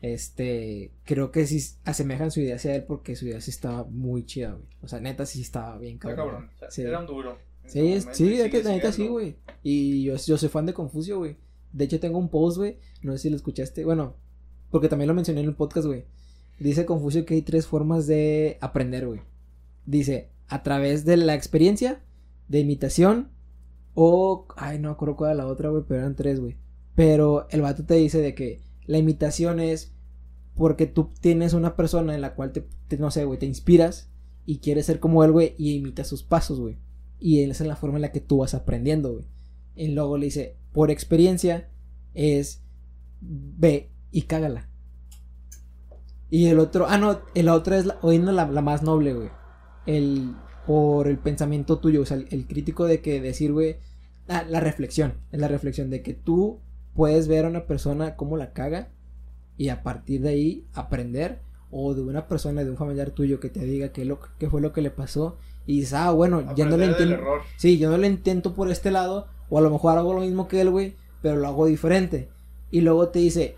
Este, 0.01 0.93
creo 1.05 1.33
que 1.33 1.47
sí 1.47 1.61
asemejan 1.85 2.31
su 2.31 2.41
idea 2.41 2.57
hacia 2.57 2.75
él 2.75 2.85
porque 2.85 3.17
su 3.17 3.27
idea 3.27 3.41
sí 3.41 3.51
estaba 3.51 3.85
muy 3.85 4.25
chida, 4.27 4.53
güey. 4.53 4.65
O 4.83 4.89
sea, 4.89 5.01
neta 5.01 5.27
sí 5.27 5.41
estaba 5.43 5.77
bien 5.79 5.99
cabrón. 5.99 6.17
cabrón. 6.29 6.51
o 6.55 6.59
sea, 6.59 6.71
Sí. 6.71 6.83
Era 6.83 7.01
un 7.01 7.07
duro. 7.07 7.39
Sí, 7.69 7.81
momento 7.81 8.15
sí, 8.15 8.35
es 8.41 8.51
que 8.51 8.63
la 8.63 8.71
neta 8.71 8.93
sí, 8.93 9.07
güey. 9.09 9.37
Y 9.63 10.03
yo, 10.05 10.17
yo 10.17 10.37
soy 10.39 10.49
fan 10.49 10.67
de 10.67 10.75
Confucio, 10.75 11.19
güey. 11.19 11.37
De 11.73 11.85
hecho, 11.85 12.01
tengo 12.01 12.19
un 12.19 12.29
post, 12.29 12.57
güey. 12.59 12.79
No 13.03 13.13
sé 13.13 13.19
si 13.19 13.31
lo 13.31 13.37
escuchaste. 13.37 13.85
Bueno, 13.85 14.15
porque 14.71 14.89
también 14.89 15.09
lo 15.09 15.15
mencioné 15.15 15.41
en 15.41 15.47
el 15.49 15.55
podcast, 15.55 15.87
güey. 15.87 16.05
Dice 16.59 16.87
Confucio 16.87 17.25
que 17.25 17.35
hay 17.35 17.43
tres 17.43 17.67
formas 17.67 18.07
de 18.07 18.59
aprender, 18.61 19.07
güey. 19.07 19.21
Dice, 19.87 20.31
a 20.49 20.63
través 20.63 21.05
de 21.05 21.17
la 21.17 21.35
experiencia, 21.35 22.03
de 22.49 22.61
imitación, 22.61 23.31
o. 23.95 24.47
Ay, 24.57 24.79
no 24.79 24.91
acuerdo 24.91 25.17
cuál 25.17 25.31
era 25.33 25.45
la 25.45 25.47
otra, 25.47 25.69
güey, 25.71 25.85
pero 25.87 26.01
eran 26.01 26.17
tres, 26.17 26.41
güey. 26.41 26.57
Pero 26.95 27.47
el 27.51 27.61
vato 27.63 27.85
te 27.85 27.95
dice 27.95 28.19
de 28.21 28.35
que 28.35 28.63
la 28.87 28.99
imitación 28.99 29.61
es 29.61 29.93
porque 30.55 30.87
tú 30.87 31.11
tienes 31.21 31.53
una 31.53 31.77
persona 31.77 32.15
en 32.15 32.21
la 32.21 32.35
cual 32.35 32.53
te, 32.53 32.67
te- 32.89 32.99
no 32.99 33.11
sé, 33.13 33.25
güey, 33.25 33.39
te 33.39 33.47
inspiras 33.47 34.11
y 34.47 34.59
quieres 34.59 34.87
ser 34.87 34.99
como 34.99 35.23
él, 35.23 35.31
güey, 35.31 35.55
y 35.59 35.75
imitas 35.77 36.09
sus 36.09 36.23
pasos, 36.25 36.59
güey. 36.59 36.79
Y 37.21 37.43
esa 37.43 37.65
es 37.65 37.69
la 37.69 37.77
forma 37.77 37.99
en 37.99 38.03
la 38.03 38.13
que 38.13 38.21
tú 38.21 38.39
vas 38.39 38.55
aprendiendo, 38.55 39.13
güey. 39.13 39.27
Y 39.75 39.89
luego 39.89 40.19
le 40.19 40.27
dice, 40.27 40.57
por 40.73 40.91
experiencia 40.91 41.69
es 42.15 42.63
ve 43.21 43.91
y 44.11 44.23
cágala. 44.23 44.69
Y 46.31 46.47
el 46.47 46.59
otro, 46.59 46.87
ah, 46.89 46.99
no, 46.99 47.21
la 47.35 47.55
otra 47.55 47.79
es 47.79 47.87
la, 47.87 47.99
no, 48.03 48.33
la, 48.33 48.47
la 48.47 48.63
más 48.63 48.83
noble, 48.83 49.15
güey. 49.15 49.31
El, 49.87 50.35
por 50.67 51.09
el 51.09 51.19
pensamiento 51.19 51.79
tuyo, 51.79 52.03
o 52.03 52.07
sea, 52.07 52.19
el, 52.19 52.47
crítico 52.47 52.85
de 52.85 53.01
que 53.01 53.21
decir, 53.21 53.53
güey, 53.53 53.77
la 54.27 54.61
reflexión, 54.61 55.15
es 55.33 55.41
la 55.41 55.49
reflexión 55.49 55.89
de 55.89 56.03
que 56.03 56.13
tú 56.13 56.61
puedes 56.93 57.29
ver 57.29 57.47
a 57.47 57.49
una 57.49 57.67
persona 57.67 58.17
cómo 58.17 58.37
la 58.37 58.53
caga 58.53 58.91
y 59.57 59.71
a 59.71 59.83
partir 59.83 60.21
de 60.21 60.29
ahí 60.29 60.67
aprender 60.75 61.41
o 61.71 61.95
de 61.95 62.03
una 62.03 62.29
persona, 62.29 62.65
de 62.65 62.71
un 62.71 62.77
familiar 62.77 63.13
tuyo 63.13 63.41
que 63.41 63.49
te 63.49 63.61
diga 63.61 63.93
qué, 63.93 64.05
lo, 64.05 64.21
qué 64.39 64.51
fue 64.51 64.61
lo 64.61 64.73
que 64.73 64.83
le 64.83 64.91
pasó 64.91 65.39
y 65.69 65.81
dices, 65.81 65.93
ah, 65.93 66.13
bueno, 66.13 66.55
ya 66.55 66.65
no 66.65 66.79
le 66.79 66.87
error. 66.87 67.43
Sí, 67.59 67.77
yo 67.77 67.91
no 67.91 67.99
lo 67.99 68.07
intento 68.07 68.55
por 68.55 68.71
este 68.71 68.91
lado, 68.91 69.27
o 69.51 69.59
a 69.59 69.61
lo 69.61 69.69
mejor 69.69 69.99
hago 69.99 70.15
lo 70.15 70.21
mismo 70.21 70.49
que 70.49 70.63
él, 70.63 70.71
güey, 70.71 70.95
pero 71.21 71.37
lo 71.37 71.47
hago 71.47 71.67
diferente. 71.67 72.31
Y 72.71 72.81
luego 72.81 73.09
te 73.09 73.19
dice, 73.19 73.57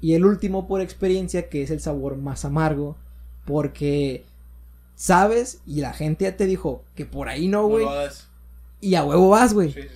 y 0.00 0.14
el 0.14 0.24
último 0.24 0.66
por 0.66 0.80
experiencia, 0.80 1.50
que 1.50 1.62
es 1.62 1.70
el 1.70 1.80
sabor 1.80 2.16
más 2.16 2.46
amargo, 2.46 2.96
porque 3.44 4.24
sabes 4.94 5.60
y 5.66 5.82
la 5.82 5.92
gente 5.92 6.24
ya 6.24 6.34
te 6.34 6.46
dijo 6.46 6.82
que 6.94 7.04
por 7.04 7.28
ahí 7.28 7.46
no, 7.46 7.66
güey, 7.66 7.86
y 8.80 8.94
a 8.94 9.04
huevo 9.04 9.28
vas, 9.28 9.52
güey. 9.52 9.70
Sí, 9.72 9.82
sí, 9.82 9.88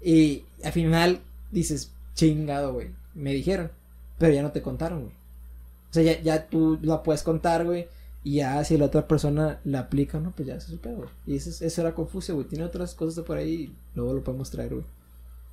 sí. 0.00 0.08
Y 0.08 0.44
al 0.64 0.72
final 0.72 1.20
dices, 1.50 1.90
chingado, 2.14 2.74
güey, 2.74 2.90
me 3.16 3.32
dijeron, 3.32 3.72
pero 4.18 4.32
ya 4.32 4.42
no 4.42 4.52
te 4.52 4.62
contaron, 4.62 5.00
güey. 5.00 5.12
O 5.90 5.94
sea, 5.94 6.04
ya, 6.04 6.22
ya 6.22 6.46
tú 6.46 6.78
la 6.80 7.02
puedes 7.02 7.24
contar, 7.24 7.64
güey. 7.64 7.88
Y 8.24 8.36
ya 8.36 8.62
si 8.64 8.76
la 8.76 8.86
otra 8.86 9.06
persona 9.06 9.60
la 9.64 9.80
aplica, 9.80 10.18
no, 10.18 10.32
pues 10.32 10.48
ya 10.48 10.54
el 10.54 10.78
pedo, 10.80 10.96
güey. 10.96 11.08
Y 11.26 11.36
eso, 11.36 11.50
es- 11.50 11.62
eso 11.62 11.80
era 11.80 11.94
Confucio, 11.94 12.34
güey. 12.34 12.46
Tiene 12.46 12.64
otras 12.64 12.94
cosas 12.94 13.16
de 13.16 13.22
por 13.22 13.36
ahí. 13.38 13.74
Luego 13.94 14.12
lo 14.14 14.22
podemos 14.24 14.50
traer, 14.50 14.74
güey. 14.74 14.84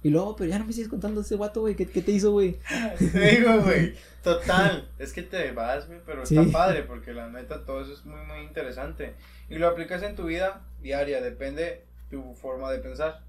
Y 0.04 0.10
luego, 0.10 0.36
pero 0.36 0.50
ya 0.52 0.60
no 0.60 0.66
me 0.66 0.74
sigues 0.74 0.90
contando 0.90 1.22
ese 1.22 1.36
guato, 1.36 1.62
güey. 1.62 1.76
¿Qué, 1.76 1.88
¿Qué 1.88 2.02
te 2.02 2.12
hizo, 2.12 2.32
güey? 2.32 2.60
Te 3.00 3.36
digo, 3.38 3.60
güey. 3.62 3.96
Total. 4.24 4.88
Es 5.00 5.14
que 5.14 5.22
te 5.24 5.52
vas, 5.52 5.88
güey, 5.88 6.00
pero 6.06 6.26
Sí. 6.26 6.38
está 6.38 6.52
padre 6.52 6.84
porque 6.84 7.14
la 7.14 7.30
neta 7.30 7.66
todo 7.66 7.82
eso 7.82 7.94
es 7.94 8.06
muy, 8.06 8.20
muy 8.26 8.40
interesante. 8.46 9.16
Y 9.50 9.56
lo 9.56 9.68
aplicas 9.68 10.02
en 10.04 10.16
tu 10.16 10.26
vida 10.26 10.62
diaria, 10.82 11.22
depende 11.22 11.84
tu 12.12 12.34
forma 12.36 12.72
de 12.72 12.80
pensar. 12.80 13.22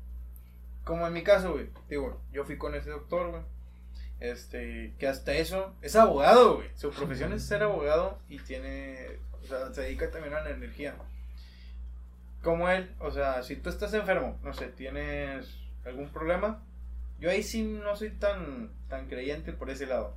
Como 0.84 1.06
en 1.06 1.12
mi 1.14 1.22
caso, 1.22 1.52
güey. 1.52 1.68
Digo, 1.88 2.20
yo 2.32 2.44
fui 2.44 2.56
con 2.58 2.74
ese 2.74 2.90
doctor, 2.90 3.30
güey. 3.30 3.42
Este, 4.20 4.94
que 4.98 5.06
hasta 5.08 5.34
eso 5.34 5.74
es 5.82 5.94
abogado, 5.96 6.56
güey. 6.56 6.68
Su 6.74 6.90
profesión 6.90 7.32
es 7.32 7.46
ser 7.46 7.62
abogado 7.62 8.18
y 8.28 8.38
tiene, 8.38 9.18
o 9.42 9.46
sea, 9.46 9.72
se 9.72 9.82
dedica 9.82 10.10
también 10.10 10.34
a 10.34 10.42
la 10.42 10.50
energía. 10.50 10.94
Como 12.42 12.68
él, 12.70 12.94
o 12.98 13.10
sea, 13.10 13.42
si 13.42 13.56
tú 13.56 13.68
estás 13.68 13.92
enfermo, 13.94 14.38
no 14.42 14.54
sé, 14.54 14.68
tienes 14.68 15.58
algún 15.84 16.08
problema, 16.10 16.62
yo 17.18 17.30
ahí 17.30 17.42
sí 17.42 17.62
no 17.62 17.96
soy 17.96 18.10
tan, 18.10 18.70
tan 18.88 19.06
creyente 19.06 19.52
por 19.52 19.70
ese 19.70 19.86
lado. 19.86 20.16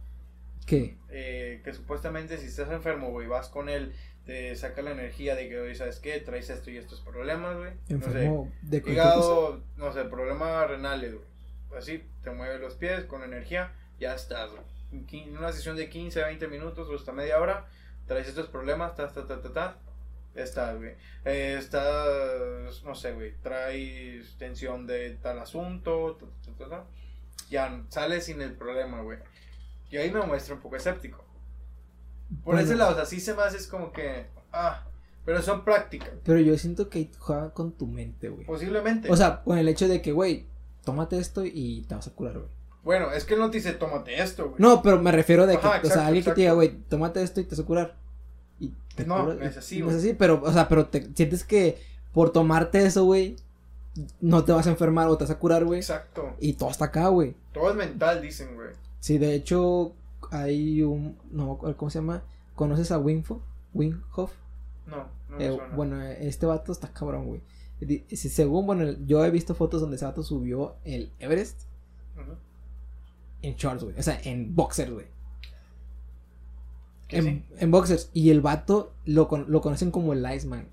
¿Qué? 0.65 0.97
Eh, 1.09 1.61
que 1.63 1.73
supuestamente 1.73 2.37
si 2.37 2.45
estás 2.45 2.69
enfermo, 2.69 3.09
güey, 3.11 3.27
vas 3.27 3.49
con 3.49 3.69
él, 3.69 3.93
te 4.25 4.55
saca 4.55 4.81
la 4.81 4.91
energía 4.91 5.35
de 5.35 5.49
que, 5.49 5.59
oye, 5.59 5.75
¿sabes 5.75 5.99
qué? 5.99 6.19
Traes 6.19 6.49
esto 6.49 6.69
y 6.69 6.77
estos 6.77 7.01
problemas, 7.01 7.57
güey. 7.57 7.71
No 7.71 7.87
sé, 7.87 7.93
Enfermo 7.93 8.51
de 8.61 8.81
cosa. 8.81 8.93
hígado, 8.93 9.63
no 9.77 9.91
sé, 9.91 10.03
problemas 10.05 10.69
renales, 10.69 11.15
güey. 11.15 11.25
Así, 11.79 12.03
te 12.23 12.31
mueve 12.31 12.59
los 12.59 12.75
pies 12.75 13.05
con 13.05 13.23
energía, 13.23 13.73
ya 13.99 14.15
estás. 14.15 14.49
En 14.91 15.37
una 15.37 15.51
sesión 15.51 15.75
de 15.75 15.89
15, 15.89 16.23
20 16.23 16.47
minutos 16.47 16.87
o 16.89 16.95
hasta 16.95 17.11
media 17.11 17.39
hora, 17.39 17.67
traes 18.07 18.27
estos 18.27 18.47
problemas, 18.47 18.95
ta, 18.95 19.07
ta, 19.11 19.27
ta, 19.27 19.39
ta, 19.41 19.53
ta, 19.53 19.77
estás, 20.33 20.77
güey. 20.77 20.93
Eh, 21.25 21.57
estás, 21.59 22.83
no 22.83 22.95
sé, 22.95 23.13
güey, 23.13 23.35
traes 23.41 24.35
tensión 24.37 24.87
de 24.87 25.11
tal 25.21 25.39
asunto, 25.39 26.17
ta, 26.19 26.25
ta, 26.45 26.57
ta, 26.57 26.69
ta, 26.69 26.85
ya 27.49 27.83
sales 27.89 28.25
sin 28.25 28.41
el 28.41 28.53
problema, 28.53 29.01
güey. 29.01 29.19
Y 29.91 29.97
ahí 29.97 30.11
me 30.11 30.21
muestro 30.21 30.55
un 30.55 30.61
poco 30.61 30.75
escéptico. 30.75 31.23
Por 32.43 32.53
Bueno. 32.55 32.59
ese 32.61 32.75
lado, 32.75 32.91
o 32.91 32.95
sea, 32.95 33.05
sí 33.05 33.19
se 33.19 33.33
me 33.33 33.41
hace 33.43 33.57
es 33.57 33.67
como 33.67 33.91
que, 33.91 34.27
ah, 34.51 34.85
pero 35.25 35.41
son 35.41 35.63
prácticas, 35.63 36.09
Pero 36.23 36.39
yo 36.39 36.57
siento 36.57 36.89
que 36.89 37.09
juega 37.19 37.51
con 37.53 37.71
tu 37.73 37.85
mente, 37.87 38.29
güey. 38.29 38.45
posiblemente. 38.45 39.11
O 39.11 39.15
sea, 39.15 39.43
con 39.43 39.57
el 39.57 39.67
hecho 39.67 39.87
de 39.87 40.01
que, 40.01 40.11
güey, 40.11 40.45
tómate 40.83 41.17
esto 41.19 41.43
y 41.45 41.85
te 41.87 41.93
vas 41.95 42.07
a 42.07 42.11
curar, 42.11 42.33
güey. 42.39 42.49
Bueno, 42.83 43.11
es 43.11 43.25
que 43.25 43.33
él 43.33 43.39
no 43.39 43.49
te 43.51 43.57
dice, 43.57 43.73
tómate 43.73 44.21
esto, 44.21 44.45
güey. 44.49 44.55
No, 44.57 44.81
pero 44.81 45.01
me 45.01 45.11
refiero 45.11 45.45
de 45.45 45.53
que, 45.53 45.59
o 45.59 45.61
sea, 45.69 45.77
exacto, 45.77 46.01
alguien 46.01 46.23
que 46.23 46.31
te 46.31 46.41
diga, 46.41 46.53
güey, 46.53 46.77
tómate 46.89 47.21
esto 47.21 47.41
y 47.41 47.43
te 47.43 47.51
vas 47.51 47.59
a 47.59 47.65
curar. 47.65 47.95
Y 48.59 48.73
te 48.95 49.05
No, 49.05 49.23
cura- 49.25 49.35
no 49.35 49.43
es 49.45 49.57
así, 49.57 49.79
No 49.79 49.85
güey. 49.85 49.97
es 49.97 50.03
así, 50.03 50.13
pero, 50.13 50.41
o 50.43 50.51
sea, 50.53 50.67
pero 50.67 50.87
te 50.87 51.09
sientes 51.13 51.43
que 51.43 51.77
por 52.13 52.31
tomarte 52.31 52.83
eso, 52.85 53.03
güey, 53.03 53.35
no 54.21 54.43
te 54.45 54.51
vas 54.53 54.65
a 54.67 54.69
enfermar 54.71 55.07
o 55.09 55.17
te 55.17 55.25
vas 55.25 55.31
a 55.31 55.39
curar, 55.39 55.65
güey. 55.65 55.79
Exacto. 55.79 56.33
Y 56.39 56.53
todo 56.53 56.69
está 56.69 56.85
acá, 56.85 57.07
güey. 57.09 57.35
Todo 57.53 57.69
es 57.69 57.75
mental, 57.75 58.21
dicen, 58.21 58.55
güey. 58.55 58.69
Sí, 59.01 59.17
de 59.17 59.33
hecho, 59.35 59.93
hay 60.31 60.81
un, 60.81 61.17
no 61.31 61.57
cómo 61.77 61.89
se 61.89 61.99
llama, 61.99 62.23
¿conoces 62.55 62.91
a 62.91 62.97
Winfo? 62.97 63.41
Winhoff. 63.73 64.31
No, 64.87 65.07
no 65.29 65.37
me 65.37 65.45
Eh, 65.45 65.49
suena. 65.55 65.75
bueno, 65.75 66.01
este 66.01 66.45
vato 66.45 66.71
está 66.71 66.87
cabrón, 66.93 67.25
güey. 67.27 67.41
Según, 68.15 68.65
bueno, 68.65 68.89
yo 69.05 69.23
he 69.23 69.31
visto 69.31 69.53
fotos 69.53 69.79
donde 69.81 69.95
ese 69.97 70.05
vato 70.05 70.23
subió 70.23 70.75
el 70.83 71.11
Everest 71.19 71.61
Ujú. 72.17 72.35
En 73.41 73.55
shorts, 73.55 73.83
güey. 73.83 73.95
O 73.97 74.03
sea, 74.03 74.19
en 74.23 74.55
boxers, 74.55 74.91
güey. 74.91 75.05
En, 77.09 77.23
sí. 77.23 77.43
en 77.57 77.71
boxers. 77.71 78.09
Y 78.13 78.29
el 78.29 78.41
vato 78.41 78.93
lo, 79.05 79.29
lo 79.47 79.61
conocen 79.61 79.91
como 79.91 80.13
el 80.13 80.25
Iceman. 80.31 80.67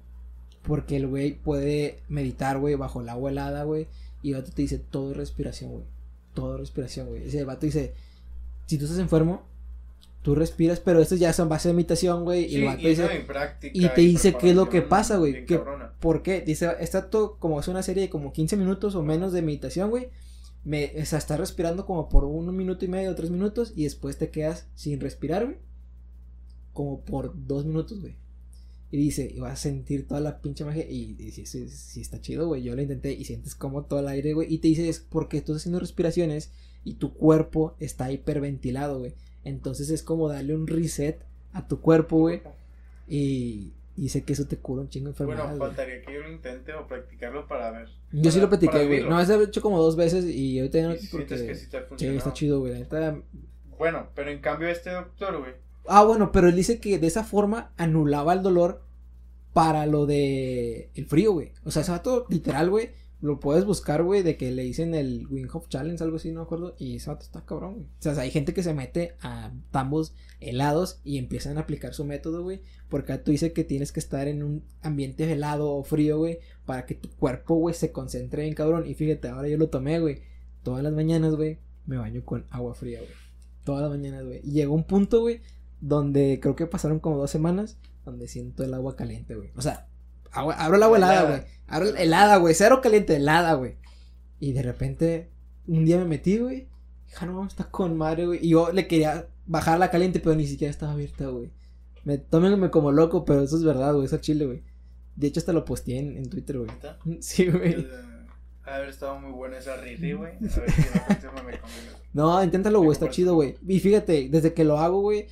Porque 0.62 0.96
el 0.96 1.06
güey 1.06 1.34
puede 1.34 2.00
meditar, 2.08 2.58
güey, 2.58 2.74
bajo 2.74 3.00
el 3.00 3.08
agua 3.08 3.30
helada, 3.30 3.64
güey. 3.64 3.86
Y 4.22 4.30
el 4.30 4.40
vato 4.40 4.50
te 4.52 4.62
dice 4.62 4.78
todo 4.78 5.12
es 5.12 5.16
respiración, 5.16 5.70
güey. 5.70 5.84
Todo 6.34 6.54
es 6.54 6.60
respiración, 6.60 7.08
güey. 7.08 7.28
Ese 7.28 7.44
vato 7.44 7.66
dice, 7.66 7.94
si 8.66 8.76
tú 8.76 8.84
estás 8.84 8.98
enfermo, 8.98 9.42
tú 10.22 10.34
respiras, 10.34 10.80
pero 10.80 11.00
esto 11.00 11.14
ya 11.14 11.30
es 11.30 11.38
en 11.38 11.48
base 11.48 11.68
de 11.68 11.74
meditación, 11.74 12.24
güey. 12.24 12.46
y 12.46 12.56
el 12.56 12.64
vato 12.64 12.80
y, 12.80 12.88
dice, 12.88 13.30
y 13.72 13.88
te 13.88 14.00
dice 14.00 14.34
qué 14.34 14.50
es 14.50 14.56
lo 14.56 14.68
que 14.68 14.82
pasa, 14.82 15.18
güey. 15.18 15.46
¿Por 16.00 16.22
qué? 16.22 16.40
Dice, 16.40 16.68
está 16.80 17.10
todo 17.10 17.36
como 17.38 17.60
es 17.60 17.68
una 17.68 17.82
serie 17.84 18.02
de 18.02 18.10
como 18.10 18.32
15 18.32 18.56
minutos 18.56 18.96
o 18.96 19.04
menos 19.04 19.32
de 19.32 19.42
meditación, 19.42 19.90
güey. 19.90 20.08
Me, 20.66 20.92
o 21.00 21.04
sea, 21.04 21.20
estás 21.20 21.38
respirando 21.38 21.86
como 21.86 22.08
por 22.08 22.24
un 22.24 22.54
minuto 22.56 22.84
y 22.84 22.88
medio 22.88 23.12
o 23.12 23.14
tres 23.14 23.30
minutos 23.30 23.72
y 23.76 23.84
después 23.84 24.18
te 24.18 24.30
quedas 24.30 24.66
sin 24.74 24.98
respirar, 24.98 25.44
güey. 25.44 25.58
Como 26.72 27.04
por 27.04 27.34
dos 27.46 27.64
minutos, 27.64 28.00
güey. 28.00 28.16
Y 28.90 28.96
dice, 28.96 29.30
y 29.32 29.38
vas 29.38 29.52
a 29.52 29.56
sentir 29.56 30.08
toda 30.08 30.20
la 30.20 30.40
pinche 30.40 30.64
magia. 30.64 30.84
Y, 30.90 31.16
y 31.20 31.30
sí 31.30 32.00
está 32.00 32.20
chido, 32.20 32.48
güey. 32.48 32.64
Yo 32.64 32.74
lo 32.74 32.82
intenté 32.82 33.12
y 33.12 33.24
sientes 33.24 33.54
como 33.54 33.84
todo 33.84 34.00
el 34.00 34.08
aire, 34.08 34.32
güey. 34.32 34.52
Y 34.52 34.58
te 34.58 34.66
dice, 34.66 34.88
es 34.88 34.98
porque 34.98 35.36
estás 35.36 35.58
haciendo 35.58 35.78
respiraciones 35.78 36.50
y 36.82 36.94
tu 36.94 37.14
cuerpo 37.14 37.76
está 37.78 38.10
hiperventilado, 38.10 38.98
güey. 38.98 39.14
Entonces 39.44 39.88
es 39.90 40.02
como 40.02 40.28
darle 40.28 40.56
un 40.56 40.66
reset 40.66 41.20
a 41.52 41.68
tu 41.68 41.80
cuerpo, 41.80 42.18
güey. 42.18 42.42
Y 43.06 43.72
y 43.96 44.02
dice 44.02 44.22
que 44.24 44.34
eso 44.34 44.46
te 44.46 44.58
cura 44.58 44.82
un 44.82 44.88
chingo 44.88 45.10
de 45.10 45.24
Bueno, 45.24 45.32
enfermedades. 45.42 45.58
güey. 45.58 45.68
faltaría 45.70 46.02
que 46.02 46.14
yo 46.14 46.20
lo 46.20 46.30
intente 46.32 46.74
o 46.74 46.86
practicarlo 46.86 47.46
para 47.48 47.70
ver. 47.70 47.88
Yo 48.12 48.30
sí 48.30 48.40
lo 48.40 48.48
platiqué, 48.48 48.72
para 48.72 48.84
güey. 48.86 49.02
No, 49.08 49.20
ese 49.20 49.36
lo 49.36 49.42
he 49.42 49.46
hecho 49.46 49.62
como 49.62 49.80
dos 49.80 49.96
veces 49.96 50.24
y 50.26 50.58
ahorita 50.58 50.78
ya 50.78 50.88
no. 50.88 50.96
Si 50.96 51.06
Porque... 51.08 51.26
que 51.46 51.54
sí 51.54 51.68
te 51.70 51.78
ha 51.78 51.86
Sí, 51.96 52.06
está 52.08 52.32
chido, 52.32 52.60
güey. 52.60 52.74
neta- 52.74 53.18
Bueno, 53.78 54.08
pero 54.14 54.30
en 54.30 54.40
cambio 54.40 54.68
este 54.68 54.90
doctor, 54.90 55.38
güey. 55.38 55.52
Ah, 55.86 56.02
bueno, 56.04 56.32
pero 56.32 56.48
él 56.48 56.56
dice 56.56 56.78
que 56.80 56.98
de 56.98 57.06
esa 57.06 57.24
forma 57.24 57.72
anulaba 57.76 58.32
el 58.32 58.42
dolor 58.42 58.82
para 59.52 59.86
lo 59.86 60.04
de 60.06 60.90
el 60.94 61.06
frío, 61.06 61.32
güey. 61.32 61.52
O 61.64 61.70
sea, 61.70 61.82
ese 61.82 61.90
vato 61.92 62.26
literal, 62.28 62.68
güey. 62.70 62.90
Lo 63.22 63.40
puedes 63.40 63.64
buscar, 63.64 64.02
güey, 64.02 64.22
de 64.22 64.36
que 64.36 64.52
le 64.52 64.62
dicen 64.62 64.94
el 64.94 65.26
Winghoff 65.28 65.68
Challenge, 65.68 66.02
algo 66.04 66.16
así, 66.16 66.30
no 66.32 66.40
me 66.40 66.44
acuerdo. 66.44 66.74
Y 66.78 66.96
ese 66.96 67.08
vato 67.08 67.24
está 67.24 67.46
cabrón, 67.46 67.74
güey. 67.74 67.86
O 67.86 68.02
sea, 68.02 68.20
hay 68.20 68.30
gente 68.30 68.52
que 68.52 68.62
se 68.62 68.74
mete 68.74 69.16
a 69.22 69.52
tambos 69.70 70.14
helados 70.38 71.00
y 71.02 71.16
empiezan 71.16 71.56
a 71.56 71.62
aplicar 71.62 71.94
su 71.94 72.04
método, 72.04 72.42
güey. 72.42 72.60
Porque 72.90 73.16
tú 73.18 73.30
dice 73.30 73.54
que 73.54 73.64
tienes 73.64 73.90
que 73.90 74.00
estar 74.00 74.28
en 74.28 74.42
un 74.42 74.64
ambiente 74.82 75.32
helado 75.32 75.70
o 75.72 75.82
frío, 75.82 76.18
güey. 76.18 76.40
Para 76.66 76.84
que 76.84 76.94
tu 76.94 77.08
cuerpo, 77.10 77.54
güey, 77.54 77.74
se 77.74 77.90
concentre 77.90 78.42
bien, 78.42 78.54
cabrón. 78.54 78.86
Y 78.86 78.92
fíjate, 78.92 79.28
ahora 79.28 79.48
yo 79.48 79.56
lo 79.56 79.70
tomé, 79.70 79.98
güey. 79.98 80.20
Todas 80.62 80.82
las 80.82 80.92
mañanas, 80.92 81.36
güey, 81.36 81.58
me 81.86 81.96
baño 81.96 82.22
con 82.24 82.44
agua 82.50 82.74
fría, 82.74 82.98
güey. 82.98 83.12
Todas 83.64 83.82
las 83.82 83.90
mañanas, 83.90 84.24
güey. 84.24 84.40
Y 84.44 84.52
llegó 84.52 84.74
un 84.74 84.84
punto, 84.84 85.20
güey, 85.20 85.40
donde 85.80 86.38
creo 86.40 86.54
que 86.54 86.66
pasaron 86.66 87.00
como 87.00 87.16
dos 87.16 87.30
semanas, 87.30 87.78
donde 88.04 88.28
siento 88.28 88.62
el 88.62 88.74
agua 88.74 88.94
caliente, 88.94 89.34
güey. 89.34 89.50
O 89.56 89.62
sea, 89.62 89.88
agua- 90.36 90.54
abro 90.54 90.76
el 90.76 90.82
agua 90.82 90.96
helada, 90.98 91.22
güey. 91.28 91.42
Abro 91.66 91.88
el- 91.88 91.96
helada, 91.96 92.36
güey. 92.36 92.54
Cero 92.54 92.80
caliente, 92.82 93.16
helada, 93.16 93.54
güey. 93.54 93.76
Y 94.40 94.52
de 94.52 94.62
repente, 94.62 95.30
un 95.66 95.84
día 95.84 95.98
me 95.98 96.04
metí, 96.04 96.38
güey. 96.38 96.68
Ja, 97.14 97.26
no, 97.26 97.46
está 97.46 97.64
con 97.64 97.96
madre, 97.96 98.26
güey. 98.26 98.44
Y 98.44 98.50
yo 98.50 98.72
le 98.72 98.86
quería 98.86 99.28
bajar 99.46 99.78
la 99.78 99.90
caliente, 99.90 100.20
pero 100.20 100.34
ni 100.36 100.46
siquiera 100.46 100.70
estaba 100.70 100.92
abierta, 100.92 101.26
güey. 101.28 101.50
Me 102.04 102.18
tómenme 102.18 102.70
como 102.70 102.92
loco, 102.92 103.24
pero 103.24 103.42
eso 103.42 103.56
es 103.56 103.64
verdad, 103.64 103.92
güey. 103.94 104.06
Eso 104.06 104.16
es 104.16 104.22
chile, 104.22 104.46
güey. 104.46 104.62
De 105.16 105.26
hecho, 105.28 105.40
hasta 105.40 105.52
lo 105.52 105.64
posteé 105.64 105.98
en, 105.98 106.16
en 106.16 106.28
Twitter, 106.28 106.58
güey. 106.58 106.70
Sí, 107.20 107.48
güey. 107.48 107.72
Eh, 107.80 107.88
Ha 108.64 108.74
haber 108.76 108.88
estado 108.90 109.18
muy 109.18 109.32
buena 109.32 109.58
esa 109.58 109.76
riri, 109.76 110.12
güey. 110.12 110.34
A 110.36 110.38
ver 110.40 110.70
si 110.72 110.82
la 110.94 111.06
próxima 111.06 111.32
me 111.32 111.58
conviene. 111.58 111.60
No, 112.12 112.42
inténtalo, 112.42 112.78
güey, 112.80 112.92
está 112.92 113.08
chido, 113.10 113.34
güey. 113.34 113.56
Y 113.66 113.80
fíjate, 113.80 114.28
desde 114.30 114.52
que 114.54 114.64
lo 114.64 114.78
hago, 114.78 115.00
güey, 115.00 115.26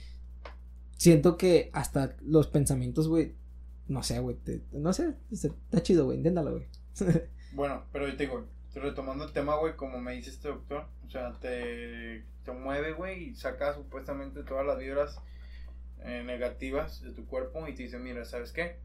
siento 0.97 1.37
que 1.37 1.71
hasta 1.73 2.17
los 2.23 2.47
pensamientos, 2.49 3.09
güey, 3.09 3.35
no 3.89 4.03
sé, 4.03 4.19
güey, 4.21 4.37
te- 4.37 4.63
no 4.73 4.93
sé, 4.93 5.15
está 5.31 5.83
chido, 5.83 6.05
güey, 6.07 6.19
inténtalo, 6.19 6.53
güey. 6.53 6.67
Bueno, 7.53 7.85
pero 7.93 8.09
yo 8.09 8.17
te 8.17 8.25
digo, 8.25 8.45
retomando 8.75 9.25
el 9.25 9.33
tema, 9.33 9.55
güey, 9.57 9.77
como 9.77 10.01
me 10.01 10.13
dice 10.15 10.31
este 10.31 10.49
doctor, 10.49 10.87
o 11.07 11.11
sea, 11.11 11.33
te, 11.41 12.25
te 12.45 12.51
mueve, 12.51 12.93
güey, 12.93 13.29
y 13.29 13.35
saca 13.37 13.73
supuestamente 13.75 14.43
todas 14.43 14.67
las 14.67 14.77
vibras 14.79 15.21
eh, 16.01 16.25
negativas 16.27 17.01
de 17.03 17.13
tu 17.13 17.27
cuerpo 17.27 17.67
y 17.69 17.75
te 17.75 17.85
dice, 17.85 17.99
mira, 18.01 18.25
¿sabes 18.25 18.51
qué? 18.51 18.79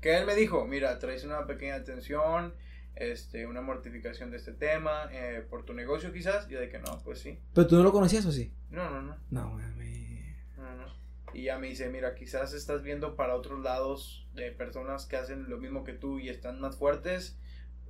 Que 0.00 0.16
él 0.16 0.24
me 0.26 0.34
dijo, 0.34 0.64
mira, 0.66 0.98
traes 0.98 1.24
una 1.24 1.46
pequeña 1.46 1.84
tensión, 1.84 2.54
este, 2.96 3.46
una 3.46 3.60
mortificación 3.60 4.30
de 4.30 4.38
este 4.38 4.52
tema, 4.52 5.08
eh, 5.12 5.44
por 5.50 5.64
tu 5.66 5.74
negocio 5.74 6.10
quizás, 6.12 6.46
y 6.48 6.52
yo 6.54 6.60
de 6.60 6.70
que 6.70 6.78
no, 6.78 7.02
pues 7.04 7.18
sí. 7.18 7.38
Pero 7.52 7.66
tú 7.66 7.76
no 7.76 7.82
lo 7.82 7.92
conocías 7.92 8.24
o 8.24 8.32
sí? 8.32 8.52
No, 8.70 8.88
no, 8.88 9.02
no. 9.02 9.16
No, 9.30 9.50
güey. 9.52 10.34
No, 10.56 10.74
no. 10.76 10.86
Y 11.34 11.44
ya 11.44 11.58
me 11.58 11.66
dice, 11.68 11.90
mira, 11.90 12.14
quizás 12.14 12.54
estás 12.54 12.82
viendo 12.82 13.16
para 13.16 13.34
otros 13.34 13.60
lados 13.60 14.23
de 14.34 14.50
personas 14.52 15.06
que 15.06 15.16
hacen 15.16 15.48
lo 15.48 15.58
mismo 15.58 15.84
que 15.84 15.92
tú 15.92 16.18
y 16.18 16.28
están 16.28 16.60
más 16.60 16.76
fuertes 16.76 17.38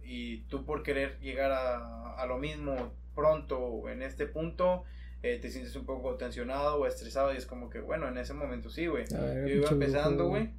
y 0.03 0.43
tú 0.43 0.65
por 0.65 0.83
querer 0.83 1.19
llegar 1.21 1.53
a, 1.53 2.15
a 2.15 2.27
lo 2.27 2.39
mismo 2.39 2.93
pronto 3.15 3.89
en 3.89 4.03
este 4.03 4.27
punto 4.27 4.85
eh, 5.25 5.39
te 5.41 5.51
sientes 5.51 5.75
un 5.75 5.87
poco 5.87 6.17
tensionado 6.17 6.77
o 6.77 6.87
estresado 6.87 7.33
y 7.33 7.39
es 7.39 7.47
como 7.47 7.71
que, 7.71 7.81
bueno, 7.81 8.07
en 8.09 8.19
ese 8.19 8.35
momento 8.35 8.69
sí, 8.69 8.87
güey. 8.89 9.07
Yo 9.09 9.49
iba 9.49 9.71
empezando, 9.71 10.29
güey. 10.29 10.51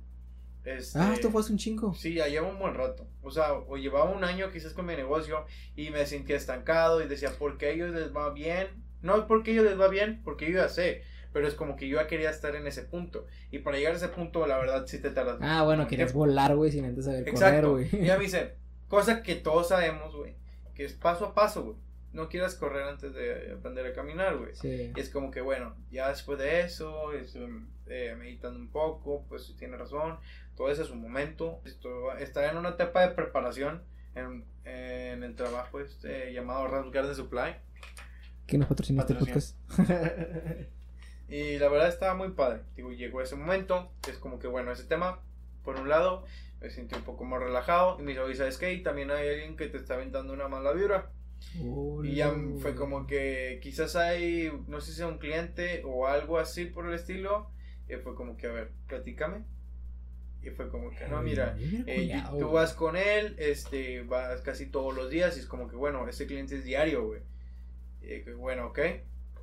Este, 0.64 0.98
Ah, 0.98 1.14
esto 1.14 1.30
fue 1.30 1.42
hace 1.42 1.52
un 1.52 1.60
chingo. 1.60 1.94
Sí, 1.94 2.16
ya 2.16 2.28
lleva 2.28 2.48
un 2.48 2.58
buen 2.58 2.74
rato. 2.74 3.08
O 3.22 3.30
sea, 3.30 3.54
o 3.54 3.78
llevaba 3.78 4.10
un 4.10 4.24
año 4.24 4.52
quizás 4.52 4.74
con 4.74 4.88
mi 4.88 4.96
negocio 4.96 5.46
y 5.76 5.92
me 5.92 6.08
sentía 6.08 6.36
estancado 6.36 7.04
y 7.04 7.08
decía, 7.08 7.30
¿por 7.38 7.60
qué 7.60 7.68
a 7.68 7.70
ellos 7.70 7.94
les 7.94 8.12
va 8.12 8.34
bien? 8.34 8.70
No 9.04 9.18
es 9.18 9.26
porque 9.26 9.52
a 9.52 9.54
ellos 9.54 9.66
les 9.66 9.80
va 9.80 9.88
bien, 9.88 10.22
porque 10.24 10.52
yo 10.52 10.58
ya 10.58 10.68
sé. 10.68 11.04
Pero 11.36 11.50
es 11.50 11.54
como 11.54 11.76
que 11.76 11.90
yo 11.90 12.00
ya 12.00 12.08
quería 12.08 12.30
estar 12.30 12.56
en 12.56 12.66
ese 12.66 12.84
punto. 12.84 13.28
Y 13.52 13.60
para 13.60 13.76
llegar 13.76 13.92
a 13.92 13.98
ese 13.98 14.08
punto, 14.08 14.48
la 14.48 14.58
verdad, 14.58 14.86
sí 14.88 15.00
te 15.00 15.10
tardas. 15.10 15.38
Ah, 15.42 15.64
bueno, 15.64 15.86
querías 15.86 16.14
volar, 16.14 16.56
güey, 16.56 16.72
sin 16.72 16.86
antes 16.86 17.04
saber 17.04 17.26
correr, 17.26 17.34
Exacto. 17.36 17.72
güey. 17.74 17.90
Y 17.92 18.06
ya 18.06 18.16
me 18.16 18.24
dice, 18.24 18.54
cosa 18.88 19.22
que 19.22 19.36
todos 19.36 19.68
sabemos, 19.68 20.16
güey, 20.16 20.34
que 20.76 20.86
es 20.86 20.94
paso 20.94 21.26
a 21.26 21.34
paso, 21.36 21.64
güey. 21.64 21.78
No 22.14 22.30
quieras 22.30 22.56
correr 22.56 22.84
antes 22.84 23.14
de 23.14 23.52
aprender 23.52 23.86
a 23.86 23.92
caminar, 23.92 24.38
güey. 24.38 24.56
Sí. 24.56 24.94
Y 24.96 24.98
es 24.98 25.10
como 25.10 25.30
que, 25.30 25.42
bueno, 25.42 25.76
ya 25.92 26.08
después 26.08 26.40
de 26.40 26.62
eso, 26.62 27.12
es, 27.12 27.38
eh, 27.88 28.16
meditando 28.18 28.58
un 28.58 28.70
poco, 28.70 29.26
pues 29.28 29.54
tiene 29.60 29.76
razón, 29.76 30.18
todo 30.56 30.72
ese 30.72 30.84
es 30.84 30.90
un 30.90 31.02
momento. 31.02 31.60
Esto, 31.66 32.16
está 32.18 32.50
en 32.50 32.56
una 32.56 32.70
etapa 32.70 33.02
de 33.02 33.14
preparación 33.14 33.84
en, 34.16 34.46
en 34.64 35.22
el 35.22 35.36
trabajo 35.36 35.82
este 35.82 36.32
llamado 36.32 36.66
Rams 36.70 36.94
Garden 36.94 37.14
Supply. 37.14 37.58
¿Quién 38.46 38.62
nos 38.62 38.70
patrocina 38.70 39.02
este 39.02 39.16
podcast? 39.16 39.58
Y 41.28 41.58
la 41.58 41.70
verdad 41.70 41.90
estaba 41.90 42.14
muy 42.14 42.30
padre. 42.32 42.62
Digo, 42.76 42.92
llegó 42.92 43.22
ese 43.22 43.36
momento, 43.36 43.92
es 44.08 44.18
como 44.18 44.38
que, 44.40 44.48
bueno, 44.48 44.72
ese 44.72 44.84
tema, 44.84 45.22
por 45.64 45.80
un 45.80 45.90
lado, 45.90 46.26
me 46.62 46.70
sentí 46.70 46.96
un 46.96 47.04
poco 47.04 47.26
más 47.26 47.42
relajado. 47.42 47.98
Y 48.00 48.04
me 48.04 48.12
dijo, 48.12 48.24
"Oye, 48.26 48.36
¿sabes 48.36 48.58
qué? 48.58 48.74
Y 48.74 48.84
también 48.84 49.12
hay 49.12 49.28
alguien 49.30 49.58
que 49.58 49.68
te 49.68 49.78
está 49.78 49.96
aventando 49.96 50.34
una 50.34 50.48
mala 50.48 50.72
vibra. 50.74 51.12
Y 52.04 52.16
ya 52.16 52.32
Olo. 52.32 52.58
fue 52.60 52.76
como 52.76 53.08
que 53.08 53.60
quizás 53.62 53.96
hay, 53.96 54.52
no 54.68 54.82
sé 54.82 54.92
si 54.92 54.98
sea 54.98 55.08
un 55.08 55.18
cliente 55.20 55.84
o 55.86 56.08
algo 56.08 56.38
así 56.38 56.66
por 56.66 56.88
el 56.88 56.94
estilo. 56.94 57.50
Y 57.88 57.96
fue 57.96 58.16
como 58.16 58.38
que, 58.38 58.48
a 58.48 58.52
ver, 58.52 58.72
platícame. 58.88 59.44
Y 60.42 60.52
fue 60.52 60.70
como 60.70 60.92
que, 60.92 61.08
no, 61.08 61.22
mira, 61.24 61.58
eh, 61.88 62.24
tú 62.40 62.52
vas 62.52 62.74
con 62.74 62.96
él, 62.96 63.36
este, 63.40 64.04
vas 64.04 64.42
casi 64.42 64.68
todos 64.68 64.96
los 64.96 65.10
días 65.10 65.38
y 65.38 65.40
es 65.40 65.48
como 65.48 65.68
que, 65.68 65.76
bueno, 65.76 66.08
ese 66.08 66.28
cliente 66.28 66.56
es 66.56 66.64
diario, 66.64 67.08
güey. 67.08 67.22
Y 68.02 68.22
bueno, 68.32 68.68
ok. 68.68 68.80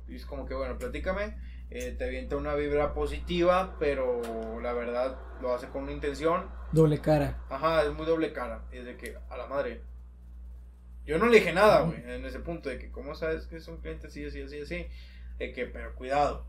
Y 0.07 0.15
es 0.15 0.25
como 0.25 0.45
que, 0.45 0.53
bueno, 0.53 0.77
platícame. 0.77 1.35
Eh, 1.75 1.95
te 1.97 2.05
avienta 2.05 2.37
una 2.37 2.53
vibra 2.55 2.93
positiva, 2.93 3.75
pero 3.79 4.21
la 4.61 4.73
verdad 4.73 5.17
lo 5.41 5.53
hace 5.55 5.67
con 5.69 5.83
una 5.83 5.91
intención. 5.91 6.45
Doble 6.71 6.99
cara. 7.01 7.43
Ajá, 7.49 7.83
es 7.83 7.91
muy 7.93 8.05
doble 8.05 8.31
cara. 8.31 8.61
Y 8.71 8.77
es 8.77 8.85
de 8.85 8.95
que, 8.97 9.17
a 9.29 9.37
la 9.37 9.47
madre. 9.47 9.81
Yo 11.05 11.17
no 11.19 11.25
le 11.27 11.39
dije 11.39 11.51
nada, 11.51 11.81
güey, 11.81 12.01
en 12.05 12.25
ese 12.25 12.39
punto, 12.39 12.69
de 12.69 12.77
que, 12.79 12.89
¿cómo 12.91 13.13
sabes 13.15 13.45
que 13.47 13.57
es 13.57 13.67
un 13.67 13.77
cliente 13.77 14.07
así, 14.07 14.25
así, 14.25 14.41
así, 14.41 14.61
así? 14.61 14.87
De 15.37 15.51
que, 15.51 15.65
pero 15.65 15.93
cuidado. 15.95 16.45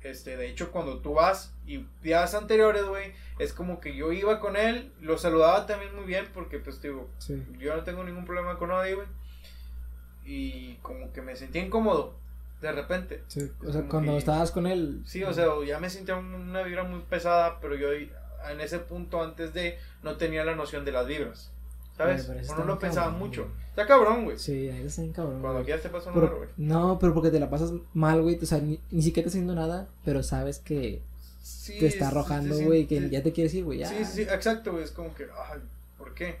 Este, 0.00 0.36
de 0.36 0.48
hecho, 0.48 0.70
cuando 0.70 1.00
tú 1.00 1.14
vas 1.14 1.52
y 1.66 1.84
días 2.02 2.34
anteriores, 2.34 2.84
güey, 2.84 3.12
es 3.40 3.52
como 3.52 3.80
que 3.80 3.94
yo 3.96 4.12
iba 4.12 4.38
con 4.40 4.56
él, 4.56 4.92
lo 5.00 5.18
saludaba 5.18 5.66
también 5.66 5.94
muy 5.94 6.04
bien, 6.04 6.26
porque, 6.32 6.58
pues, 6.58 6.80
digo, 6.80 7.08
Sí. 7.18 7.44
yo 7.58 7.74
no 7.76 7.82
tengo 7.82 8.04
ningún 8.04 8.24
problema 8.24 8.56
con 8.56 8.68
nadie, 8.70 8.94
güey. 8.94 9.08
Y 10.24 10.74
como 10.82 11.12
que 11.12 11.20
me 11.22 11.36
sentía 11.36 11.62
incómodo, 11.64 12.16
de 12.60 12.72
repente. 12.72 13.22
sí. 13.28 13.50
O 13.66 13.72
sea, 13.72 13.82
cuando 13.88 14.12
que- 14.12 14.18
estabas 14.18 14.50
con 14.50 14.66
él. 14.66 15.02
Sí, 15.06 15.22
o 15.24 15.32
sea, 15.32 15.46
ya 15.66 15.78
me 15.78 15.90
sentía 15.90 16.16
un- 16.16 16.34
una 16.34 16.62
vibra 16.62 16.84
muy 16.84 17.00
pesada, 17.00 17.58
pero 17.60 17.74
yo 17.76 17.88
en 17.92 18.60
ese 18.60 18.78
punto 18.78 19.22
antes 19.22 19.52
de 19.54 19.78
no 20.02 20.16
tenía 20.16 20.44
la 20.44 20.54
noción 20.54 20.84
de 20.84 20.92
las 20.92 21.06
vibras. 21.06 21.50
¿Sabes? 21.96 22.28
Uno 22.28 22.58
no 22.58 22.64
muy 22.74 22.80
pensaba 22.80 23.06
cabrón, 23.08 23.18
mucho. 23.28 23.42
güey. 23.42 23.54
Está 23.70 23.86
cabrón, 23.86 24.24
güey. 24.24 24.38
Sí, 24.38 24.68
ahí 24.70 24.86
está 24.86 25.02
bien 25.02 25.12
cabrón. 25.12 25.40
Cuando 25.40 25.54
güey. 25.54 25.64
quieras 25.64 25.82
te 25.82 25.88
pasa 25.88 26.10
un 26.10 26.14
Pero- 26.14 26.36
güey. 26.36 26.48
no, 26.56 26.96
pero 27.00 27.12
porque 27.12 27.30
te 27.30 27.40
la 27.40 27.50
pasas 27.50 27.72
mal, 27.92 28.22
güey. 28.22 28.38
O 28.40 28.46
sea, 28.46 28.58
ni, 28.58 28.80
ni 28.92 29.02
siquiera 29.02 29.26
estás 29.26 29.34
haciendo 29.40 29.56
nada, 29.56 29.88
pero 30.04 30.22
sabes 30.22 30.60
que 30.60 31.02
Sí, 31.42 31.76
te 31.80 31.86
está 31.88 32.08
arrojando, 32.08 32.54
sí, 32.56 32.64
güey, 32.64 32.82
sí, 32.82 32.86
que 32.86 33.00
sí. 33.00 33.10
ya 33.10 33.22
te 33.24 33.32
quieres 33.32 33.52
ir, 33.54 33.64
güey. 33.64 33.78
Ya. 33.80 33.88
Sí, 33.88 33.96
sí, 34.04 34.12
sí, 34.12 34.22
exacto, 34.22 34.70
güey. 34.72 34.84
Es 34.84 34.92
como 34.92 35.12
que, 35.14 35.24
ay, 35.24 35.58
¿por 35.96 36.14
qué? 36.14 36.38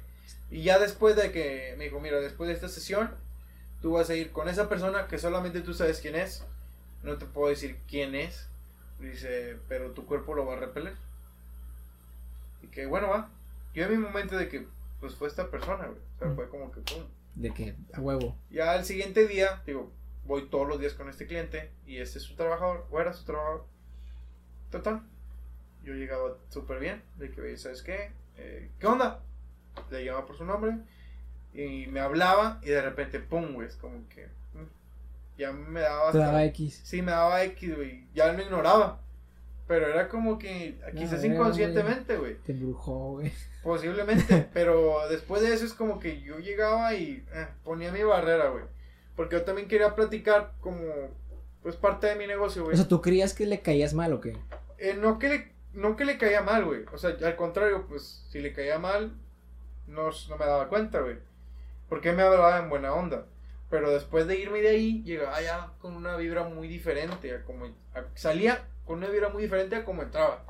Y 0.50 0.62
ya 0.62 0.78
después 0.78 1.16
de 1.16 1.32
que 1.32 1.74
me 1.76 1.84
dijo, 1.84 1.98
mira, 1.98 2.20
después 2.20 2.46
de 2.48 2.54
esta 2.54 2.68
sesión, 2.68 3.10
tú 3.80 3.92
vas 3.92 4.10
a 4.10 4.14
ir 4.14 4.32
con 4.32 4.48
esa 4.48 4.68
persona 4.68 5.06
que 5.06 5.18
solamente 5.18 5.60
tú 5.60 5.74
sabes 5.74 6.00
quién 6.00 6.16
es. 6.16 6.44
No 7.02 7.16
te 7.16 7.26
puedo 7.26 7.48
decir 7.48 7.78
quién 7.88 8.14
es. 8.14 8.48
Dice, 8.98 9.56
pero 9.68 9.92
tu 9.92 10.04
cuerpo 10.06 10.34
lo 10.34 10.46
va 10.46 10.54
a 10.54 10.60
repeler. 10.60 10.94
Y 12.62 12.66
que, 12.68 12.86
bueno, 12.86 13.08
va. 13.08 13.30
Yo 13.74 13.84
en 13.84 13.90
mi 13.92 13.98
momento 13.98 14.36
de 14.36 14.48
que, 14.48 14.66
pues 15.00 15.14
fue 15.14 15.28
esta 15.28 15.50
persona, 15.50 15.86
güey. 15.86 15.98
O 16.16 16.18
sea, 16.18 16.34
fue 16.34 16.48
como 16.48 16.72
que, 16.72 16.80
pum. 16.80 17.04
De 17.36 17.52
que, 17.54 17.76
a 17.92 18.00
huevo. 18.00 18.36
Ya 18.50 18.72
al 18.72 18.84
siguiente 18.84 19.28
día, 19.28 19.62
digo, 19.64 19.92
voy 20.24 20.48
todos 20.48 20.66
los 20.66 20.80
días 20.80 20.94
con 20.94 21.08
este 21.08 21.26
cliente 21.26 21.70
y 21.86 21.98
este 21.98 22.18
es 22.18 22.24
su 22.24 22.34
trabajador, 22.34 22.86
o 22.90 23.00
era 23.00 23.12
su 23.12 23.24
trabajador. 23.24 23.64
Total, 24.70 25.02
yo 25.84 25.94
llegaba 25.94 26.36
súper 26.48 26.80
bien, 26.80 27.02
de 27.16 27.30
que, 27.30 27.56
¿sabes 27.56 27.82
qué? 27.82 28.10
Eh, 28.36 28.70
¿Qué 28.80 28.86
onda? 28.86 29.20
Le 29.90 30.04
llamaba 30.04 30.26
por 30.26 30.36
su 30.36 30.44
nombre 30.44 30.76
y 31.64 31.86
me 31.88 32.00
hablaba 32.00 32.60
y 32.62 32.66
de 32.68 32.82
repente, 32.82 33.18
pum, 33.20 33.54
güey, 33.54 33.66
es 33.68 33.76
como 33.76 34.08
que 34.08 34.26
mm, 34.26 35.38
ya 35.38 35.52
me 35.52 35.80
daba 35.80 36.12
Te 36.12 36.18
hasta- 36.18 36.26
daba 36.26 36.44
X. 36.44 36.80
Sí, 36.84 37.02
me 37.02 37.10
daba 37.12 37.42
X, 37.44 37.74
güey, 37.76 38.06
ya 38.14 38.32
lo 38.32 38.42
ignoraba. 38.42 39.00
Pero 39.66 39.86
era 39.86 40.08
como 40.08 40.38
que, 40.38 40.78
quizás 40.96 41.20
verga, 41.20 41.34
inconscientemente, 41.34 42.16
güey. 42.16 42.36
Te 42.38 42.52
embrujó, 42.52 43.12
güey. 43.12 43.30
Posiblemente, 43.62 44.48
pero 44.54 45.00
después 45.10 45.42
de 45.42 45.52
eso 45.52 45.66
es 45.66 45.74
como 45.74 46.00
que 46.00 46.22
yo 46.22 46.38
llegaba 46.38 46.94
y 46.94 47.22
eh, 47.34 47.48
ponía 47.64 47.92
mi 47.92 48.02
barrera, 48.02 48.48
güey. 48.48 48.64
Porque 49.14 49.36
yo 49.36 49.42
también 49.42 49.68
quería 49.68 49.94
platicar 49.94 50.52
como, 50.60 50.80
pues, 51.62 51.76
parte 51.76 52.06
de 52.06 52.14
mi 52.16 52.26
negocio, 52.26 52.62
güey. 52.62 52.72
O 52.74 52.76
sea, 52.78 52.88
¿tú 52.88 53.02
creías 53.02 53.34
que 53.34 53.44
le 53.44 53.60
caías 53.60 53.92
mal 53.92 54.12
o 54.14 54.20
qué? 54.22 54.38
Eh, 54.78 54.94
no, 54.98 55.18
que 55.18 55.28
le, 55.28 55.52
no 55.74 55.96
que 55.96 56.04
le 56.06 56.16
caía 56.16 56.40
mal, 56.40 56.64
güey. 56.64 56.84
O 56.92 56.96
sea, 56.96 57.10
al 57.22 57.36
contrario, 57.36 57.84
pues, 57.88 58.24
si 58.30 58.38
le 58.40 58.54
caía 58.54 58.78
mal, 58.78 59.12
no, 59.86 60.04
no 60.30 60.36
me 60.38 60.46
daba 60.46 60.68
cuenta, 60.68 61.00
güey. 61.00 61.16
Porque 61.88 62.12
me 62.12 62.22
hablaba 62.22 62.58
en 62.58 62.68
buena 62.68 62.92
onda. 62.94 63.26
Pero 63.70 63.90
después 63.90 64.26
de 64.26 64.38
irme 64.38 64.60
de 64.60 64.68
ahí, 64.68 65.02
llegaba 65.04 65.40
ya 65.42 65.72
con 65.80 65.94
una 65.94 66.16
vibra 66.16 66.44
muy 66.44 66.68
diferente. 66.68 67.34
a 67.34 67.42
como, 67.44 67.66
a- 67.66 68.04
salía 68.14 68.64
con 68.86 68.98
una 68.98 69.08
vibra 69.08 69.28
muy 69.28 69.42
diferente 69.42 69.76
a 69.76 69.84
como 69.84 70.02
entraba. 70.02 70.44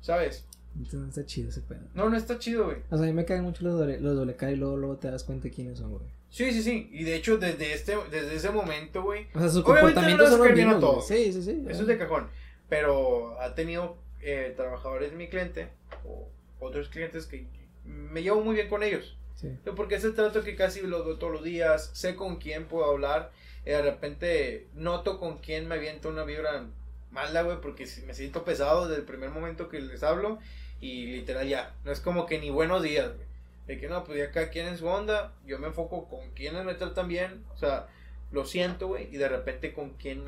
¿Sabes? 0.00 0.46
Entonces 0.74 1.00
no 1.00 1.08
está 1.08 1.26
chido 1.26 1.48
ese 1.50 1.60
pedo. 1.60 1.80
No, 1.94 2.08
no 2.08 2.16
está 2.16 2.38
chido, 2.38 2.64
güey. 2.66 2.78
O 2.90 2.96
sea, 2.96 3.04
a 3.04 3.06
mí 3.08 3.12
me 3.12 3.24
caen 3.24 3.42
mucho 3.42 3.62
los 3.64 3.78
doble, 3.78 4.00
los 4.00 4.16
doble 4.16 4.36
cara 4.36 4.52
y 4.52 4.56
luego, 4.56 4.76
luego 4.76 4.96
te 4.96 5.10
das 5.10 5.22
cuenta 5.24 5.44
de 5.44 5.50
quiénes 5.50 5.78
son, 5.78 5.90
güey. 5.90 6.04
Sí, 6.30 6.50
sí, 6.50 6.62
sí. 6.62 6.88
Y 6.92 7.04
de 7.04 7.14
hecho, 7.16 7.36
desde, 7.36 7.74
este, 7.74 7.94
desde 8.10 8.34
ese 8.34 8.50
momento, 8.50 9.02
güey, 9.02 9.26
O 9.34 9.38
sea, 9.38 9.48
sus 9.50 9.62
Obviamente 9.64 9.94
comportamientos 9.94 10.30
no 10.30 10.44
los 10.44 10.56
mismos, 10.56 10.80
todos. 10.80 11.06
Sí, 11.06 11.32
sí, 11.32 11.42
sí. 11.42 11.64
eso 11.68 11.82
es 11.82 11.86
de 11.86 11.98
cajón. 11.98 12.28
Pero 12.70 13.38
ha 13.40 13.54
tenido 13.54 13.98
eh, 14.22 14.54
trabajadores 14.56 15.12
mi 15.12 15.28
cliente 15.28 15.68
o 16.06 16.26
otros 16.58 16.88
clientes 16.88 17.26
que 17.26 17.46
me 17.84 18.22
llevo 18.22 18.40
muy 18.42 18.54
bien 18.54 18.68
con 18.70 18.82
ellos. 18.82 19.18
Sí. 19.34 19.56
Porque 19.76 19.96
ese 19.96 20.10
trato 20.12 20.42
que 20.42 20.56
casi 20.56 20.80
lo 20.82 21.02
doy 21.02 21.18
todos 21.18 21.32
los 21.32 21.44
días, 21.44 21.90
sé 21.94 22.14
con 22.14 22.36
quién 22.36 22.66
puedo 22.66 22.90
hablar. 22.90 23.32
y 23.64 23.70
de 23.70 23.82
repente 23.82 24.66
noto 24.74 25.18
con 25.18 25.38
quién 25.38 25.68
me 25.68 25.76
avienta 25.76 26.08
una 26.08 26.24
vibra 26.24 26.66
mala, 27.10 27.42
güey, 27.42 27.60
porque 27.60 27.86
me 28.06 28.14
siento 28.14 28.44
pesado 28.44 28.88
desde 28.88 29.00
el 29.00 29.06
primer 29.06 29.30
momento 29.30 29.68
que 29.68 29.80
les 29.80 30.02
hablo. 30.02 30.38
Y 30.80 31.06
literal 31.06 31.48
ya, 31.48 31.74
no 31.84 31.92
es 31.92 32.00
como 32.00 32.26
que 32.26 32.40
ni 32.40 32.50
buenos 32.50 32.82
días, 32.82 33.14
güey. 33.14 33.26
De 33.66 33.78
que 33.78 33.88
no, 33.88 34.02
pues 34.02 34.18
ya 34.18 34.32
cada 34.32 34.50
quien 34.50 34.66
en 34.66 34.76
su 34.76 34.86
onda, 34.86 35.32
yo 35.46 35.58
me 35.58 35.68
enfoco 35.68 36.08
con 36.08 36.30
quiénes 36.30 36.64
me 36.64 36.74
tratan 36.74 37.06
bien, 37.06 37.44
o 37.54 37.56
sea, 37.56 37.86
lo 38.32 38.44
siento, 38.44 38.88
güey, 38.88 39.08
y 39.14 39.18
de 39.18 39.28
repente 39.28 39.72
con 39.72 39.90
quién 39.90 40.24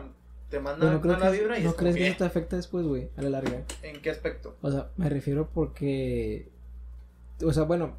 te 0.50 0.60
manda 0.60 0.92
no 0.92 1.00
una 1.00 1.30
vibra 1.30 1.58
y 1.58 1.64
no 1.64 1.70
es 1.70 1.76
crees 1.76 1.96
que 1.96 2.02
que, 2.02 2.08
eso 2.08 2.18
te 2.18 2.24
afecta 2.24 2.54
después, 2.54 2.86
güey, 2.86 3.08
a 3.16 3.22
la 3.22 3.30
larga. 3.30 3.64
¿En 3.82 4.00
qué 4.00 4.10
aspecto? 4.10 4.56
O 4.62 4.70
sea, 4.70 4.90
me 4.96 5.08
refiero 5.08 5.50
porque. 5.52 6.48
O 7.42 7.52
sea, 7.52 7.64
bueno, 7.64 7.96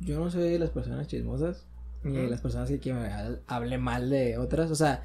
yo 0.00 0.18
no 0.18 0.30
soy 0.30 0.50
de 0.50 0.58
las 0.58 0.70
personas 0.70 1.06
chismosas, 1.06 1.66
ni 2.02 2.16
de 2.16 2.28
las 2.30 2.40
personas 2.40 2.68
que, 2.68 2.80
que 2.80 2.92
me 2.94 3.00
ha- 3.08 3.38
hable 3.46 3.78
mal 3.78 4.08
de 4.10 4.38
otras, 4.38 4.70
o 4.70 4.74
sea, 4.74 5.04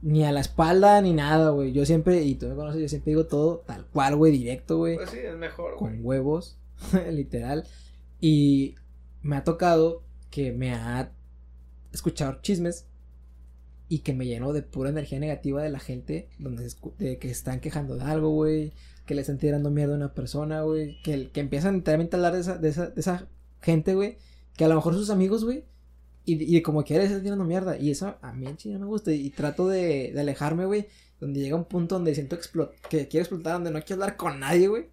ni 0.00 0.24
a 0.24 0.32
la 0.32 0.40
espalda 0.40 1.00
ni 1.00 1.12
nada, 1.12 1.50
güey. 1.50 1.72
Yo 1.72 1.84
siempre, 1.86 2.22
y 2.22 2.34
tú 2.36 2.46
me 2.46 2.54
conoces, 2.54 2.80
yo 2.80 2.88
siempre 2.88 3.10
digo 3.10 3.26
todo 3.26 3.62
tal 3.66 3.86
cual, 3.86 4.16
güey, 4.16 4.32
directo, 4.32 4.78
güey. 4.78 4.96
Pues 4.96 5.10
sí, 5.10 5.18
es 5.18 5.36
mejor, 5.36 5.76
con 5.76 5.88
güey. 5.90 6.00
huevos, 6.00 6.58
literal. 7.10 7.64
Y 8.20 8.76
me 9.22 9.36
ha 9.36 9.44
tocado 9.44 10.02
que 10.30 10.52
me 10.52 10.72
ha 10.74 11.12
escuchado 11.92 12.40
chismes 12.40 12.86
y 13.88 13.98
que 14.00 14.14
me 14.14 14.26
llenó 14.26 14.52
de 14.52 14.62
pura 14.62 14.90
energía 14.90 15.18
negativa 15.20 15.62
de 15.62 15.68
la 15.70 15.78
gente, 15.80 16.28
donde 16.38 16.68
se 16.70 16.78
de 16.98 17.18
que 17.18 17.30
están 17.30 17.60
quejando 17.60 17.96
de 17.96 18.02
algo, 18.04 18.30
güey, 18.30 18.72
que 19.06 19.14
le 19.14 19.20
están 19.20 19.38
tirando 19.38 19.70
mierda 19.70 19.92
a 19.94 19.96
una 19.98 20.14
persona, 20.14 20.62
güey, 20.62 21.00
que, 21.02 21.30
que 21.30 21.40
empiezan 21.40 21.74
literalmente 21.76 22.16
a 22.16 22.18
hablar 22.18 22.32
de 22.32 22.40
esa, 22.40 22.56
de 22.58 22.68
esa, 22.70 22.86
de 22.86 23.00
esa 23.00 23.28
gente, 23.62 23.94
güey, 23.94 24.18
que 24.56 24.64
a 24.64 24.68
lo 24.68 24.74
mejor 24.74 24.94
sus 24.94 25.10
amigos, 25.10 25.44
güey, 25.44 25.64
y, 26.24 26.56
y 26.56 26.62
como 26.62 26.84
quiera 26.84 27.04
están 27.04 27.22
tirando 27.22 27.44
mierda, 27.44 27.78
y 27.78 27.90
eso 27.90 28.16
a 28.20 28.32
mí 28.32 28.46
en 28.46 28.72
no 28.74 28.78
me 28.80 28.86
gusta, 28.86 29.12
y, 29.12 29.30
trato 29.30 29.68
de, 29.68 30.12
de 30.12 30.20
alejarme, 30.20 30.66
güey, 30.66 30.86
donde 31.20 31.40
llega 31.40 31.56
un 31.56 31.64
punto 31.64 31.94
donde 31.94 32.14
siento 32.14 32.36
explo- 32.36 32.70
que 32.90 33.08
quiero 33.08 33.22
explotar, 33.22 33.54
donde 33.54 33.70
no 33.70 33.80
quiero 33.80 34.02
hablar 34.02 34.16
con 34.16 34.40
nadie, 34.40 34.68
güey, 34.68 34.86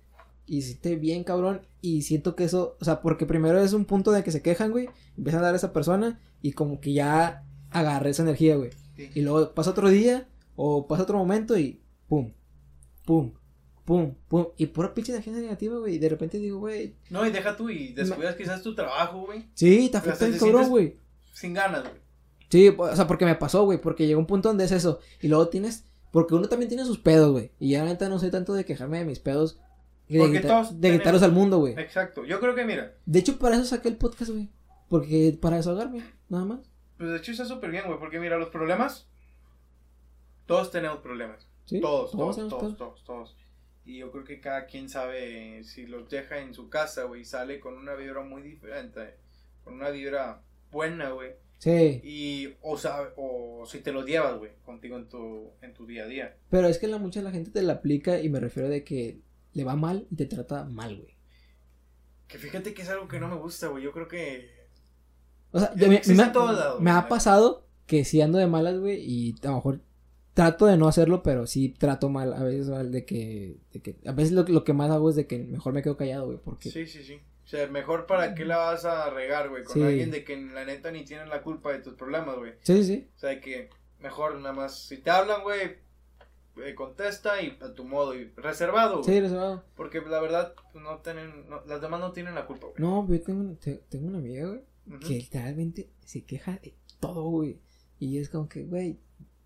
y 0.45 0.63
siente 0.63 0.95
bien, 0.95 1.23
cabrón. 1.23 1.61
Y 1.79 2.01
siento 2.01 2.35
que 2.35 2.43
eso, 2.45 2.75
o 2.81 2.85
sea, 2.85 3.01
porque 3.01 3.27
primero 3.27 3.59
es 3.61 3.73
un 3.73 3.85
punto 3.85 4.11
de 4.11 4.23
que 4.23 4.31
se 4.31 4.41
quejan, 4.41 4.71
güey. 4.71 4.89
Empiezan 5.15 5.41
a 5.41 5.43
dar 5.45 5.53
a 5.53 5.57
esa 5.57 5.73
persona 5.73 6.19
y 6.41 6.53
como 6.53 6.81
que 6.81 6.91
ya 6.93 7.45
agarré 7.69 8.09
esa 8.09 8.23
energía, 8.23 8.55
güey. 8.55 8.71
Sí. 8.95 9.09
Y 9.13 9.21
luego 9.21 9.53
pasa 9.53 9.69
otro 9.69 9.89
día 9.89 10.27
o 10.55 10.87
pasa 10.87 11.03
otro 11.03 11.19
momento 11.19 11.55
y 11.57 11.79
pum, 12.07 12.31
pum, 13.05 13.31
pum, 13.89 14.13
pum. 14.27 14.45
Y 14.55 14.67
pura 14.67 14.93
pinche 14.93 15.11
energía 15.11 15.33
negativa, 15.33 15.79
güey. 15.79 15.95
Y 15.95 15.97
de 15.97 16.09
repente 16.09 16.37
digo, 16.37 16.59
güey, 16.59 16.93
No, 17.09 17.25
y 17.25 17.31
deja 17.31 17.57
tú 17.57 17.71
y 17.71 17.93
descuidas 17.93 18.35
quizás 18.35 18.61
tu 18.61 18.75
trabajo, 18.75 19.25
güey, 19.25 19.47
sí, 19.55 19.89
te 19.89 19.97
afecta 19.97 20.27
el 20.27 20.37
cabrón, 20.37 20.69
güey. 20.69 20.95
sin 21.33 21.55
ganas, 21.55 21.81
güey. 21.81 21.95
Sí, 22.49 22.71
o 22.77 22.95
sea, 22.95 23.07
porque 23.07 23.25
me 23.25 23.33
pasó, 23.33 23.63
güey, 23.63 23.81
porque 23.81 24.05
llegó 24.05 24.19
un 24.19 24.27
punto 24.27 24.49
donde 24.49 24.65
es 24.65 24.71
eso. 24.71 24.99
Y 25.21 25.27
luego 25.27 25.49
tienes 25.49 25.85
Porque 26.11 26.35
uno 26.35 26.47
también 26.47 26.69
tiene 26.69 26.85
sus 26.85 26.99
pedos, 26.99 27.31
güey. 27.31 27.51
Y 27.59 27.71
ya 27.71 27.83
la 27.83 27.89
neta 27.89 28.09
no 28.09 28.19
soy 28.19 28.29
tanto 28.29 28.53
de 28.53 28.63
quejarme 28.65 28.99
de 28.99 29.05
mis 29.05 29.19
pedos. 29.19 29.59
De, 30.07 30.19
Porque 30.19 30.39
todos 30.41 30.69
de 30.73 30.81
tenemos- 30.81 30.97
gritarlos 30.97 31.23
al 31.23 31.31
mundo, 31.31 31.57
güey. 31.57 31.73
Exacto. 31.79 32.25
Yo 32.25 32.39
creo 32.39 32.53
que, 32.55 32.65
mira, 32.65 32.95
De 33.05 33.19
hecho, 33.19 33.37
para 33.39 33.55
eso 33.55 33.65
saqué 33.65 33.89
el 33.89 33.97
podcast, 33.97 34.31
güey. 34.31 34.49
Porque 34.87 35.35
para 35.41 35.57
desahogarme, 35.57 36.03
nada 36.29 36.45
más. 36.45 36.59
pues 36.97 37.09
de 37.09 37.17
hecho 37.17 37.31
está 37.31 37.45
súper 37.45 37.71
bien, 37.71 37.83
güey. 37.87 37.97
Porque, 37.99 38.19
mira, 38.19 38.37
los 38.37 38.49
problemas. 38.49 39.07
Todos 40.45 40.69
tenemos 40.71 40.99
problemas. 40.99 41.47
¿Sí? 41.65 41.79
Todos, 41.79 42.11
todos, 42.11 42.35
todos, 42.37 42.77
todos, 42.77 43.03
todos. 43.03 43.37
Y 43.89 43.97
yo 43.97 44.11
creo 44.11 44.23
que 44.23 44.39
cada 44.39 44.67
quien 44.67 44.87
sabe 44.87 45.63
si 45.63 45.87
los 45.87 46.07
deja 46.09 46.37
en 46.37 46.53
su 46.53 46.69
casa, 46.69 47.05
güey, 47.05 47.21
y 47.21 47.25
sale 47.25 47.59
con 47.59 47.75
una 47.75 47.95
vibra 47.95 48.21
muy 48.21 48.43
diferente, 48.43 49.15
con 49.63 49.73
una 49.73 49.89
vibra 49.89 50.43
buena, 50.71 51.09
güey. 51.09 51.31
Sí. 51.57 51.99
Y, 52.03 52.53
o, 52.61 52.77
sabe, 52.77 53.09
o 53.15 53.65
si 53.65 53.79
te 53.79 53.91
los 53.91 54.05
llevas, 54.05 54.37
güey, 54.37 54.51
contigo 54.63 54.95
en 54.95 55.09
tu, 55.09 55.53
en 55.63 55.73
tu 55.73 55.87
día 55.87 56.03
a 56.03 56.07
día. 56.07 56.37
Pero 56.51 56.67
es 56.67 56.77
que 56.77 56.87
la 56.87 56.99
mucha 56.99 57.23
la 57.23 57.31
gente 57.31 57.49
te 57.49 57.63
la 57.63 57.73
aplica 57.73 58.19
y 58.21 58.29
me 58.29 58.39
refiero 58.39 58.69
de 58.69 58.83
que 58.83 59.21
le 59.53 59.63
va 59.63 59.75
mal 59.75 60.05
y 60.11 60.15
te 60.15 60.27
trata 60.27 60.65
mal, 60.65 60.95
güey. 60.95 61.15
Que 62.27 62.37
fíjate 62.37 62.75
que 62.75 62.83
es 62.83 62.89
algo 62.89 63.07
que 63.07 63.19
no 63.19 63.27
me 63.27 63.37
gusta, 63.37 63.69
güey. 63.69 63.83
Yo 63.83 63.91
creo 63.91 64.07
que. 64.07 64.51
O 65.49 65.59
sea, 65.59 65.73
me, 65.75 65.87
me- 65.87 66.15
lados, 66.15 66.79
me 66.79 66.91
ha 66.91 67.07
pasado 67.07 67.65
que 67.87 68.05
sí 68.05 68.21
ando 68.21 68.37
de 68.37 68.45
malas, 68.45 68.77
güey, 68.77 69.01
y 69.01 69.35
a 69.41 69.47
lo 69.47 69.55
mejor 69.55 69.81
trato 70.33 70.65
de 70.65 70.77
no 70.77 70.87
hacerlo, 70.87 71.21
pero 71.23 71.47
sí 71.47 71.69
trato 71.69 72.09
mal, 72.09 72.33
a 72.33 72.43
veces 72.43 72.69
mal 72.69 72.91
de 72.91 73.05
que, 73.05 73.57
de 73.73 73.81
que 73.81 73.95
a 74.05 74.11
veces 74.11 74.31
lo, 74.31 74.43
lo 74.43 74.63
que 74.63 74.73
más 74.73 74.89
hago 74.91 75.09
es 75.09 75.15
de 75.15 75.27
que 75.27 75.37
mejor 75.39 75.73
me 75.73 75.81
quedo 75.83 75.97
callado, 75.97 76.25
güey, 76.27 76.37
porque 76.43 76.69
Sí, 76.71 76.85
sí, 76.87 77.03
sí. 77.03 77.19
O 77.43 77.47
sea, 77.49 77.67
mejor 77.67 78.05
para 78.05 78.35
qué 78.35 78.45
la 78.45 78.57
vas 78.57 78.85
a 78.85 79.09
regar, 79.09 79.49
güey, 79.49 79.63
con 79.63 79.73
Sí. 79.73 79.81
alguien 79.83 80.11
de 80.11 80.23
que 80.23 80.37
la 80.39 80.65
neta 80.65 80.91
ni 80.91 81.03
tienen 81.03 81.29
la 81.29 81.41
culpa 81.41 81.71
de 81.71 81.79
tus 81.79 81.93
problemas, 81.95 82.37
güey. 82.37 82.53
sí, 82.61 82.83
sí, 82.83 83.07
O 83.15 83.19
sea, 83.19 83.41
que 83.41 83.69
mejor 83.99 84.35
nada 84.35 84.53
más, 84.53 84.77
si 84.87 84.97
te 84.97 85.09
hablan, 85.09 85.41
güey, 85.43 85.77
eh, 86.63 86.75
contesta 86.75 87.41
y 87.41 87.57
a 87.61 87.73
tu 87.73 87.85
modo, 87.85 88.13
y 88.15 88.25
reservado, 88.35 89.03
sí, 89.03 89.19
reservado. 89.19 89.63
Porque 89.75 89.99
la 90.01 90.19
verdad, 90.21 90.53
no 90.75 90.97
tienen, 90.99 91.49
no- 91.49 91.61
las 91.65 91.81
demás 91.81 91.99
no 92.01 92.11
tienen 92.11 92.35
la 92.35 92.45
culpa, 92.45 92.67
güey. 92.67 92.75
No, 92.79 93.07
yo 93.09 93.21
tengo, 93.21 93.55
te- 93.55 93.81
tengo 93.89 94.07
una 94.09 94.17
amiga, 94.19 94.47
güey, 94.47 94.61
que 94.99 95.15
literalmente 95.15 95.89
se 96.05 96.23
queja 96.23 96.59
de 96.61 96.73
todo, 96.99 97.23
güey, 97.29 97.57
y 97.97 98.17
es 98.19 98.29
como 98.29 98.47
que, 98.49 98.63
güey, 98.63 98.99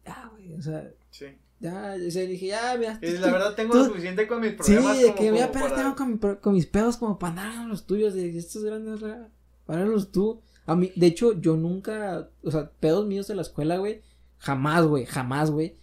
ah, 0.06 0.30
güey, 0.34 0.54
o 0.54 0.62
sea, 0.62 0.90
Sí. 1.12 1.26
ya, 1.60 1.96
o 2.08 2.12
sea, 2.12 2.24
dije, 2.26 2.48
ya, 2.48 2.76
mira, 2.78 3.00
Y 3.02 3.14
tú- 3.16 3.22
la 3.22 3.32
verdad 3.32 3.56
tengo 3.56 3.74
tú- 3.74 3.86
suficiente 3.86 4.28
con 4.28 4.42
mis 4.42 4.52
Sí, 4.52 4.56
problemas 4.58 4.98
de 5.00 5.04
como, 5.08 5.16
que 5.18 5.38
ya 5.38 5.46
apenas 5.46 5.76
tengo 5.76 5.96
con, 5.96 6.12
mi 6.12 6.18
pro- 6.18 6.42
con 6.42 6.54
mis 6.54 6.66
pedos 6.66 6.98
como 6.98 7.18
para 7.20 7.30
andar 7.32 7.66
a 7.66 7.68
los 7.68 7.86
tuyos, 7.86 8.14
de 8.14 8.38
estos 8.38 8.64
grandes, 8.64 9.02
o 9.02 9.06
sea, 9.08 9.30
páralos 9.66 10.12
tú. 10.12 10.42
A 10.66 10.76
mí, 10.76 10.92
de 10.96 11.08
hecho, 11.08 11.40
yo 11.40 11.58
nunca, 11.58 12.30
o 12.44 12.52
sea, 12.52 12.70
pedos 12.80 13.06
míos 13.06 13.28
de 13.28 13.36
la 13.36 13.42
escuela, 13.42 13.78
güey, 13.78 14.02
jamás, 14.40 14.86
güey, 14.86 15.06
jamás, 15.06 15.52
güey, 15.52 15.76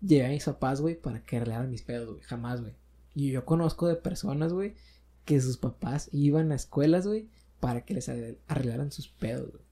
llevé 0.00 0.26
a 0.26 0.30
mis 0.30 0.44
papás, 0.44 0.80
güey, 0.80 0.94
para 0.94 1.20
que 1.24 1.36
arreglaran 1.36 1.70
mis 1.70 1.82
pedos, 1.82 2.08
güey, 2.10 2.20
jamás, 2.22 2.60
güey. 2.60 2.74
Y 3.14 3.30
yo 3.30 3.44
conozco 3.44 3.86
de 3.88 3.96
personas, 3.96 4.52
güey, 4.52 4.74
que 5.24 5.40
sus 5.40 5.56
papás 5.56 6.08
iban 6.12 6.52
a 6.52 6.56
escuelas, 6.56 7.06
güey, 7.06 7.28
para 7.60 7.80
que 7.84 7.94
les 7.94 8.08
arregl- 8.08 8.36
arreglaran 8.46 8.92
sus 8.92 9.08
pedos, 9.08 9.50
güey. 9.50 9.63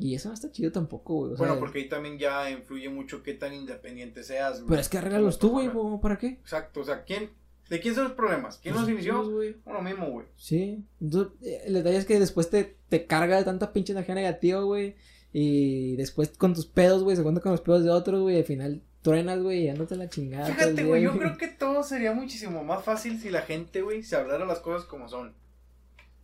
Y 0.00 0.14
eso 0.14 0.28
no 0.28 0.34
está 0.34 0.50
chido 0.50 0.72
tampoco, 0.72 1.14
güey. 1.14 1.32
o 1.34 1.36
Bueno, 1.36 1.52
sea, 1.54 1.60
porque 1.60 1.78
ahí 1.80 1.88
también 1.88 2.18
ya 2.18 2.50
influye 2.50 2.88
mucho 2.88 3.22
qué 3.22 3.34
tan 3.34 3.52
independiente 3.54 4.24
seas, 4.24 4.58
güey. 4.60 4.70
Pero 4.70 4.80
es 4.80 4.88
que 4.88 4.98
arreglalos 4.98 5.38
tú, 5.38 5.50
güey, 5.50 5.66
persona. 5.66 5.82
¿cómo 5.82 6.00
¿para 6.00 6.16
qué? 6.18 6.26
Exacto, 6.28 6.80
o 6.80 6.84
sea, 6.84 7.04
¿quién, 7.04 7.30
¿de 7.68 7.80
quién 7.80 7.94
son 7.94 8.04
los 8.04 8.12
problemas? 8.14 8.58
¿Quién 8.62 8.74
los 8.74 8.84
Pues, 8.84 8.94
inició? 8.94 9.14
ellos, 9.20 9.30
güey. 9.30 9.56
Uno 9.66 9.82
mismo, 9.82 10.10
güey. 10.10 10.26
Sí, 10.36 10.82
entonces 11.00 11.32
eh, 11.42 11.62
el 11.66 11.74
detalle 11.74 11.98
es 11.98 12.06
que 12.06 12.18
después 12.18 12.48
te, 12.50 12.76
te 12.88 13.04
carga 13.06 13.36
de 13.36 13.44
tanta 13.44 13.72
pinche 13.72 13.92
energía 13.92 14.14
negativa, 14.14 14.60
güey. 14.62 14.96
Y 15.32 15.96
después 15.96 16.30
con 16.30 16.54
tus 16.54 16.66
pedos, 16.66 17.04
güey, 17.04 17.16
se 17.16 17.22
cuenta 17.22 17.40
con 17.40 17.52
los 17.52 17.60
pedos 17.60 17.84
de 17.84 17.90
otros, 17.90 18.20
güey. 18.22 18.38
Al 18.38 18.44
final 18.44 18.82
truenas, 19.02 19.40
güey, 19.42 19.64
y 19.64 19.68
andate 19.68 19.96
la 19.96 20.08
chingada. 20.08 20.46
Fíjate, 20.46 20.72
día, 20.74 20.84
güey, 20.86 21.02
yo 21.02 21.16
creo 21.18 21.36
que 21.38 21.48
todo 21.48 21.82
sería 21.82 22.12
muchísimo 22.12 22.64
más 22.64 22.84
fácil 22.84 23.18
si 23.20 23.30
la 23.30 23.42
gente, 23.42 23.80
güey, 23.82 24.02
se 24.02 24.16
hablara 24.16 24.44
las 24.44 24.58
cosas 24.60 24.86
como 24.86 25.08
son. 25.08 25.34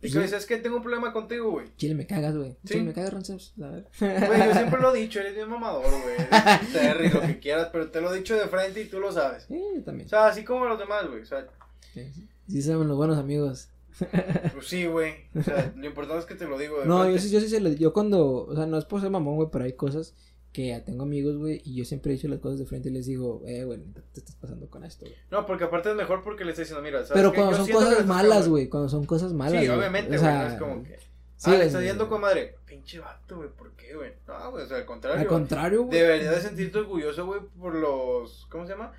Y 0.01 0.07
Sí. 0.09 0.13
que 0.13 0.19
dices, 0.19 0.39
es 0.39 0.45
que 0.45 0.57
tengo 0.57 0.77
un 0.77 0.83
problema 0.83 1.11
contigo, 1.11 1.49
güey. 1.51 1.67
Chile, 1.75 1.95
me 1.95 2.05
cagas, 2.05 2.35
güey. 2.37 2.51
Sí. 2.63 2.73
Chile, 2.73 2.83
me 2.83 2.93
cagas, 2.93 3.13
verdad. 3.55 3.83
Güey, 3.99 4.47
yo 4.47 4.53
siempre 4.53 4.79
lo 4.81 4.93
he 4.95 4.99
dicho, 5.01 5.19
eres 5.19 5.33
bien 5.35 5.49
mamador, 5.49 5.83
güey. 5.89 6.15
Terry, 6.73 7.09
lo 7.09 7.21
que 7.21 7.39
quieras, 7.39 7.69
pero 7.71 7.89
te 7.89 7.99
lo 8.01 8.13
he 8.13 8.17
dicho 8.19 8.35
de 8.35 8.47
frente 8.47 8.81
y 8.81 8.85
tú 8.85 8.99
lo 8.99 9.11
sabes. 9.11 9.45
Sí, 9.47 9.59
yo 9.75 9.81
también. 9.83 10.05
O 10.05 10.09
sea, 10.09 10.27
así 10.27 10.43
como 10.43 10.65
los 10.65 10.77
demás, 10.77 11.07
güey. 11.07 11.21
O 11.21 11.25
sea, 11.25 11.47
Sí, 11.93 12.11
sí. 12.13 12.27
Sí, 12.47 12.61
saben 12.61 12.87
los 12.87 12.95
buenos 12.97 13.17
amigos. 13.17 13.69
pues 14.53 14.67
sí, 14.67 14.85
güey. 14.85 15.15
O 15.35 15.41
sea, 15.41 15.73
lo 15.75 15.85
importante 15.87 16.19
es 16.19 16.25
que 16.27 16.35
te 16.35 16.45
lo 16.45 16.57
digo 16.59 16.79
de 16.79 16.85
No, 16.85 16.99
frente. 17.01 17.17
yo 17.17 17.23
sí, 17.23 17.31
yo 17.31 17.39
sí 17.41 17.49
se 17.49 17.59
lo 17.59 17.69
Yo 17.71 17.91
cuando. 17.93 18.45
O 18.45 18.55
sea, 18.55 18.67
no 18.67 18.77
es 18.77 18.85
por 18.85 19.01
ser 19.01 19.09
mamón, 19.09 19.35
güey, 19.37 19.49
pero 19.51 19.65
hay 19.65 19.73
cosas 19.73 20.13
que 20.57 20.81
tengo 20.85 21.03
amigos, 21.03 21.37
güey. 21.37 21.61
Y 21.65 21.75
yo 21.75 21.85
siempre 21.85 22.11
he 22.11 22.15
dicho 22.15 22.27
las 22.27 22.39
cosas 22.39 22.57
de 22.57 22.65
frente 22.65 22.89
y 22.89 22.91
les 22.91 23.05
digo, 23.05 23.43
eh, 23.45 23.63
güey, 23.63 23.79
te 24.13 24.19
estás 24.19 24.35
pasando 24.35 24.67
con 24.71 24.83
esto, 24.83 25.05
güey. 25.05 25.15
No, 25.29 25.45
porque 25.45 25.65
aparte 25.65 25.91
es 25.91 25.95
mejor 25.95 26.23
porque 26.23 26.43
le 26.43 26.49
estoy 26.51 26.63
diciendo, 26.63 26.81
mira, 26.83 27.05
¿sabes 27.05 27.11
Pero 27.13 27.31
cuando 27.31 27.55
son 27.55 27.69
cosas 27.69 28.05
malas, 28.07 28.47
güey. 28.49 28.67
Cuando 28.67 28.89
son 28.89 29.05
cosas 29.05 29.33
malas. 29.33 29.61
Sí, 29.61 29.67
güey. 29.67 29.77
obviamente, 29.79 30.15
O 30.15 30.19
güey. 30.19 30.19
sea, 30.19 30.43
no 30.47 30.53
es 30.53 30.59
como 30.59 30.83
que. 30.83 30.97
sí, 31.35 31.51
ah, 31.51 31.57
le 31.57 31.65
estás 31.65 31.83
yendo 31.83 32.09
con 32.09 32.21
madre. 32.21 32.55
Pinche 32.65 32.97
vato, 32.99 33.37
güey. 33.37 33.49
¿Por 33.49 33.71
qué, 33.75 33.95
güey? 33.95 34.13
No, 34.27 34.49
güey, 34.51 34.63
o 34.65 34.67
sea, 34.67 34.77
al 34.77 34.85
contrario. 34.85 35.19
Al 35.21 35.27
contrario, 35.27 35.83
güey. 35.83 35.99
Deberías 35.99 36.35
de 36.35 36.41
sentirte 36.41 36.79
orgulloso, 36.79 37.25
güey, 37.27 37.41
por 37.59 37.75
los. 37.75 38.47
¿Cómo 38.49 38.65
se 38.65 38.71
llama? 38.73 38.93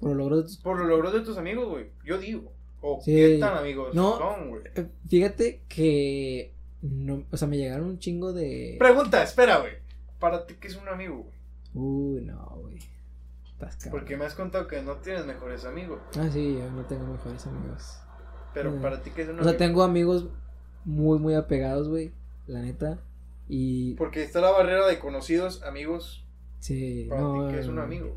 Por 0.00 0.14
logros. 0.14 0.58
Por 0.58 0.78
los 0.80 0.86
logros 0.86 1.14
de 1.14 1.20
tus 1.20 1.38
amigos, 1.38 1.66
güey. 1.66 1.86
Yo 2.04 2.18
digo. 2.18 2.52
O 2.82 3.00
Sí. 3.02 3.12
qué 3.14 3.38
tan 3.40 3.56
amigos 3.56 3.94
No. 3.94 4.18
son, 4.18 4.50
güey. 4.50 4.62
Eh, 4.74 4.86
Fíjate 5.08 5.62
que. 5.66 6.52
No, 6.82 7.24
o 7.30 7.36
sea, 7.38 7.48
me 7.48 7.56
llegaron 7.56 7.86
un 7.86 7.98
chingo 7.98 8.32
de. 8.34 8.76
Pregunta, 8.78 9.22
espera, 9.22 9.58
güey. 9.60 9.79
Para 10.20 10.46
ti, 10.46 10.54
¿qué 10.60 10.68
es 10.68 10.76
un 10.76 10.88
amigo, 10.88 11.24
güey? 11.24 11.34
Uy, 11.74 12.20
no, 12.22 12.58
güey. 12.62 12.78
Porque 13.90 14.16
me 14.16 14.24
has 14.24 14.34
contado 14.34 14.66
que 14.66 14.80
no 14.82 14.96
tienes 14.96 15.26
mejores 15.26 15.64
amigos. 15.64 16.00
Ah, 16.18 16.28
sí, 16.32 16.54
yo 16.58 16.70
no 16.70 16.82
tengo 16.84 17.06
mejores 17.06 17.46
amigos. 17.46 17.98
Pero 18.54 18.80
para 18.80 19.02
ti, 19.02 19.10
¿qué 19.10 19.22
es 19.22 19.28
un 19.28 19.34
O 19.38 19.42
sea, 19.42 19.50
amigo? 19.50 19.58
tengo 19.58 19.82
amigos 19.82 20.26
muy, 20.84 21.18
muy 21.18 21.34
apegados, 21.34 21.88
güey. 21.88 22.10
La 22.46 22.60
neta. 22.62 22.98
Y. 23.48 23.94
Porque 23.94 24.22
está 24.22 24.40
la 24.40 24.50
barrera 24.50 24.86
de 24.86 24.98
conocidos, 24.98 25.62
amigos. 25.62 26.24
Sí, 26.60 27.06
Para 27.08 27.20
no. 27.20 27.46
ti, 27.48 27.54
¿qué 27.54 27.60
es 27.60 27.66
un 27.66 27.78
amigo? 27.78 28.16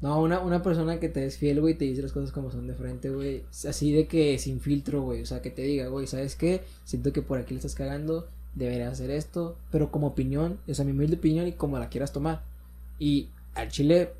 No, 0.00 0.20
una, 0.20 0.40
una 0.40 0.62
persona 0.62 1.00
que 1.00 1.08
te 1.08 1.24
es 1.26 1.38
fiel, 1.38 1.60
güey, 1.60 1.74
te 1.74 1.84
dice 1.86 2.02
las 2.02 2.12
cosas 2.12 2.30
como 2.30 2.50
son 2.52 2.66
de 2.68 2.74
frente, 2.74 3.10
güey. 3.10 3.44
Así 3.68 3.92
de 3.92 4.06
que 4.06 4.38
sin 4.38 4.60
filtro, 4.60 5.02
güey. 5.02 5.22
O 5.22 5.26
sea, 5.26 5.42
que 5.42 5.50
te 5.50 5.62
diga, 5.62 5.88
güey, 5.88 6.06
¿sabes 6.06 6.36
qué? 6.36 6.62
Siento 6.84 7.12
que 7.12 7.22
por 7.22 7.38
aquí 7.38 7.54
le 7.54 7.58
estás 7.58 7.74
cagando, 7.74 8.28
deberías 8.58 8.92
hacer 8.92 9.10
esto. 9.10 9.56
Pero 9.70 9.90
como 9.90 10.08
opinión, 10.08 10.58
o 10.68 10.74
sea, 10.74 10.84
mi 10.84 10.92
humilde 10.92 11.16
opinión 11.16 11.46
y 11.46 11.52
como 11.52 11.78
la 11.78 11.88
quieras 11.88 12.12
tomar. 12.12 12.42
Y 12.98 13.28
al 13.54 13.68
chile, 13.68 14.10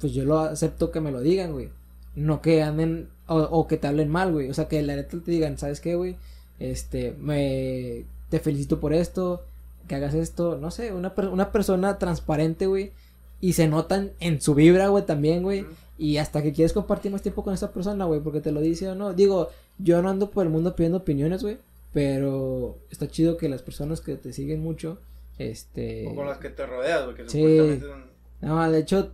pues 0.00 0.12
yo 0.12 0.24
lo 0.24 0.38
acepto 0.40 0.90
que 0.90 1.00
me 1.00 1.10
lo 1.12 1.20
digan, 1.20 1.52
güey. 1.52 1.70
No 2.14 2.42
que 2.42 2.62
anden 2.62 3.08
o, 3.26 3.38
o 3.38 3.66
que 3.68 3.76
te 3.76 3.86
hablen 3.86 4.08
mal, 4.08 4.32
güey. 4.32 4.50
O 4.50 4.54
sea, 4.54 4.68
que 4.68 4.82
la 4.82 4.96
neta 4.96 5.18
te 5.18 5.30
digan, 5.30 5.58
¿sabes 5.58 5.80
qué, 5.80 5.94
güey? 5.94 6.16
Este, 6.58 7.14
me. 7.20 8.04
Te 8.30 8.40
felicito 8.40 8.80
por 8.80 8.92
esto, 8.92 9.42
que 9.86 9.94
hagas 9.94 10.14
esto. 10.14 10.58
No 10.58 10.70
sé, 10.70 10.92
una, 10.92 11.14
per- 11.14 11.28
una 11.28 11.52
persona 11.52 11.98
transparente, 11.98 12.66
güey. 12.66 12.92
Y 13.40 13.52
se 13.52 13.68
notan 13.68 14.10
en 14.20 14.40
su 14.40 14.54
vibra, 14.54 14.88
güey, 14.88 15.06
también, 15.06 15.42
güey. 15.42 15.64
Y 15.96 16.16
hasta 16.18 16.42
que 16.42 16.52
quieres 16.52 16.72
compartir 16.72 17.10
más 17.12 17.22
tiempo 17.22 17.42
con 17.44 17.54
esa 17.54 17.70
persona, 17.72 18.04
güey, 18.04 18.20
porque 18.20 18.40
te 18.40 18.52
lo 18.52 18.60
dice 18.60 18.88
o 18.88 18.94
no. 18.94 19.12
Digo, 19.14 19.48
yo 19.78 20.02
no 20.02 20.10
ando 20.10 20.30
por 20.30 20.44
el 20.44 20.52
mundo 20.52 20.74
pidiendo 20.74 20.98
opiniones, 20.98 21.42
güey. 21.42 21.58
Pero 21.98 22.78
está 22.90 23.08
chido 23.08 23.36
que 23.36 23.48
las 23.48 23.62
personas 23.62 24.00
que 24.00 24.14
te 24.16 24.32
siguen 24.32 24.62
mucho, 24.62 25.00
este... 25.36 26.06
O 26.06 26.14
con 26.14 26.28
las 26.28 26.38
que 26.38 26.48
te 26.48 26.64
rodeas, 26.64 27.02
güey, 27.06 27.16
que 27.16 27.28
Sí. 27.28 27.40
supuestamente 27.40 27.86
son. 27.88 28.04
No, 28.40 28.70
de 28.70 28.78
hecho, 28.78 29.12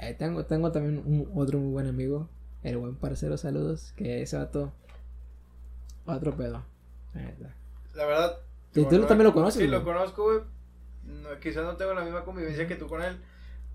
eh, 0.00 0.16
tengo, 0.18 0.44
tengo 0.44 0.72
también 0.72 0.98
un, 1.06 1.30
otro 1.36 1.60
muy 1.60 1.70
buen 1.70 1.86
amigo, 1.86 2.28
el 2.64 2.78
buen 2.78 2.96
parcero, 2.96 3.36
saludos, 3.36 3.92
que 3.96 4.22
ese 4.22 4.36
vato, 4.36 4.72
otro 6.04 6.36
pedo. 6.36 6.64
la 7.94 8.04
verdad. 8.06 8.38
Y 8.74 8.84
tú 8.86 9.06
también 9.06 9.28
lo 9.28 9.32
conoces, 9.32 9.60
Sí, 9.62 9.68
güey. 9.68 9.78
lo 9.78 9.84
conozco, 9.84 10.24
güey. 10.24 10.40
No, 11.04 11.38
quizás 11.38 11.64
no 11.64 11.76
tengo 11.76 11.94
la 11.94 12.02
misma 12.02 12.24
convivencia 12.24 12.66
que 12.66 12.74
tú 12.74 12.88
con 12.88 13.02
él. 13.02 13.20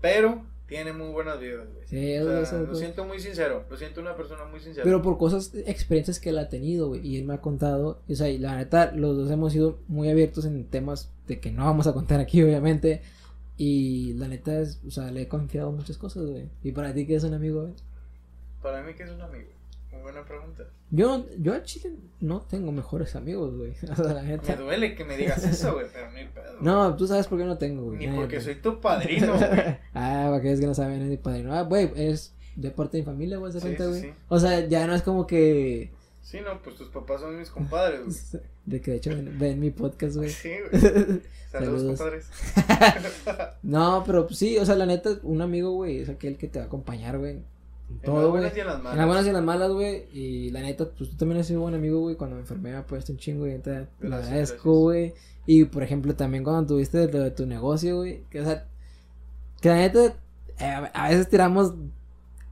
Pero 0.02 0.42
tiene 0.68 0.92
muy 0.92 1.08
buenas 1.12 1.38
vidas, 1.38 1.66
güey. 1.72 1.86
Sí, 1.86 2.18
O 2.18 2.24
sea, 2.26 2.40
eso- 2.40 2.62
lo 2.62 2.74
siento 2.74 3.04
muy 3.04 3.20
sincero. 3.20 3.64
Lo 3.70 3.76
siento 3.76 4.00
una 4.00 4.16
persona 4.16 4.44
muy 4.46 4.60
sincera. 4.60 4.84
Pero 4.84 5.00
por 5.02 5.16
cosas, 5.18 5.52
experiencias 5.66 6.18
que 6.18 6.30
él 6.30 6.38
ha 6.38 6.48
tenido, 6.48 6.88
güey, 6.88 7.06
y 7.06 7.16
él 7.18 7.24
me 7.24 7.34
ha 7.34 7.40
contado, 7.40 8.00
o 8.08 8.14
sea, 8.14 8.28
y 8.28 8.38
la 8.38 8.56
neta, 8.56 8.92
los 8.92 9.16
dos 9.16 9.30
hemos 9.30 9.52
sido 9.52 9.78
muy 9.88 10.08
abiertos 10.10 10.44
en 10.44 10.64
temas 10.66 11.10
de 11.28 11.38
que 11.40 11.52
no 11.52 11.64
vamos 11.64 11.86
a 11.86 11.92
contar 11.92 12.18
aquí, 12.20 12.42
obviamente, 12.42 13.02
y 13.56 14.12
la 14.14 14.28
neta 14.28 14.60
es, 14.60 14.80
o 14.86 14.90
sea, 14.90 15.10
le 15.10 15.22
he 15.22 15.28
confiado 15.28 15.70
muchas 15.72 15.96
cosas, 15.98 16.24
güey, 16.26 16.48
y 16.62 16.72
para 16.72 16.92
ti 16.92 17.06
que 17.06 17.14
es 17.14 17.24
un 17.24 17.34
amigo, 17.34 17.62
güey. 17.62 17.74
Para 18.62 18.82
mí, 18.82 18.92
que 18.94 19.04
es 19.04 19.10
un 19.10 19.20
amigo? 19.22 19.48
Muy 19.96 20.02
buena 20.02 20.24
pregunta. 20.24 20.64
Yo, 20.90 21.26
yo 21.38 21.54
a 21.54 21.62
Chile 21.62 21.94
no 22.20 22.40
tengo 22.42 22.70
mejores 22.72 23.16
amigos, 23.16 23.56
güey, 23.56 23.72
o 23.90 23.96
sea, 23.96 24.12
la 24.14 24.22
Me 24.22 24.28
neta. 24.28 24.56
duele 24.56 24.94
que 24.94 25.04
me 25.04 25.16
digas 25.16 25.42
eso, 25.44 25.74
güey, 25.74 25.86
pero 25.92 26.10
ni 26.12 26.24
pedo. 26.26 26.56
No, 26.60 26.94
tú 26.96 27.06
sabes 27.06 27.26
por 27.26 27.38
qué 27.38 27.44
no 27.44 27.58
tengo, 27.58 27.84
güey. 27.84 27.98
Ni 28.06 28.14
porque 28.16 28.40
soy 28.40 28.56
tu 28.56 28.80
padrino, 28.80 29.36
güey. 29.36 29.50
ah, 29.94 30.26
para 30.30 30.40
que 30.40 30.52
es 30.52 30.60
que 30.60 30.66
no 30.66 30.74
saben, 30.74 31.02
es 31.02 31.08
mi 31.08 31.16
padrino. 31.16 31.54
Ah, 31.54 31.62
güey, 31.62 31.90
es 31.96 32.34
de 32.56 32.70
parte 32.70 32.96
de 32.98 33.02
mi 33.02 33.06
familia, 33.06 33.38
güey, 33.38 33.52
se 33.52 33.58
Sí, 33.60 33.64
cuenta, 33.66 33.84
sí, 33.84 33.88
güey. 33.90 34.02
sí. 34.02 34.10
O 34.28 34.38
sea, 34.38 34.66
ya 34.66 34.86
no 34.86 34.94
es 34.94 35.02
como 35.02 35.26
que 35.26 35.90
Sí, 36.22 36.38
no, 36.44 36.60
pues 36.60 36.76
tus 36.76 36.88
papás 36.88 37.20
son 37.20 37.38
mis 37.38 37.50
compadres, 37.50 38.00
güey. 38.32 38.42
De 38.66 38.80
que 38.80 38.90
de 38.90 38.96
hecho 38.96 39.10
ven, 39.10 39.38
ven 39.38 39.60
mi 39.60 39.70
podcast, 39.70 40.16
güey. 40.16 40.28
Sí, 40.30 40.50
güey. 40.70 40.82
Saludos, 41.52 41.98
Saludos. 41.98 41.98
compadres. 41.98 42.26
No, 43.62 44.02
pero 44.04 44.26
pues, 44.26 44.38
sí, 44.38 44.58
o 44.58 44.64
sea, 44.66 44.74
la 44.74 44.86
neta, 44.86 45.10
un 45.22 45.40
amigo, 45.40 45.70
güey, 45.72 46.00
es 46.00 46.08
aquel 46.08 46.36
que 46.36 46.48
te 46.48 46.58
va 46.58 46.64
a 46.64 46.68
acompañar, 46.68 47.16
güey. 47.18 47.38
En 47.88 47.94
En 47.94 47.96
las 47.98 48.04
todo, 48.04 48.30
güey. 48.30 48.30
buenas 48.42 48.56
y 48.56 48.60
en 48.60 48.66
las 48.66 48.76
En 48.78 48.84
las 48.84 48.92
malas. 48.94 49.06
buenas 49.06 49.24
y 49.24 49.28
en 49.28 49.34
las 49.34 49.44
malas, 49.44 49.70
güey. 49.70 50.08
Y 50.12 50.50
la 50.50 50.60
neta, 50.60 50.84
pues 50.96 51.10
tú 51.10 51.16
también 51.16 51.40
has 51.40 51.46
sido 51.46 51.60
buen 51.60 51.74
amigo, 51.74 52.00
güey. 52.00 52.16
Cuando 52.16 52.36
me 52.36 52.42
enfermé 52.42 52.70
me 52.72 52.76
apoyaste 52.76 53.12
un 53.12 53.18
chingo 53.18 53.46
y 53.46 53.58
te 53.58 53.86
lo 54.00 54.16
agradezco, 54.16 54.80
güey. 54.80 55.14
Y 55.46 55.64
por 55.66 55.82
ejemplo, 55.82 56.14
también 56.16 56.42
cuando 56.44 56.66
tuviste 56.66 57.06
lo 57.10 57.20
de 57.20 57.30
tu 57.30 57.46
negocio, 57.46 57.96
güey. 57.96 58.24
Que, 58.30 58.40
o 58.40 58.44
sea, 58.44 58.66
que 59.60 59.68
la 59.68 59.76
neta, 59.76 60.16
eh, 60.58 60.90
a 60.92 61.08
veces 61.08 61.28
tiramos 61.28 61.74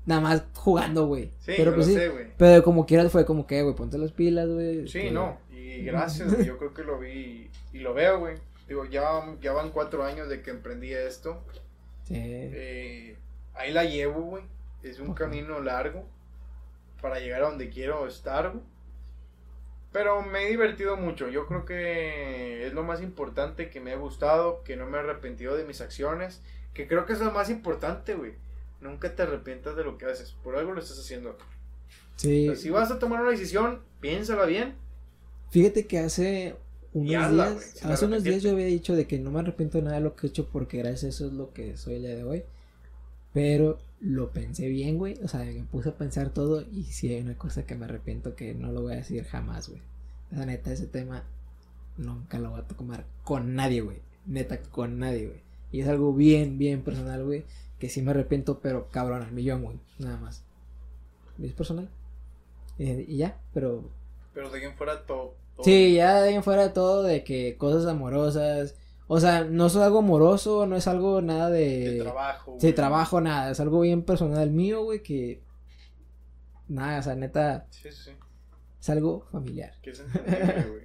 nada 0.07 0.21
más 0.21 0.45
jugando, 0.55 1.07
güey. 1.07 1.31
Sí, 1.41 1.53
pero 1.57 1.75
pues 1.75 1.87
lo 1.89 1.93
sí. 1.93 1.99
sé, 1.99 2.09
güey. 2.09 2.27
Pero 2.37 2.63
como 2.63 2.87
quieras 2.87 3.11
fue 3.11 3.25
como 3.25 3.47
que, 3.47 3.63
güey, 3.63 3.75
ponte 3.75 3.99
las 3.99 4.13
pilas, 4.13 4.49
güey. 4.49 4.87
Sí, 4.87 5.01
que- 5.03 5.11
no. 5.11 5.39
Y 5.51 5.83
gracias, 5.85 6.33
güey. 6.33 6.47
Yo 6.47 6.59
creo 6.59 6.73
que 6.73 6.85
lo 6.85 6.99
vi 7.01 7.51
y 7.73 7.79
lo 7.81 7.93
veo, 7.95 8.21
güey. 8.21 8.37
Digo, 8.69 8.85
ya, 8.87 9.03
ya 9.43 9.53
van 9.53 9.71
cuatro 9.71 10.05
años 10.05 10.29
de 10.29 10.41
que 10.43 10.51
emprendí 10.53 10.93
esto. 10.93 11.43
Sí. 12.05 12.15
Eh, 12.17 13.17
ahí 13.55 13.73
la 13.73 13.85
llevo, 13.85 14.21
güey. 14.23 14.45
Es 14.85 15.01
un 15.01 15.15
camino 15.15 15.61
largo 15.61 16.05
para 17.01 17.19
llegar 17.19 17.43
a 17.43 17.49
donde 17.49 17.71
quiero 17.71 18.07
estar. 18.07 18.53
Pero 19.93 20.23
me 20.23 20.45
he 20.45 20.51
divertido 20.51 20.97
mucho. 20.97 21.29
Yo 21.29 21.47
creo 21.47 21.65
que 21.65 22.67
es 22.67 22.73
lo 22.75 22.83
más 22.83 23.01
importante 23.01 23.71
que 23.71 23.81
me 23.81 23.93
ha 23.93 23.97
gustado, 23.97 24.63
que 24.63 24.77
no 24.77 24.87
me 24.87 24.99
he 24.99 25.01
arrepentido 25.01 25.57
de 25.57 25.65
mis 25.65 25.81
acciones, 25.81 26.43
que 26.75 26.87
creo 26.87 27.07
que 27.07 27.15
es 27.15 27.21
lo 27.21 27.31
más 27.31 27.49
importante, 27.49 28.15
güey. 28.15 28.33
Nunca 28.81 29.15
te 29.15 29.23
arrepientas 29.23 29.77
de 29.77 29.85
lo 29.85 29.97
que 29.97 30.07
haces. 30.07 30.33
Por 30.43 30.57
algo 30.57 30.73
lo 30.73 30.81
estás 30.81 30.99
haciendo. 30.99 31.39
Sí. 32.17 32.55
Si 32.57 32.71
vas 32.71 32.91
a 32.91 32.99
tomar 32.99 33.23
una 33.23 33.31
decisión, 33.31 33.81
piénsala 34.01 34.45
bien. 34.47 34.75
Fíjate 35.51 35.87
que 35.87 36.01
hace 36.01 36.57
unos 36.93 37.25
hazla, 37.25 37.51
días, 37.51 37.85
hace 37.85 38.05
unos 38.07 38.23
días 38.23 38.43
yo 38.43 38.51
había 38.51 38.67
dicho 38.67 38.95
de 38.95 39.07
que 39.07 39.19
no 39.19 39.31
me 39.31 39.41
arrepiento 39.41 39.79
de 39.79 39.85
nada 39.85 39.97
de 39.97 40.03
lo 40.03 40.15
que 40.15 40.27
he 40.27 40.31
hecho 40.31 40.49
porque 40.49 40.79
gracias 40.79 41.05
a 41.05 41.09
eso 41.09 41.27
es 41.27 41.33
lo 41.33 41.53
que 41.53 41.77
soy 41.77 41.95
el 41.95 42.03
día 42.03 42.17
de 42.17 42.25
hoy. 42.25 42.45
Pero 43.35 43.79
lo 44.01 44.31
pensé 44.31 44.69
bien, 44.69 44.97
güey. 44.97 45.19
O 45.23 45.29
sea, 45.29 45.41
me 45.41 45.65
puse 45.65 45.91
a 45.91 45.99
pensar 45.99 46.31
todo 46.31 46.63
y 46.63 46.85
sí 46.85 47.13
hay 47.13 47.21
una 47.21 47.37
cosa 47.37 47.67
que 47.67 47.75
me 47.75 47.85
arrepiento 47.85 48.35
que 48.35 48.55
no 48.55 48.73
lo 48.73 48.81
voy 48.81 48.95
a 48.95 48.97
decir 48.97 49.25
jamás, 49.25 49.69
güey. 49.69 49.83
La 50.31 50.47
neta, 50.47 50.73
ese 50.73 50.87
tema 50.87 51.25
nunca 51.97 52.39
lo 52.39 52.51
voy 52.51 52.61
a 52.61 52.69
tomar 52.69 53.05
con 53.25 53.55
nadie, 53.55 53.83
güey. 53.83 53.99
Neta, 54.25 54.63
con 54.63 54.99
nadie, 54.99 55.27
güey. 55.27 55.41
Y 55.73 55.81
es 55.81 55.89
algo 55.89 56.15
bien, 56.15 56.57
bien 56.59 56.83
personal, 56.83 57.25
güey. 57.25 57.45
Que 57.81 57.89
sí 57.89 58.01
me 58.01 58.13
arrepiento, 58.13 58.61
pero 58.61 58.89
cabrón, 58.91 59.23
al 59.23 59.33
millón, 59.33 59.63
güey. 59.65 59.81
Nada 59.99 60.17
más. 60.17 60.45
Es 61.43 61.53
personal. 61.53 61.91
Eh, 62.79 63.05
y 63.09 63.17
ya, 63.19 63.41
pero 63.53 63.91
Pero 64.33 64.51
de 64.51 64.61
quien 64.61 64.75
fuera 64.75 65.05
todo. 65.05 65.35
todo 65.57 65.65
Sí, 65.65 65.95
ya 65.95 66.21
de 66.21 66.29
ahí 66.29 66.35
en 66.35 66.45
fuera 66.45 66.73
todo 66.73 67.03
de 67.03 67.25
que 67.25 67.57
cosas 67.57 67.87
amorosas. 67.87 68.77
O 69.07 69.21
sea, 69.21 69.45
no 69.45 69.67
es 69.67 69.77
algo 69.77 69.99
amoroso, 69.99 70.67
no 70.67 70.77
es 70.77 70.87
algo 70.89 71.21
nada 71.21 71.51
de. 71.51 71.91
De 71.95 72.01
trabajo. 72.03 72.53
De 72.53 72.59
güey. 72.59 72.73
trabajo, 72.75 73.21
nada. 73.21 73.51
Es 73.51 73.61
algo 73.61 73.81
bien 73.81 74.03
personal 74.03 74.51
mío, 74.51 74.83
güey, 74.85 75.03
que. 75.03 75.43
Nada, 76.69 77.01
o 77.01 77.03
sea, 77.03 77.15
neta, 77.15 77.67
Sí, 77.71 77.91
sí, 77.93 78.05
sí. 78.05 78.11
es 78.81 78.89
algo 78.91 79.27
familiar. 79.31 79.75
Que 79.83 79.91
es 79.91 80.01
entendible, 80.01 80.65
güey. 80.71 80.85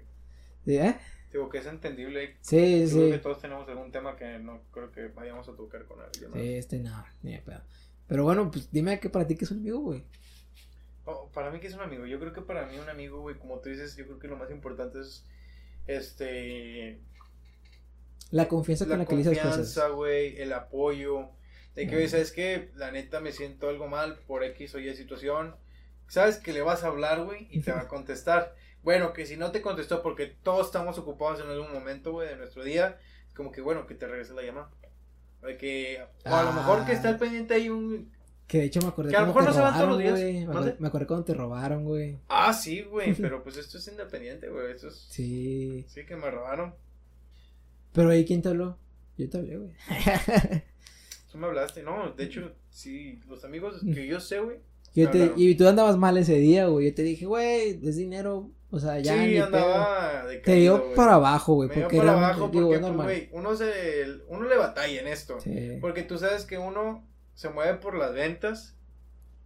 ¿Sí, 0.65 0.77
eh? 0.77 0.97
Digo 1.32 1.47
que 1.47 1.60
es 1.60 1.65
entendible. 1.67 2.36
Sí, 2.41 2.82
Yo 2.88 2.89
creo 2.89 3.05
sí. 3.05 3.12
que 3.12 3.17
todos 3.19 3.39
tenemos 3.39 3.69
algún 3.69 3.91
tema 3.91 4.15
que 4.17 4.39
no 4.39 4.62
creo 4.71 4.91
que 4.91 5.08
vayamos 5.08 5.47
a 5.47 5.53
tocar 5.53 5.86
con 5.86 6.01
alguien. 6.01 6.32
¿no? 6.32 6.36
Sí, 6.36 6.53
este 6.55 6.79
no, 6.79 7.05
ni 7.23 7.34
de 7.34 7.39
pedo. 7.39 7.62
Pero 8.08 8.23
bueno, 8.23 8.49
pues 8.51 8.69
dime 8.71 8.99
que 8.99 9.10
para 9.10 9.25
ti 9.27 9.36
que 9.36 9.45
es 9.45 9.51
un 9.51 9.60
amigo, 9.60 9.79
güey. 9.79 10.03
Oh, 11.05 11.29
para 11.34 11.51
mí 11.51 11.60
que 11.60 11.67
es 11.67 11.73
un 11.75 11.82
amigo. 11.82 12.05
Yo 12.05 12.19
creo 12.19 12.34
que 12.34 12.41
para 12.41 12.65
mí 12.65 12.77
un 12.77 12.89
amigo, 12.89 13.21
güey, 13.21 13.38
como 13.38 13.60
tú 13.60 13.69
dices, 13.69 13.95
yo 13.95 14.05
creo 14.05 14.19
que 14.19 14.27
lo 14.27 14.36
más 14.38 14.49
importante 14.51 14.99
es 14.99 15.23
este 15.88 16.99
La 18.31 18.47
confianza 18.47 18.85
con 18.85 18.91
la 18.91 18.97
la 18.99 19.05
que 19.05 19.15
le 19.15 19.23
dices 19.23 19.37
cosas. 19.37 19.55
confianza, 19.57 19.87
güey, 19.89 20.39
el 20.41 20.53
apoyo. 20.53 21.29
De 21.75 21.87
que, 21.87 21.95
güey, 21.95 22.09
sabes 22.09 22.31
que 22.31 22.71
la 22.75 22.91
neta 22.91 23.19
me 23.21 23.31
siento 23.31 23.69
algo 23.69 23.87
mal 23.87 24.17
por 24.27 24.43
X 24.43 24.75
o 24.75 24.79
Y 24.79 24.93
situación. 24.95 25.55
Sabes 26.07 26.37
que 26.37 26.51
le 26.53 26.61
vas 26.61 26.83
a 26.83 26.87
hablar, 26.87 27.23
güey, 27.23 27.47
y 27.51 27.61
te 27.61 27.71
va 27.71 27.81
a 27.81 27.87
contestar. 27.87 28.55
Bueno, 28.83 29.13
que 29.13 29.25
si 29.25 29.37
no 29.37 29.51
te 29.51 29.61
contestó 29.61 30.01
porque 30.01 30.25
todos 30.27 30.67
estamos 30.67 30.97
ocupados 30.97 31.39
en 31.41 31.47
algún 31.49 31.71
momento, 31.71 32.11
güey, 32.11 32.27
de 32.27 32.35
nuestro 32.37 32.63
día, 32.63 32.97
es 33.27 33.33
como 33.33 33.51
que, 33.51 33.61
bueno, 33.61 33.85
que 33.87 33.95
te 33.95 34.07
regrese 34.07 34.33
la 34.33 34.41
llamada. 34.43 34.69
De 35.43 35.57
que, 35.57 36.03
o 36.25 36.35
a 36.35 36.43
lo 36.43 36.51
mejor 36.51 36.85
que 36.85 36.91
Ah. 36.91 36.95
está 36.95 37.09
al 37.09 37.17
pendiente 37.17 37.53
ahí 37.53 37.69
un... 37.69 38.11
Que 38.47 38.57
de 38.57 38.63
hecho 38.65 38.81
me 38.81 38.87
acordé 38.87 39.11
Que 39.11 39.15
a 39.17 39.21
lo 39.21 39.27
mejor 39.27 39.43
no 39.43 39.53
se 39.53 39.61
van 39.61 39.73
todos 39.75 39.89
los 39.89 39.99
días. 39.99 40.19
Me 40.19 40.43
acordé, 40.45 40.75
me 40.79 40.87
acordé 40.87 41.05
cuando 41.05 41.25
te 41.25 41.33
robaron, 41.35 41.85
güey. 41.85 42.17
Ah, 42.27 42.51
sí, 42.53 42.81
güey, 42.81 43.13
pero 43.21 43.43
pues 43.43 43.57
esto 43.57 43.77
es 43.77 43.87
independiente, 43.87 44.49
güey, 44.49 44.71
esto 44.71 44.87
es... 44.89 44.95
Sí. 45.09 45.85
Sí, 45.87 46.05
que 46.05 46.15
me 46.15 46.29
robaron. 46.31 46.73
Pero 47.93 48.10
ahí, 48.10 48.25
¿quién 48.25 48.41
te 48.41 48.49
habló? 48.49 48.78
Yo 49.17 49.30
te 49.30 49.38
hablé, 49.38 49.58
güey. 49.58 49.71
Tú 51.32 51.38
me 51.38 51.47
hablaste, 51.47 51.84
no, 51.84 52.12
de 52.13 52.23
hecho, 52.23 52.54
sí, 52.69 53.19
los 53.28 53.43
amigos 53.43 53.82
que 53.93 54.08
yo 54.08 54.19
sé, 54.19 54.39
güey. 54.39 54.58
Yo 54.95 55.12
te, 55.12 55.21
Hablaron. 55.21 55.41
y 55.41 55.56
tú 55.56 55.67
andabas 55.67 55.97
mal 55.97 56.17
ese 56.17 56.36
día, 56.36 56.65
güey. 56.65 56.88
Yo 56.88 56.95
te 56.95 57.04
dije, 57.04 57.25
güey, 57.25 57.80
es 57.84 57.95
dinero. 57.95 58.49
O 58.71 58.80
sea, 58.80 58.99
ya 58.99 59.13
sí, 59.13 59.19
ni 59.19 59.38
andaba 59.38 60.25
de 60.25 60.38
Te 60.38 60.56
dio 60.56 60.93
para 60.93 61.15
abajo, 61.15 61.56
güey. 61.56 61.69
Me 61.69 61.75
dio 61.75 61.84
Porque 61.84 61.97
para 61.97 62.12
realmente, 62.12 62.34
abajo 62.34 62.52
digo, 62.52 62.69
porque, 62.69 62.86
es 62.86 62.93
pues, 62.93 63.30
uno, 63.32 63.56
se, 63.56 64.06
uno 64.28 64.47
le 64.47 64.58
batalla 64.58 65.02
en 65.02 65.08
esto. 65.08 65.39
Sí. 65.39 65.78
Porque 65.82 66.04
tú 66.04 66.17
sabes 66.17 66.45
que 66.45 66.58
uno 66.58 67.08
se 67.34 67.49
mueve 67.49 67.75
por 67.75 67.95
las 67.95 68.13
ventas. 68.13 68.75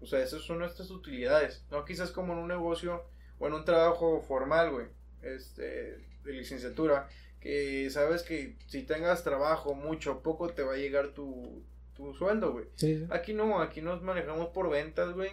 O 0.01 0.05
sea, 0.05 0.21
esas 0.21 0.41
son 0.41 0.59
nuestras 0.59 0.89
utilidades. 0.91 1.63
No 1.71 1.85
quizás 1.85 2.11
como 2.11 2.33
en 2.33 2.39
un 2.39 2.47
negocio 2.49 3.05
o 3.39 3.47
en 3.47 3.53
un 3.53 3.65
trabajo 3.65 4.21
formal, 4.21 4.71
güey. 4.71 4.87
Este, 5.21 5.97
de 6.23 6.33
licenciatura. 6.33 7.07
Que 7.43 7.89
sabes 7.89 8.23
que 8.23 8.55
si 8.67 8.83
tengas 8.83 9.25
trabajo 9.25 9.75
mucho 9.75 10.13
o 10.13 10.23
poco 10.23 10.47
te 10.53 10.63
va 10.63 10.75
a 10.75 10.77
llegar 10.77 11.09
tu, 11.09 11.61
tu 11.93 12.13
sueldo, 12.13 12.53
güey. 12.53 12.67
Sí, 12.75 12.99
sí. 12.99 13.07
Aquí 13.09 13.33
no, 13.33 13.61
aquí 13.61 13.81
nos 13.81 14.01
manejamos 14.01 14.47
por 14.53 14.69
ventas, 14.69 15.13
güey. 15.13 15.31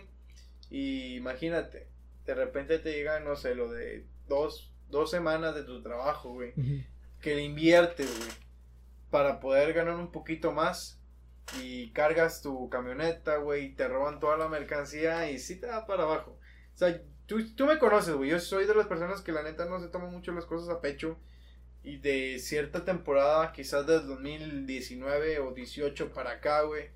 Y 0.70 1.14
imagínate, 1.14 1.86
de 2.26 2.34
repente 2.34 2.80
te 2.80 2.90
llega, 2.90 3.20
no 3.20 3.36
sé, 3.36 3.54
lo 3.54 3.70
de 3.70 4.06
dos, 4.26 4.72
dos 4.88 5.08
semanas 5.08 5.54
de 5.54 5.62
tu 5.62 5.82
trabajo, 5.82 6.32
güey. 6.32 6.52
Que 7.20 7.36
le 7.36 7.42
inviertes, 7.44 8.12
güey. 8.18 8.30
Para 9.10 9.38
poder 9.38 9.72
ganar 9.72 9.94
un 9.94 10.10
poquito 10.10 10.50
más. 10.50 11.00
Y 11.62 11.90
cargas 11.92 12.42
tu 12.42 12.68
camioneta, 12.70 13.36
güey. 13.36 13.66
Y 13.66 13.74
te 13.76 13.86
roban 13.86 14.18
toda 14.18 14.36
la 14.36 14.48
mercancía 14.48 15.30
y 15.30 15.38
sí 15.38 15.60
te 15.60 15.68
da 15.68 15.86
para 15.86 16.02
abajo. 16.02 16.40
O 16.74 16.76
sea, 16.76 17.00
tú, 17.26 17.54
tú 17.54 17.66
me 17.66 17.78
conoces, 17.78 18.16
güey. 18.16 18.30
Yo 18.30 18.40
soy 18.40 18.66
de 18.66 18.74
las 18.74 18.88
personas 18.88 19.20
que 19.22 19.30
la 19.30 19.44
neta 19.44 19.66
no 19.66 19.78
se 19.78 19.86
toman 19.86 20.10
mucho 20.10 20.32
las 20.32 20.44
cosas 20.44 20.68
a 20.70 20.80
pecho. 20.80 21.16
Y 21.82 21.96
de 21.98 22.38
cierta 22.38 22.84
temporada, 22.84 23.52
quizás 23.52 23.86
del 23.86 24.06
2019 24.06 25.38
o 25.40 25.52
18 25.52 26.12
para 26.12 26.32
acá, 26.32 26.62
güey. 26.62 26.90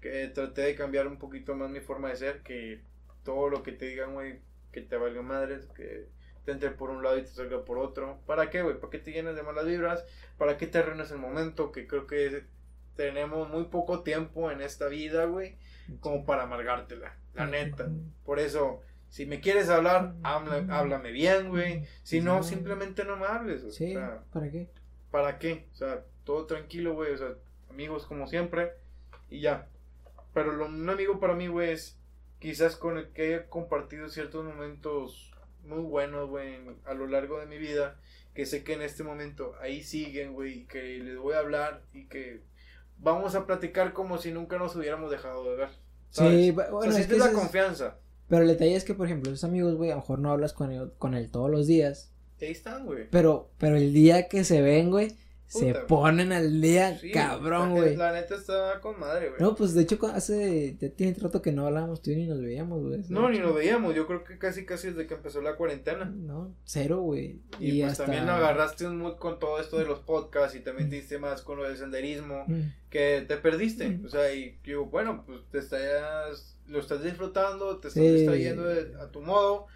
Que 0.00 0.28
traté 0.28 0.62
de 0.62 0.74
cambiar 0.74 1.06
un 1.06 1.18
poquito 1.18 1.54
más 1.54 1.70
mi 1.70 1.80
forma 1.80 2.08
de 2.08 2.16
ser. 2.16 2.42
Que 2.42 2.80
todo 3.24 3.48
lo 3.48 3.62
que 3.62 3.72
te 3.72 3.86
digan, 3.86 4.14
güey, 4.14 4.40
que 4.72 4.80
te 4.80 4.96
valga 4.96 5.22
madres. 5.22 5.66
Que 5.76 6.06
te 6.44 6.52
entre 6.52 6.70
por 6.70 6.90
un 6.90 7.02
lado 7.02 7.18
y 7.18 7.22
te 7.22 7.28
salga 7.28 7.64
por 7.64 7.78
otro. 7.78 8.20
¿Para 8.26 8.50
qué, 8.50 8.62
güey? 8.62 8.78
¿Para 8.78 8.90
qué 8.90 8.98
te 8.98 9.12
llenes 9.12 9.36
de 9.36 9.42
malas 9.42 9.66
vibras? 9.66 10.04
¿Para 10.38 10.56
qué 10.56 10.66
te 10.66 10.78
arruinas 10.78 11.10
el 11.10 11.18
momento? 11.18 11.72
Que 11.72 11.86
creo 11.86 12.06
que 12.06 12.44
tenemos 12.96 13.48
muy 13.48 13.64
poco 13.64 14.02
tiempo 14.02 14.50
en 14.50 14.60
esta 14.60 14.88
vida, 14.88 15.26
güey. 15.26 15.56
Como 16.00 16.24
para 16.24 16.44
amargártela, 16.44 17.16
la 17.34 17.46
neta. 17.46 17.88
Por 18.24 18.40
eso, 18.40 18.80
si 19.08 19.26
me 19.26 19.40
quieres 19.40 19.68
hablar, 19.68 20.14
habla- 20.22 20.64
háblame 20.70 21.10
bien, 21.12 21.48
güey. 21.48 21.84
Si 22.02 22.20
no, 22.20 22.42
simplemente 22.42 23.04
no 23.04 23.16
me 23.16 23.26
hables. 23.26 23.62
Sí, 23.74 23.92
sea, 23.92 24.22
¿para 24.32 24.50
qué? 24.50 24.68
¿para 25.10 25.38
qué? 25.38 25.66
O 25.72 25.76
sea, 25.76 26.02
todo 26.24 26.46
tranquilo, 26.46 26.94
güey. 26.94 27.12
O 27.12 27.18
sea, 27.18 27.28
amigos 27.70 28.06
como 28.06 28.26
siempre. 28.26 28.72
Y 29.30 29.40
ya. 29.40 29.68
Pero 30.34 30.52
lo, 30.52 30.66
un 30.66 30.88
amigo 30.90 31.18
para 31.20 31.34
mí, 31.34 31.46
güey, 31.48 31.70
es 31.72 31.98
quizás 32.38 32.76
con 32.76 32.98
el 32.98 33.08
que 33.12 33.22
haya 33.34 33.46
compartido 33.48 34.08
ciertos 34.10 34.44
momentos 34.44 35.32
muy 35.64 35.80
buenos, 35.80 36.28
güey, 36.28 36.58
a 36.84 36.94
lo 36.94 37.06
largo 37.06 37.38
de 37.40 37.46
mi 37.46 37.58
vida. 37.58 37.96
Que 38.34 38.44
sé 38.44 38.62
que 38.64 38.74
en 38.74 38.82
este 38.82 39.02
momento 39.02 39.54
ahí 39.62 39.82
siguen, 39.82 40.34
güey, 40.34 40.58
y 40.60 40.64
que 40.66 40.82
les 40.98 41.16
voy 41.16 41.32
a 41.34 41.38
hablar 41.38 41.82
y 41.94 42.04
que 42.06 42.42
vamos 42.98 43.34
a 43.34 43.46
platicar 43.46 43.94
como 43.94 44.18
si 44.18 44.30
nunca 44.30 44.58
nos 44.58 44.76
hubiéramos 44.76 45.10
dejado 45.10 45.50
de 45.50 45.56
ver. 45.56 45.68
¿sabes? 46.10 46.32
Sí, 46.32 46.50
O 46.50 46.54
sea, 46.56 46.70
bueno, 46.70 46.96
es 46.96 47.06
que 47.06 47.16
la 47.16 47.26
es- 47.28 47.32
confianza. 47.32 47.96
Pero 48.28 48.42
el 48.42 48.48
detalle 48.48 48.74
es 48.74 48.84
que, 48.84 48.94
por 48.94 49.06
ejemplo, 49.06 49.30
esos 49.32 49.44
amigos, 49.44 49.74
güey, 49.76 49.90
a 49.90 49.94
lo 49.94 50.00
mejor 50.00 50.18
no 50.18 50.30
hablas 50.32 50.52
con 50.52 50.72
él, 50.72 50.90
con 50.98 51.14
él 51.14 51.30
todos 51.30 51.50
los 51.50 51.66
días. 51.66 52.12
Ahí 52.40 52.48
están, 52.50 52.84
güey. 52.84 53.08
Pero, 53.10 53.50
pero 53.58 53.76
el 53.76 53.92
día 53.92 54.28
que 54.28 54.44
se 54.44 54.60
ven, 54.62 54.90
güey, 54.90 55.16
se 55.46 55.74
ponen 55.74 56.32
al 56.32 56.60
día, 56.60 56.98
Sí, 56.98 57.12
cabrón, 57.12 57.68
la- 57.74 57.80
güey. 57.80 57.96
La 57.96 58.12
neta 58.12 58.34
está 58.34 58.80
con 58.80 58.98
madre, 58.98 59.28
güey. 59.28 59.40
No, 59.40 59.54
pues 59.54 59.74
de 59.74 59.82
hecho 59.82 59.96
hace, 60.12 60.76
ya 60.80 60.90
tiene 60.90 61.14
rato 61.20 61.40
que 61.40 61.52
no 61.52 61.66
hablábamos 61.68 62.02
tú 62.02 62.10
y 62.10 62.16
ni 62.16 62.26
nos 62.26 62.40
veíamos, 62.42 62.82
güey. 62.82 63.04
No, 63.08 63.30
ni 63.30 63.38
lo 63.38 63.54
veíamos. 63.54 63.94
Yo 63.94 64.08
creo 64.08 64.24
que 64.24 64.38
casi, 64.38 64.66
casi 64.66 64.88
desde 64.88 65.06
que 65.06 65.14
empezó 65.14 65.40
la 65.40 65.54
cuarentena. 65.54 66.04
No, 66.06 66.52
cero, 66.64 67.00
güey. 67.02 67.40
Y, 67.60 67.80
pues 67.80 67.92
hasta- 67.92 68.06
también 68.06 68.28
agarraste 68.28 68.88
un 68.88 68.98
mood 68.98 69.18
con 69.18 69.38
todo 69.38 69.60
esto 69.60 69.78
de 69.78 69.84
los 69.86 70.00
podcasts 70.00 70.56
y 70.56 70.60
te 70.60 70.72
metiste 70.72 71.18
más 71.20 71.42
con 71.42 71.58
lo 71.58 71.62
del 71.68 71.76
senderismo 71.76 72.42
Mm. 72.48 72.60
que 72.90 73.24
te 73.28 73.36
perdiste. 73.36 73.88
Mm. 73.88 74.04
O 74.06 74.08
sea, 74.08 74.34
y 74.34 74.58
yo, 74.64 74.86
bueno, 74.86 75.22
pues 75.24 75.42
te 75.52 75.58
estás, 75.60 76.55
lo 76.68 76.80
estás 76.80 77.02
disfrutando, 77.02 77.78
te 77.78 77.88
estás 77.88 78.02
Sí. 78.02 78.08
distrayendo 78.10 78.64
de- 78.64 78.94
a 79.00 79.10
tu 79.10 79.20
modo. 79.22 79.66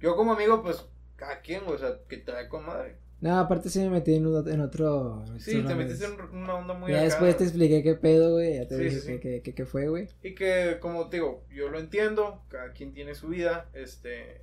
Yo 0.00 0.16
como 0.16 0.32
amigo, 0.32 0.62
pues, 0.62 0.84
cada 1.16 1.40
quien, 1.40 1.64
güey, 1.64 1.76
o 1.76 1.78
sea, 1.78 1.98
que 2.08 2.18
te 2.18 2.32
da 2.32 2.48
con 2.48 2.66
madre. 2.66 2.96
No, 3.20 3.38
aparte 3.38 3.70
sí 3.70 3.78
me 3.78 3.88
metí 3.88 4.14
en, 4.14 4.26
un- 4.26 4.46
en 4.50 4.60
otro. 4.60 5.24
Sí, 5.38 5.62
te 5.62 5.74
metiste 5.74 6.04
en 6.04 6.20
una 6.36 6.56
onda 6.56 6.74
muy 6.74 6.90
Ya 6.90 6.98
acá. 6.98 7.04
después 7.06 7.36
te 7.38 7.44
expliqué 7.44 7.82
qué 7.82 7.94
pedo, 7.94 8.32
güey. 8.32 8.56
Ya 8.56 8.68
te 8.68 8.76
Sí, 8.76 8.84
dije 8.84 9.00
sí, 9.00 9.18
que, 9.20 9.40
que, 9.40 9.54
que 9.54 9.64
fue, 9.64 9.88
güey. 9.88 10.08
Y 10.22 10.34
que, 10.34 10.76
como 10.80 11.08
te 11.08 11.16
digo, 11.18 11.42
yo 11.50 11.70
lo 11.70 11.78
entiendo, 11.78 12.42
cada 12.48 12.72
quien 12.72 12.92
tiene 12.92 13.14
su 13.14 13.28
vida, 13.28 13.70
este... 13.72 14.42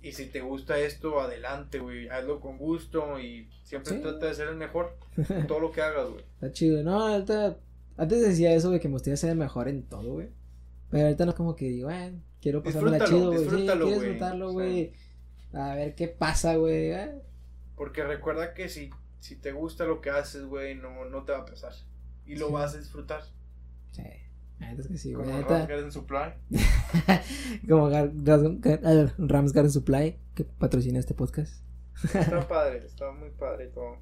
Y 0.00 0.12
si 0.12 0.26
te 0.26 0.40
gusta 0.40 0.78
esto, 0.78 1.20
adelante, 1.20 1.78
güey, 1.78 2.08
hazlo 2.08 2.40
con 2.40 2.56
gusto 2.58 3.20
y 3.20 3.48
siempre 3.62 3.94
Sí. 3.96 4.00
trata 4.02 4.26
de 4.26 4.34
ser 4.34 4.48
el 4.48 4.56
mejor 4.56 4.96
en 5.28 5.46
todo 5.46 5.60
lo 5.60 5.70
que 5.70 5.82
hagas, 5.82 6.08
güey. 6.08 6.24
Está 6.34 6.50
chido. 6.50 6.82
No, 6.82 7.06
ahorita. 7.08 7.58
Antes 7.98 8.20
decía 8.22 8.52
eso, 8.54 8.68
güey, 8.68 8.80
que 8.80 8.88
me 8.88 8.94
gustaría 8.94 9.16
ser 9.16 9.30
el 9.30 9.36
mejor 9.36 9.68
en 9.68 9.82
todo, 9.82 10.14
güey. 10.14 10.28
Pero 10.92 11.06
ahorita 11.06 11.24
no 11.24 11.30
es 11.32 11.36
como 11.36 11.56
que 11.56 11.68
digo, 11.70 11.88
bueno, 11.88 12.22
quiero 12.40 12.62
pasármela 12.62 13.04
chido, 13.04 13.32
güey. 13.32 13.38
Sí, 13.48 13.48
quiero 13.56 13.86
güey. 13.86 13.98
disfrutarlo, 13.98 14.52
güey. 14.52 14.92
A 15.54 15.74
ver 15.74 15.94
qué 15.96 16.06
pasa, 16.06 16.54
güey. 16.56 16.92
eh. 16.92 17.12
Porque 17.76 18.04
recuerda 18.04 18.54
que 18.54 18.68
si, 18.68 18.90
si 19.18 19.34
te 19.36 19.50
gusta 19.52 19.84
lo 19.86 20.00
que 20.00 20.10
haces, 20.10 20.44
güey, 20.44 20.74
no, 20.76 21.04
no 21.06 21.24
te 21.24 21.32
va 21.32 21.38
a 21.38 21.44
pesar. 21.44 21.72
Y 22.26 22.36
lo 22.36 22.46
Sí. 22.48 22.52
vas 22.52 22.74
a 22.74 22.78
disfrutar. 22.78 23.22
Sí. 23.90 24.02
Es 24.78 24.86
que 24.86 24.96
sí, 24.96 25.12
güey. 25.12 25.24
Como 25.26 25.36
La 25.38 25.42
neta- 25.42 25.56
Rams 25.58 25.68
Garden 25.68 25.92
Supply. 25.92 26.34
Como 27.68 27.90
Gar- 27.90 28.12
Gas- 28.14 28.42
Gar- 28.60 28.80
ah, 28.84 29.12
Rams 29.18 29.52
Garden 29.52 29.72
Supply, 29.72 30.18
que 30.34 30.44
patrocina 30.44 30.98
este 31.00 31.14
podcast. 31.14 31.64
Está 32.04 32.40
padre, 32.48 32.78
está 32.86 33.10
muy 33.12 33.30
padre 33.30 33.66
todo. 33.68 33.96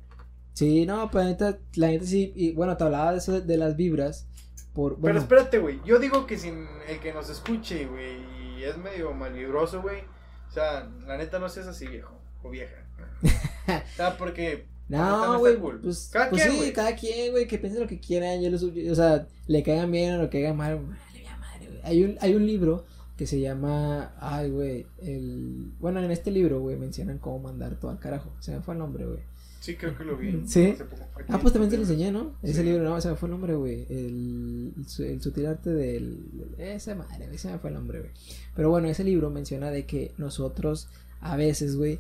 Sí, 0.55 0.85
no, 0.85 1.11
pero 1.11 1.25
la 1.25 1.31
neta, 1.31 1.59
la 1.77 1.87
neta 1.89 2.05
sí. 2.05 2.33
Y 2.35 2.53
bueno, 2.53 2.77
te 2.77 2.85
hablaba 2.85 3.13
de 3.13 3.19
eso 3.19 3.33
de, 3.33 3.41
de 3.43 3.57
las 3.57 3.77
vibras. 3.77 4.29
Por, 4.75 4.97
bueno, 4.97 5.03
Pero 5.03 5.19
espérate, 5.19 5.59
güey. 5.59 5.81
Yo 5.85 5.99
digo 5.99 6.27
que 6.27 6.39
sin 6.39 6.67
el 6.89 7.01
que 7.01 7.13
nos 7.13 7.29
escuche, 7.29 7.87
güey, 7.87 8.19
y 8.57 8.63
es 8.63 8.77
medio 8.77 9.13
malvibroso, 9.13 9.83
güey. 9.83 10.03
O 10.49 10.53
sea, 10.53 10.89
la 11.07 11.17
neta 11.17 11.39
no 11.39 11.49
seas 11.49 11.67
así, 11.67 11.87
viejo. 11.87 12.21
O 12.43 12.51
vieja. 12.51 12.77
o 13.23 13.97
sea, 13.97 14.17
porque. 14.17 14.67
No, 14.89 15.39
güey, 15.39 15.57
cool. 15.57 15.81
pues, 15.81 16.11
Cada 16.13 16.31
pues 16.31 16.43
quien, 16.43 16.53
sí, 16.53 16.59
güey. 16.59 16.73
cada 16.73 16.97
quien, 16.97 17.31
güey, 17.31 17.47
que 17.47 17.59
piense 17.59 17.79
lo 17.79 17.87
que 17.87 18.01
quieran, 18.01 18.41
yo 18.43 18.51
los, 18.51 18.63
o 18.65 18.95
sea, 18.95 19.29
le 19.47 19.63
caigan 19.63 19.91
bien 19.93 20.15
o 20.15 20.23
le 20.23 20.29
caigan 20.29 20.57
mal, 20.57 20.81
da 20.81 21.37
madre, 21.37 21.67
güey. 21.69 21.81
Hay 21.85 22.03
un, 22.03 22.19
hay 22.21 22.35
un 22.35 22.45
libro 22.45 22.85
que 23.17 23.27
se 23.27 23.39
llama, 23.39 24.15
ay, 24.19 24.51
güey, 24.51 24.87
el, 24.99 25.73
bueno, 25.79 26.01
en 26.01 26.11
este 26.11 26.33
libro, 26.33 26.61
güey, 26.61 26.77
mencionan 26.77 27.19
cómo 27.19 27.39
mandar 27.39 27.77
todo 27.79 27.93
al 27.93 28.01
carajo, 28.01 28.33
se 28.41 28.51
me 28.51 28.63
fue 28.63 28.75
el 28.75 28.79
nombre, 28.81 29.07
güey. 29.07 29.21
Sí, 29.61 29.77
creo 29.77 29.97
que 29.97 30.05
lo 30.05 30.17
vi. 30.17 30.43
Sí. 30.47 30.71
hace 30.71 30.85
poco. 30.85 31.05
Ah, 31.29 31.39
pues 31.41 31.53
también 31.53 31.71
te 31.71 31.77
lo 31.77 31.83
en- 31.85 31.91
enseñé, 31.91 32.11
¿no? 32.11 32.33
Ese 32.43 32.65
libro, 32.65 32.83
no, 32.83 32.99
se 33.01 33.11
me 33.11 33.17
fue 33.17 33.29
el 33.29 33.33
nombre, 33.33 33.55
güey, 33.55 33.87
el, 33.91 34.73
el, 34.77 34.89
su- 34.89 35.05
el 35.05 35.21
sutil 35.23 35.47
arte 35.47 35.69
del, 35.71 36.19
esa 36.59 36.95
madre, 36.95 37.27
güey, 37.27 37.39
se 37.39 37.51
me 37.53 37.59
fue 37.59 37.69
el 37.71 37.75
nombre, 37.77 38.01
güey. 38.01 38.11
Pero 38.57 38.71
bueno, 38.71 38.89
ese 38.89 39.05
libro 39.05 39.29
menciona 39.31 39.71
de 39.71 39.85
que 39.85 40.13
nosotros, 40.17 40.89
a 41.21 41.37
veces, 41.37 41.77
güey, 41.77 41.99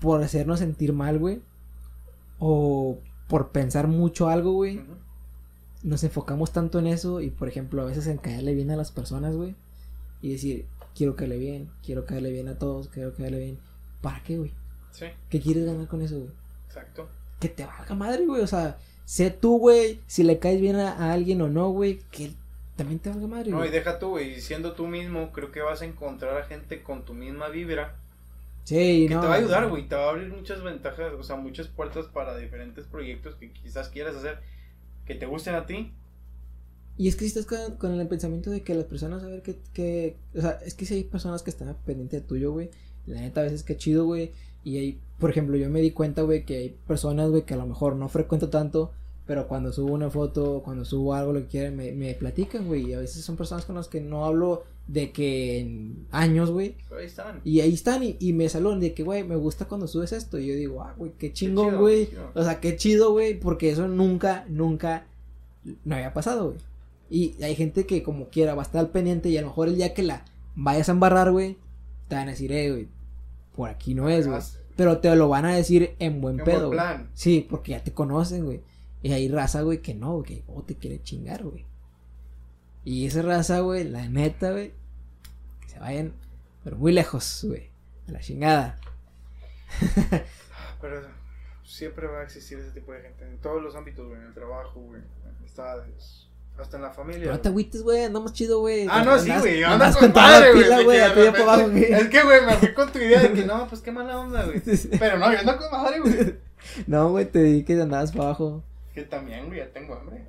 por 0.00 0.22
hacernos 0.22 0.60
sentir 0.60 0.92
mal, 0.92 1.18
güey, 1.18 1.40
o 2.38 2.98
por 3.28 3.50
pensar 3.50 3.86
mucho 3.88 4.28
algo, 4.28 4.52
güey, 4.52 4.80
nos 5.82 6.02
enfocamos 6.04 6.52
tanto 6.52 6.78
en 6.78 6.86
eso 6.86 7.20
y, 7.20 7.30
por 7.30 7.48
ejemplo, 7.48 7.82
a 7.82 7.84
veces 7.84 8.06
en 8.06 8.16
caerle 8.18 8.54
bien 8.54 8.70
a 8.70 8.76
las 8.76 8.92
personas, 8.92 9.36
güey, 9.36 9.54
y 10.22 10.30
decir, 10.32 10.66
quiero 10.94 11.16
caerle 11.16 11.38
bien, 11.38 11.68
quiero 11.84 12.06
caerle 12.06 12.32
bien 12.32 12.48
a 12.48 12.58
todos, 12.58 12.88
quiero 12.88 13.12
caerle 13.14 13.38
bien. 13.40 13.58
¿Para 14.00 14.22
qué, 14.22 14.38
güey? 14.38 14.52
Sí, 14.92 15.06
¿Qué 15.30 15.40
quieres 15.40 15.64
ganar 15.66 15.86
con 15.86 16.02
eso, 16.02 16.18
güey? 16.18 16.30
exacto. 16.66 17.08
Que 17.40 17.48
te 17.48 17.64
valga 17.64 17.94
madre, 17.94 18.26
güey, 18.26 18.42
o 18.42 18.46
sea, 18.46 18.78
sé 19.04 19.30
tú, 19.30 19.58
güey, 19.58 20.00
si 20.06 20.22
le 20.24 20.38
caes 20.38 20.60
bien 20.60 20.76
a, 20.76 20.92
a 20.92 21.12
alguien 21.12 21.40
o 21.40 21.48
no, 21.48 21.70
güey, 21.70 22.00
que 22.10 22.32
también 22.76 22.98
te 23.00 23.10
valga 23.10 23.26
madre, 23.26 23.50
No, 23.50 23.64
y 23.64 23.70
deja 23.70 23.98
tú, 23.98 24.10
güey. 24.10 24.40
Siendo 24.40 24.72
tú 24.72 24.86
mismo, 24.86 25.32
creo 25.32 25.50
que 25.52 25.60
vas 25.60 25.82
a 25.82 25.84
encontrar 25.84 26.36
a 26.36 26.44
gente 26.44 26.82
con 26.82 27.04
tu 27.04 27.14
misma 27.14 27.48
vibra. 27.48 27.96
Sí, 28.64 29.06
Que 29.08 29.14
no. 29.14 29.20
te 29.20 29.26
va 29.26 29.34
a 29.34 29.38
ayudar, 29.38 29.68
güey. 29.68 29.88
Te 29.88 29.94
va 29.96 30.06
a 30.06 30.10
abrir 30.10 30.28
muchas 30.28 30.62
ventajas, 30.62 31.12
o 31.18 31.22
sea, 31.22 31.36
muchas 31.36 31.68
puertas 31.68 32.06
para 32.06 32.36
diferentes 32.36 32.84
proyectos 32.84 33.34
que 33.36 33.50
quizás 33.52 33.88
quieras 33.88 34.14
hacer 34.16 34.40
que 35.06 35.14
te 35.14 35.26
gusten 35.26 35.54
a 35.54 35.64
ti. 35.66 35.92
Y 36.98 37.08
es 37.08 37.14
que 37.16 37.20
si 37.20 37.38
estás 37.38 37.46
con, 37.46 37.76
con 37.76 37.98
el 37.98 38.08
pensamiento 38.08 38.50
de 38.50 38.62
que 38.62 38.74
las 38.74 38.84
personas, 38.84 39.22
a 39.22 39.28
ver, 39.28 39.42
que, 39.42 39.58
que, 39.72 40.16
o 40.36 40.40
sea, 40.40 40.58
es 40.64 40.74
que 40.74 40.84
si 40.84 40.94
hay 40.94 41.04
personas 41.04 41.42
que 41.42 41.50
están 41.50 41.74
pendientes 41.86 42.20
de 42.20 42.26
tuyo, 42.28 42.52
güey, 42.52 42.70
la 43.06 43.20
neta 43.20 43.40
a 43.40 43.44
veces 43.44 43.62
que 43.62 43.76
chido, 43.76 44.04
güey, 44.04 44.32
y 44.68 44.78
hay, 44.78 45.00
por 45.18 45.30
ejemplo, 45.30 45.56
yo 45.56 45.70
me 45.70 45.80
di 45.80 45.90
cuenta, 45.92 46.22
güey, 46.22 46.44
que 46.44 46.56
hay 46.56 46.76
personas, 46.86 47.30
güey, 47.30 47.42
que 47.42 47.54
a 47.54 47.58
lo 47.58 47.66
mejor 47.66 47.96
no 47.96 48.08
frecuento 48.08 48.50
tanto, 48.50 48.92
pero 49.26 49.48
cuando 49.48 49.72
subo 49.72 49.92
una 49.92 50.10
foto, 50.10 50.62
cuando 50.64 50.84
subo 50.84 51.14
algo, 51.14 51.32
lo 51.32 51.40
que 51.40 51.46
quieran, 51.46 51.76
me, 51.76 51.92
me 51.92 52.14
platican, 52.14 52.66
güey, 52.66 52.90
y 52.90 52.92
a 52.94 53.00
veces 53.00 53.24
son 53.24 53.36
personas 53.36 53.64
con 53.64 53.76
las 53.76 53.88
que 53.88 54.00
no 54.00 54.24
hablo 54.24 54.64
de 54.86 55.12
que 55.12 55.60
en 55.60 56.06
años, 56.10 56.50
güey, 56.50 56.76
Pero 56.88 57.00
ahí 57.00 57.06
están. 57.06 57.40
y 57.44 57.60
ahí 57.60 57.74
están 57.74 58.02
y, 58.02 58.16
y 58.20 58.32
me 58.32 58.48
saludan 58.48 58.80
de 58.80 58.94
que, 58.94 59.02
güey, 59.02 59.24
me 59.24 59.36
gusta 59.36 59.66
cuando 59.66 59.86
subes 59.86 60.12
esto, 60.12 60.38
y 60.38 60.46
yo 60.46 60.54
digo, 60.54 60.82
ah, 60.82 60.94
güey, 60.96 61.12
qué 61.18 61.32
chingón, 61.32 61.76
güey, 61.76 62.08
o 62.34 62.42
sea, 62.42 62.60
qué 62.60 62.76
chido, 62.76 63.12
güey, 63.12 63.38
porque 63.38 63.70
eso 63.70 63.88
nunca, 63.88 64.46
nunca 64.48 65.06
no 65.84 65.94
había 65.94 66.14
pasado, 66.14 66.50
güey. 66.50 66.58
Y 67.10 67.42
hay 67.42 67.54
gente 67.54 67.86
que 67.86 68.02
como 68.02 68.28
quiera 68.28 68.54
va 68.54 68.62
a 68.62 68.66
estar 68.66 68.80
al 68.80 68.90
pendiente 68.90 69.30
y 69.30 69.38
a 69.38 69.40
lo 69.40 69.48
mejor 69.48 69.68
el 69.68 69.76
día 69.76 69.94
que 69.94 70.02
la 70.02 70.24
vayas 70.56 70.88
a 70.88 70.92
embarrar, 70.92 71.32
güey, 71.32 71.56
te 72.08 72.14
van 72.16 72.28
a 72.28 72.32
decir, 72.32 72.52
eh, 72.52 72.70
güey, 72.70 72.88
por 73.58 73.70
aquí 73.70 73.92
no 73.92 74.08
es, 74.08 74.28
güey. 74.28 74.40
Pero 74.76 74.98
te 74.98 75.12
lo 75.16 75.28
van 75.28 75.44
a 75.44 75.52
decir 75.52 75.96
en 75.98 76.20
buen 76.20 76.38
En 76.38 76.44
pedo, 76.44 76.68
güey. 76.68 76.78
plan. 76.78 77.10
Sí, 77.14 77.44
porque 77.50 77.72
ya 77.72 77.82
te 77.82 77.92
conocen, 77.92 78.44
güey. 78.44 78.62
Y 79.02 79.10
hay 79.10 79.28
raza, 79.28 79.62
güey, 79.62 79.82
que 79.82 79.96
no, 79.96 80.22
que 80.22 80.44
oh, 80.46 80.62
te 80.62 80.76
quiere 80.76 81.02
chingar, 81.02 81.42
güey. 81.42 81.66
Y 82.84 83.04
esa 83.04 83.20
raza, 83.22 83.58
güey, 83.58 83.82
la 83.82 84.08
neta, 84.08 84.52
güey, 84.52 84.74
que 85.60 85.70
se 85.70 85.80
vayan, 85.80 86.12
pero 86.62 86.76
muy 86.76 86.92
lejos, 86.92 87.44
güey, 87.48 87.68
a 88.06 88.12
la 88.12 88.20
chingada. 88.20 88.78
Pero 90.80 91.02
siempre 91.64 92.06
va 92.06 92.20
a 92.20 92.22
existir 92.22 92.60
ese 92.60 92.70
tipo 92.70 92.92
de 92.92 93.00
gente 93.00 93.24
en 93.24 93.38
todos 93.38 93.60
los 93.60 93.74
ámbitos, 93.74 94.06
güey. 94.06 94.20
En 94.20 94.28
el 94.28 94.34
trabajo, 94.34 94.78
güey. 94.78 95.02
En 95.24 95.36
amistades. 95.36 96.27
Hasta 96.60 96.76
en 96.76 96.82
la 96.82 96.90
familia. 96.90 97.20
Pero 97.22 97.32
no 97.34 97.40
te 97.40 97.48
agüites, 97.48 97.82
güey, 97.82 98.04
andamos 98.04 98.32
chido, 98.32 98.60
güey. 98.60 98.86
Ah, 98.90 99.04
no, 99.04 99.18
sí, 99.18 99.30
güey. 99.38 99.62
andas 99.62 99.96
con 99.96 100.12
madre, 100.12 100.52
güey. 100.82 100.98
Es 100.98 102.08
que, 102.08 102.22
güey, 102.22 102.44
me 102.44 102.54
fui 102.54 102.74
con 102.74 102.90
tu 102.90 102.98
idea 102.98 103.20
de 103.22 103.32
que 103.32 103.44
no, 103.46 103.68
pues 103.68 103.80
qué 103.80 103.92
mala 103.92 104.18
onda, 104.18 104.44
güey. 104.44 104.60
Pero 104.98 105.18
no, 105.18 105.32
yo 105.32 105.38
ando 105.38 105.56
con 105.56 105.70
madre, 105.70 106.00
güey. 106.00 106.34
No, 106.86 107.10
güey, 107.10 107.26
te 107.26 107.42
di 107.42 107.62
que 107.62 107.80
andabas 107.80 108.10
para 108.12 108.24
abajo. 108.24 108.64
Que 108.92 109.02
también, 109.02 109.46
güey, 109.46 109.58
ya 109.60 109.72
tengo 109.72 109.94
hambre. 109.94 110.26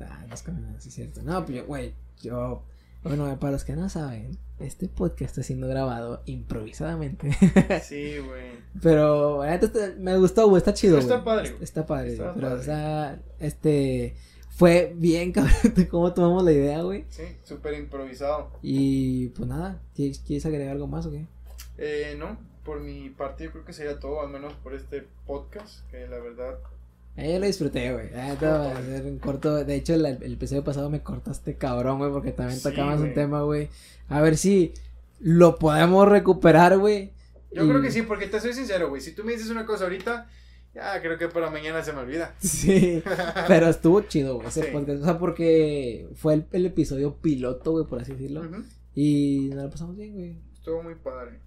Ah, 0.00 0.24
no 0.28 0.34
es 0.34 0.42
que 0.42 0.52
sí 0.78 0.88
es 0.88 0.94
cierto. 0.94 1.22
No, 1.22 1.44
pues 1.44 1.58
yo, 1.58 1.66
güey, 1.66 1.94
yo. 2.20 2.62
Bueno, 3.02 3.36
para 3.40 3.52
los 3.52 3.64
que 3.64 3.74
no 3.74 3.88
saben, 3.88 4.38
este 4.60 4.86
podcast 4.86 5.30
está 5.32 5.42
siendo 5.42 5.66
grabado 5.66 6.22
improvisadamente. 6.26 7.30
Sí, 7.82 8.18
güey. 8.18 8.52
Pero, 8.80 9.42
me 9.98 10.16
gustó, 10.18 10.48
güey, 10.48 10.58
está 10.58 10.72
chido, 10.72 10.98
Está 10.98 11.14
güey. 11.14 11.24
padre, 11.24 11.56
Está, 11.60 11.84
padre, 11.86 12.12
Está 12.12 12.32
Pero, 12.34 12.48
padre. 12.48 12.60
o 12.60 12.64
sea, 12.64 13.18
este. 13.40 14.14
Fue 14.62 14.92
bien, 14.96 15.32
cabrón, 15.32 15.56
cómo 15.90 16.14
tomamos 16.14 16.44
la 16.44 16.52
idea, 16.52 16.82
güey. 16.82 17.04
Sí, 17.08 17.24
súper 17.42 17.74
improvisado. 17.74 18.48
Y 18.62 19.26
pues 19.30 19.48
nada, 19.48 19.80
¿quieres, 19.96 20.20
quieres 20.20 20.46
agregar 20.46 20.68
algo 20.70 20.86
más 20.86 21.04
o 21.06 21.10
qué? 21.10 21.26
Eh, 21.78 22.14
no, 22.16 22.38
por 22.64 22.80
mi 22.80 23.10
parte 23.10 23.42
yo 23.42 23.50
creo 23.50 23.64
que 23.64 23.72
sería 23.72 23.98
todo, 23.98 24.20
al 24.20 24.28
menos 24.28 24.52
por 24.62 24.72
este 24.74 25.04
podcast, 25.26 25.84
que 25.90 26.06
la 26.06 26.18
verdad... 26.20 26.58
Eh, 27.16 27.32
yo 27.32 27.40
lo 27.40 27.46
disfruté, 27.46 27.92
güey. 27.92 28.10
Te 28.10 28.14
voy 28.46 28.46
a 28.52 28.78
hacer 28.78 29.04
un 29.04 29.18
corto. 29.18 29.64
De 29.64 29.74
hecho, 29.74 29.94
el, 29.94 30.06
el 30.06 30.34
episodio 30.34 30.62
pasado 30.62 30.88
me 30.90 31.02
cortaste 31.02 31.56
cabrón, 31.56 31.98
güey, 31.98 32.12
porque 32.12 32.30
también 32.30 32.60
Sí, 32.60 32.62
tocabas 32.70 33.00
un 33.00 33.14
tema, 33.14 33.42
güey. 33.42 33.68
A 34.08 34.20
ver 34.20 34.36
si 34.36 34.74
lo 35.18 35.58
podemos 35.58 36.08
recuperar, 36.08 36.78
güey. 36.78 37.10
Yo 37.50 37.64
Y- 37.64 37.68
creo 37.68 37.82
que 37.82 37.90
sí, 37.90 38.02
porque 38.02 38.28
te 38.28 38.38
soy 38.40 38.52
sincero, 38.54 38.90
güey. 38.90 39.02
Si 39.02 39.10
tú 39.12 39.24
me 39.24 39.32
dices 39.32 39.50
una 39.50 39.66
cosa 39.66 39.82
ahorita, 39.84 40.28
ya 40.74 41.00
creo 41.02 41.18
que 41.18 41.28
para 41.28 41.50
mañana 41.50 41.82
se 41.82 41.92
me 41.92 42.00
olvida. 42.00 42.34
Sí, 42.40 43.02
pero 43.48 43.68
estuvo 43.68 44.00
chido, 44.02 44.36
güey, 44.36 44.48
ese 44.48 44.64
Sí. 44.64 44.70
podcast. 44.72 45.02
O 45.02 45.04
sea, 45.04 45.18
porque 45.18 46.08
fue 46.14 46.34
el, 46.34 46.46
el 46.52 46.66
episodio 46.66 47.16
piloto, 47.16 47.72
güey, 47.72 47.86
por 47.86 48.00
así 48.00 48.12
decirlo. 48.12 48.42
Y 48.94 49.50
nos 49.54 49.64
lo 49.64 49.70
pasamos 49.70 49.96
bien, 49.96 50.14
güey. 50.14 50.36
Estuvo 50.54 50.82
muy 50.82 50.94
padre. 50.94 51.40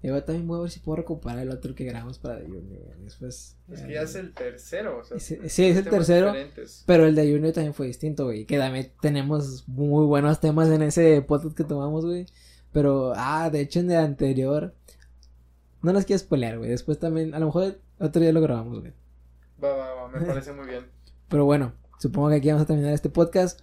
Y 0.00 0.08
ahora 0.08 0.24
también 0.24 0.46
voy 0.46 0.58
a 0.58 0.62
ver 0.62 0.70
si 0.70 0.78
puedo 0.78 0.94
recuperar 0.94 1.40
el 1.40 1.50
otro 1.50 1.74
que 1.74 1.84
grabamos 1.84 2.20
para 2.20 2.38
The 2.38 2.44
Junior, 2.46 2.82
güey. 2.84 2.98
Después. 3.02 3.56
Es 3.72 3.80
eh, 3.80 3.86
que 3.88 3.94
ya 3.94 4.02
es 4.02 4.14
el 4.14 4.32
tercero, 4.32 4.98
o 4.98 5.04
sea... 5.04 5.18
Sí, 5.18 5.36
es 5.42 5.58
el 5.58 5.88
tercero. 5.88 6.28
diferentes. 6.28 6.84
Pero 6.86 7.04
el 7.06 7.16
de 7.16 7.32
Junior 7.32 7.52
también 7.52 7.74
fue 7.74 7.88
distinto, 7.88 8.26
güey. 8.26 8.44
Que 8.44 8.58
también 8.58 8.92
tenemos 9.00 9.66
muy 9.66 10.06
buenos 10.06 10.38
temas 10.38 10.68
en 10.68 10.82
ese 10.82 11.20
podcast 11.22 11.56
que 11.56 11.64
tomamos, 11.64 12.04
güey. 12.04 12.26
Pero, 12.70 13.12
ah, 13.16 13.50
de 13.50 13.60
hecho 13.60 13.80
en 13.80 13.90
el 13.90 13.96
anterior. 13.98 14.72
No 15.82 15.92
los 15.92 16.04
quiero 16.04 16.20
spoilear, 16.20 16.58
güey. 16.58 16.70
Después 16.70 17.00
también, 17.00 17.34
a 17.34 17.40
lo 17.40 17.46
mejor 17.46 17.80
otro 17.98 18.20
día 18.22 18.32
lo 18.32 18.40
grabamos, 18.40 18.80
güey. 18.80 18.92
Va, 19.62 19.74
va, 19.74 19.94
va, 19.94 20.08
me 20.08 20.20
parece 20.26 20.52
muy 20.52 20.66
bien. 20.66 20.86
Pero 21.28 21.44
bueno, 21.44 21.72
supongo 21.98 22.30
que 22.30 22.36
aquí 22.36 22.48
vamos 22.48 22.62
a 22.62 22.66
terminar 22.66 22.92
este 22.92 23.08
podcast. 23.10 23.60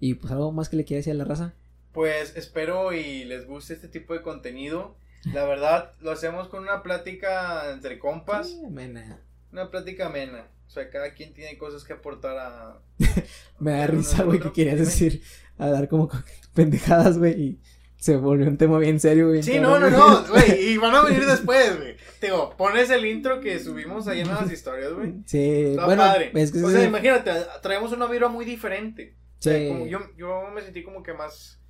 Y 0.00 0.14
pues 0.14 0.32
algo 0.32 0.52
más 0.52 0.68
que 0.68 0.76
le 0.76 0.84
quiera 0.84 0.98
decir 0.98 1.12
a 1.12 1.16
la 1.16 1.24
raza. 1.24 1.54
Pues 1.92 2.36
espero 2.36 2.92
y 2.92 3.24
les 3.24 3.46
guste 3.46 3.74
este 3.74 3.88
tipo 3.88 4.14
de 4.14 4.22
contenido. 4.22 4.96
La 5.32 5.44
verdad, 5.44 5.92
lo 6.00 6.12
hacemos 6.12 6.46
con 6.48 6.62
una 6.62 6.82
plática 6.84 7.72
entre 7.72 7.98
compas, 7.98 8.48
Sí, 8.50 8.62
amena. 8.64 9.20
una 9.50 9.68
plática 9.70 10.06
amena. 10.06 10.46
O 10.68 10.70
sea, 10.70 10.88
cada 10.90 11.14
quien 11.14 11.34
tiene 11.34 11.58
cosas 11.58 11.82
que 11.82 11.94
aportar 11.94 12.36
a... 12.38 12.78
Me 13.58 13.72
da 13.72 13.84
¿El 13.84 13.90
uno 13.90 13.98
risa, 13.98 14.22
güey, 14.22 14.38
que 14.38 14.52
querías 14.52 14.78
decir. 14.78 15.22
A 15.58 15.68
dar 15.70 15.88
como 15.88 16.06
co- 16.08 16.22
pendejadas, 16.54 17.18
güey. 17.18 17.32
Y 17.42 17.60
se 17.96 18.16
volvió 18.16 18.46
un 18.46 18.56
tema 18.58 18.78
bien 18.78 19.00
serio, 19.00 19.32
bien 19.32 19.42
Sí, 19.42 19.58
no, 19.58 19.80
no, 19.80 19.90
no, 19.90 20.24
güey, 20.28 20.68
y 20.74 20.76
van 20.76 20.94
a 20.94 21.02
venir 21.02 21.26
después, 21.26 21.76
güey. 21.78 21.96
Digo, 22.20 22.54
pones 22.56 22.90
el 22.90 23.04
intro 23.06 23.40
que 23.40 23.58
subimos 23.58 24.08
ahí 24.08 24.20
en 24.20 24.28
las 24.28 24.50
historias, 24.50 24.92
güey. 24.92 25.14
Sí, 25.26 25.64
Está 25.70 25.84
bueno, 25.86 26.02
padre. 26.02 26.32
es 26.34 26.52
que 26.52 26.62
o 26.62 26.68
sí, 26.68 26.74
sea, 26.74 26.84
imagínate, 26.84 27.30
traemos 27.62 27.92
una 27.92 28.06
vibra 28.06 28.28
muy 28.28 28.44
diferente. 28.44 29.16
O 29.38 29.42
sea, 29.42 29.56
sí. 29.58 29.68
como 29.68 29.86
yo, 29.86 30.00
yo 30.16 30.48
me 30.52 30.60
sentí 30.62 30.82
como 30.82 31.02
que 31.02 31.14
más, 31.14 31.60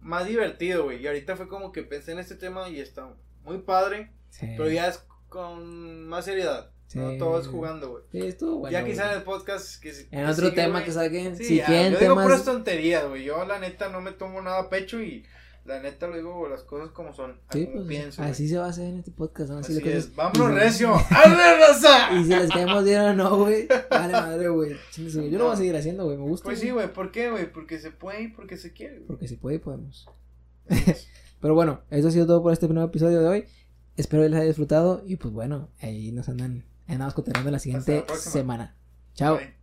más 0.00 0.26
divertido, 0.26 0.84
güey. 0.84 1.02
Y 1.02 1.06
ahorita 1.06 1.36
fue 1.36 1.48
como 1.48 1.72
que 1.72 1.82
pensé 1.82 2.12
en 2.12 2.18
este 2.18 2.34
tema 2.34 2.68
y 2.68 2.80
está 2.80 3.08
muy 3.44 3.58
padre. 3.58 4.12
sí. 4.30 4.46
Pero 4.56 4.68
ya 4.70 4.88
es 4.88 5.02
con 5.28 6.06
más 6.06 6.24
seriedad. 6.24 6.70
No 6.94 7.10
Sí. 7.12 7.18
todo 7.18 7.38
es 7.38 7.46
jugando, 7.46 7.90
güey. 7.90 8.02
Sí, 8.12 8.26
estuvo 8.28 8.60
bueno. 8.60 8.72
ya 8.72 8.82
quizá 8.82 9.10
en 9.12 9.18
el 9.18 9.22
podcast 9.22 9.78
que 9.82 9.90
En 9.90 10.08
que 10.10 10.24
otro 10.24 10.46
sigue, 10.46 10.52
tema 10.52 10.82
que 10.82 10.90
saquen, 10.90 11.36
Sí, 11.36 11.44
si 11.44 11.56
ya, 11.56 11.66
quieren 11.66 11.92
yo 11.92 11.98
digo 11.98 12.12
temas... 12.14 12.24
puras 12.24 12.44
tonterías, 12.46 13.06
güey. 13.06 13.24
Yo 13.24 13.44
la 13.44 13.58
neta 13.58 13.90
no 13.90 14.00
me 14.00 14.12
tomo 14.12 14.40
nada 14.40 14.60
a 14.60 14.68
pecho 14.70 14.98
y 15.02 15.26
la 15.68 15.80
neta 15.80 16.06
lo 16.08 16.16
digo 16.16 16.48
las 16.48 16.62
cosas 16.64 16.90
como 16.90 17.12
son, 17.12 17.38
Sí, 17.52 17.64
como 17.66 17.76
pues, 17.76 17.88
pienso. 17.88 18.22
así 18.22 18.42
güey. 18.44 18.48
se 18.48 18.58
va 18.58 18.66
a 18.66 18.68
hacer 18.70 18.86
en 18.86 18.96
este 18.98 19.10
podcast, 19.12 19.50
¿no? 19.50 19.58
Así 19.58 19.76
Así 19.76 19.88
es. 19.88 20.06
cosas- 20.06 20.16
Vámonos 20.16 20.50
y- 20.50 20.54
recio. 20.64 20.94
¡Arre, 20.94 21.58
raza! 21.58 22.12
Y 22.18 22.24
si 22.24 22.30
les 22.30 22.50
caemos 22.50 22.84
bien 22.84 23.00
o 23.00 23.14
no, 23.14 23.36
güey. 23.36 23.68
Vale, 23.90 24.12
madre, 24.12 24.48
güey. 24.48 24.72
Yo 24.96 25.38
lo 25.38 25.44
voy 25.44 25.52
a 25.52 25.56
seguir 25.56 25.76
haciendo, 25.76 26.04
güey. 26.06 26.16
Me 26.16 26.24
gusta. 26.24 26.44
Pues 26.46 26.58
sí, 26.58 26.70
güey. 26.70 26.92
¿Por 26.92 27.12
qué, 27.12 27.30
güey? 27.30 27.52
Porque 27.52 27.78
se 27.78 27.90
puede 27.90 28.22
y 28.22 28.28
porque 28.28 28.56
se 28.56 28.72
quiere. 28.72 28.94
güey. 28.96 29.06
Porque 29.06 29.28
si 29.28 29.36
puede, 29.36 29.58
podemos. 29.60 30.08
Pero 31.40 31.54
bueno, 31.54 31.82
eso 31.90 32.08
ha 32.08 32.10
sido 32.10 32.26
todo 32.26 32.42
por 32.42 32.52
este 32.52 32.66
primer 32.66 32.84
episodio 32.84 33.20
de 33.20 33.28
hoy. 33.28 33.44
Espero 33.96 34.22
que 34.22 34.28
les 34.30 34.38
haya 34.38 34.48
disfrutado. 34.48 35.02
Y 35.06 35.16
pues 35.16 35.32
bueno, 35.32 35.68
ahí 35.80 36.10
nos 36.12 36.28
andan, 36.28 36.64
andamos 36.86 37.14
contando 37.14 37.50
la 37.50 37.58
siguiente 37.58 38.04
semana. 38.16 38.74
Chao. 39.14 39.36
Bye. 39.36 39.57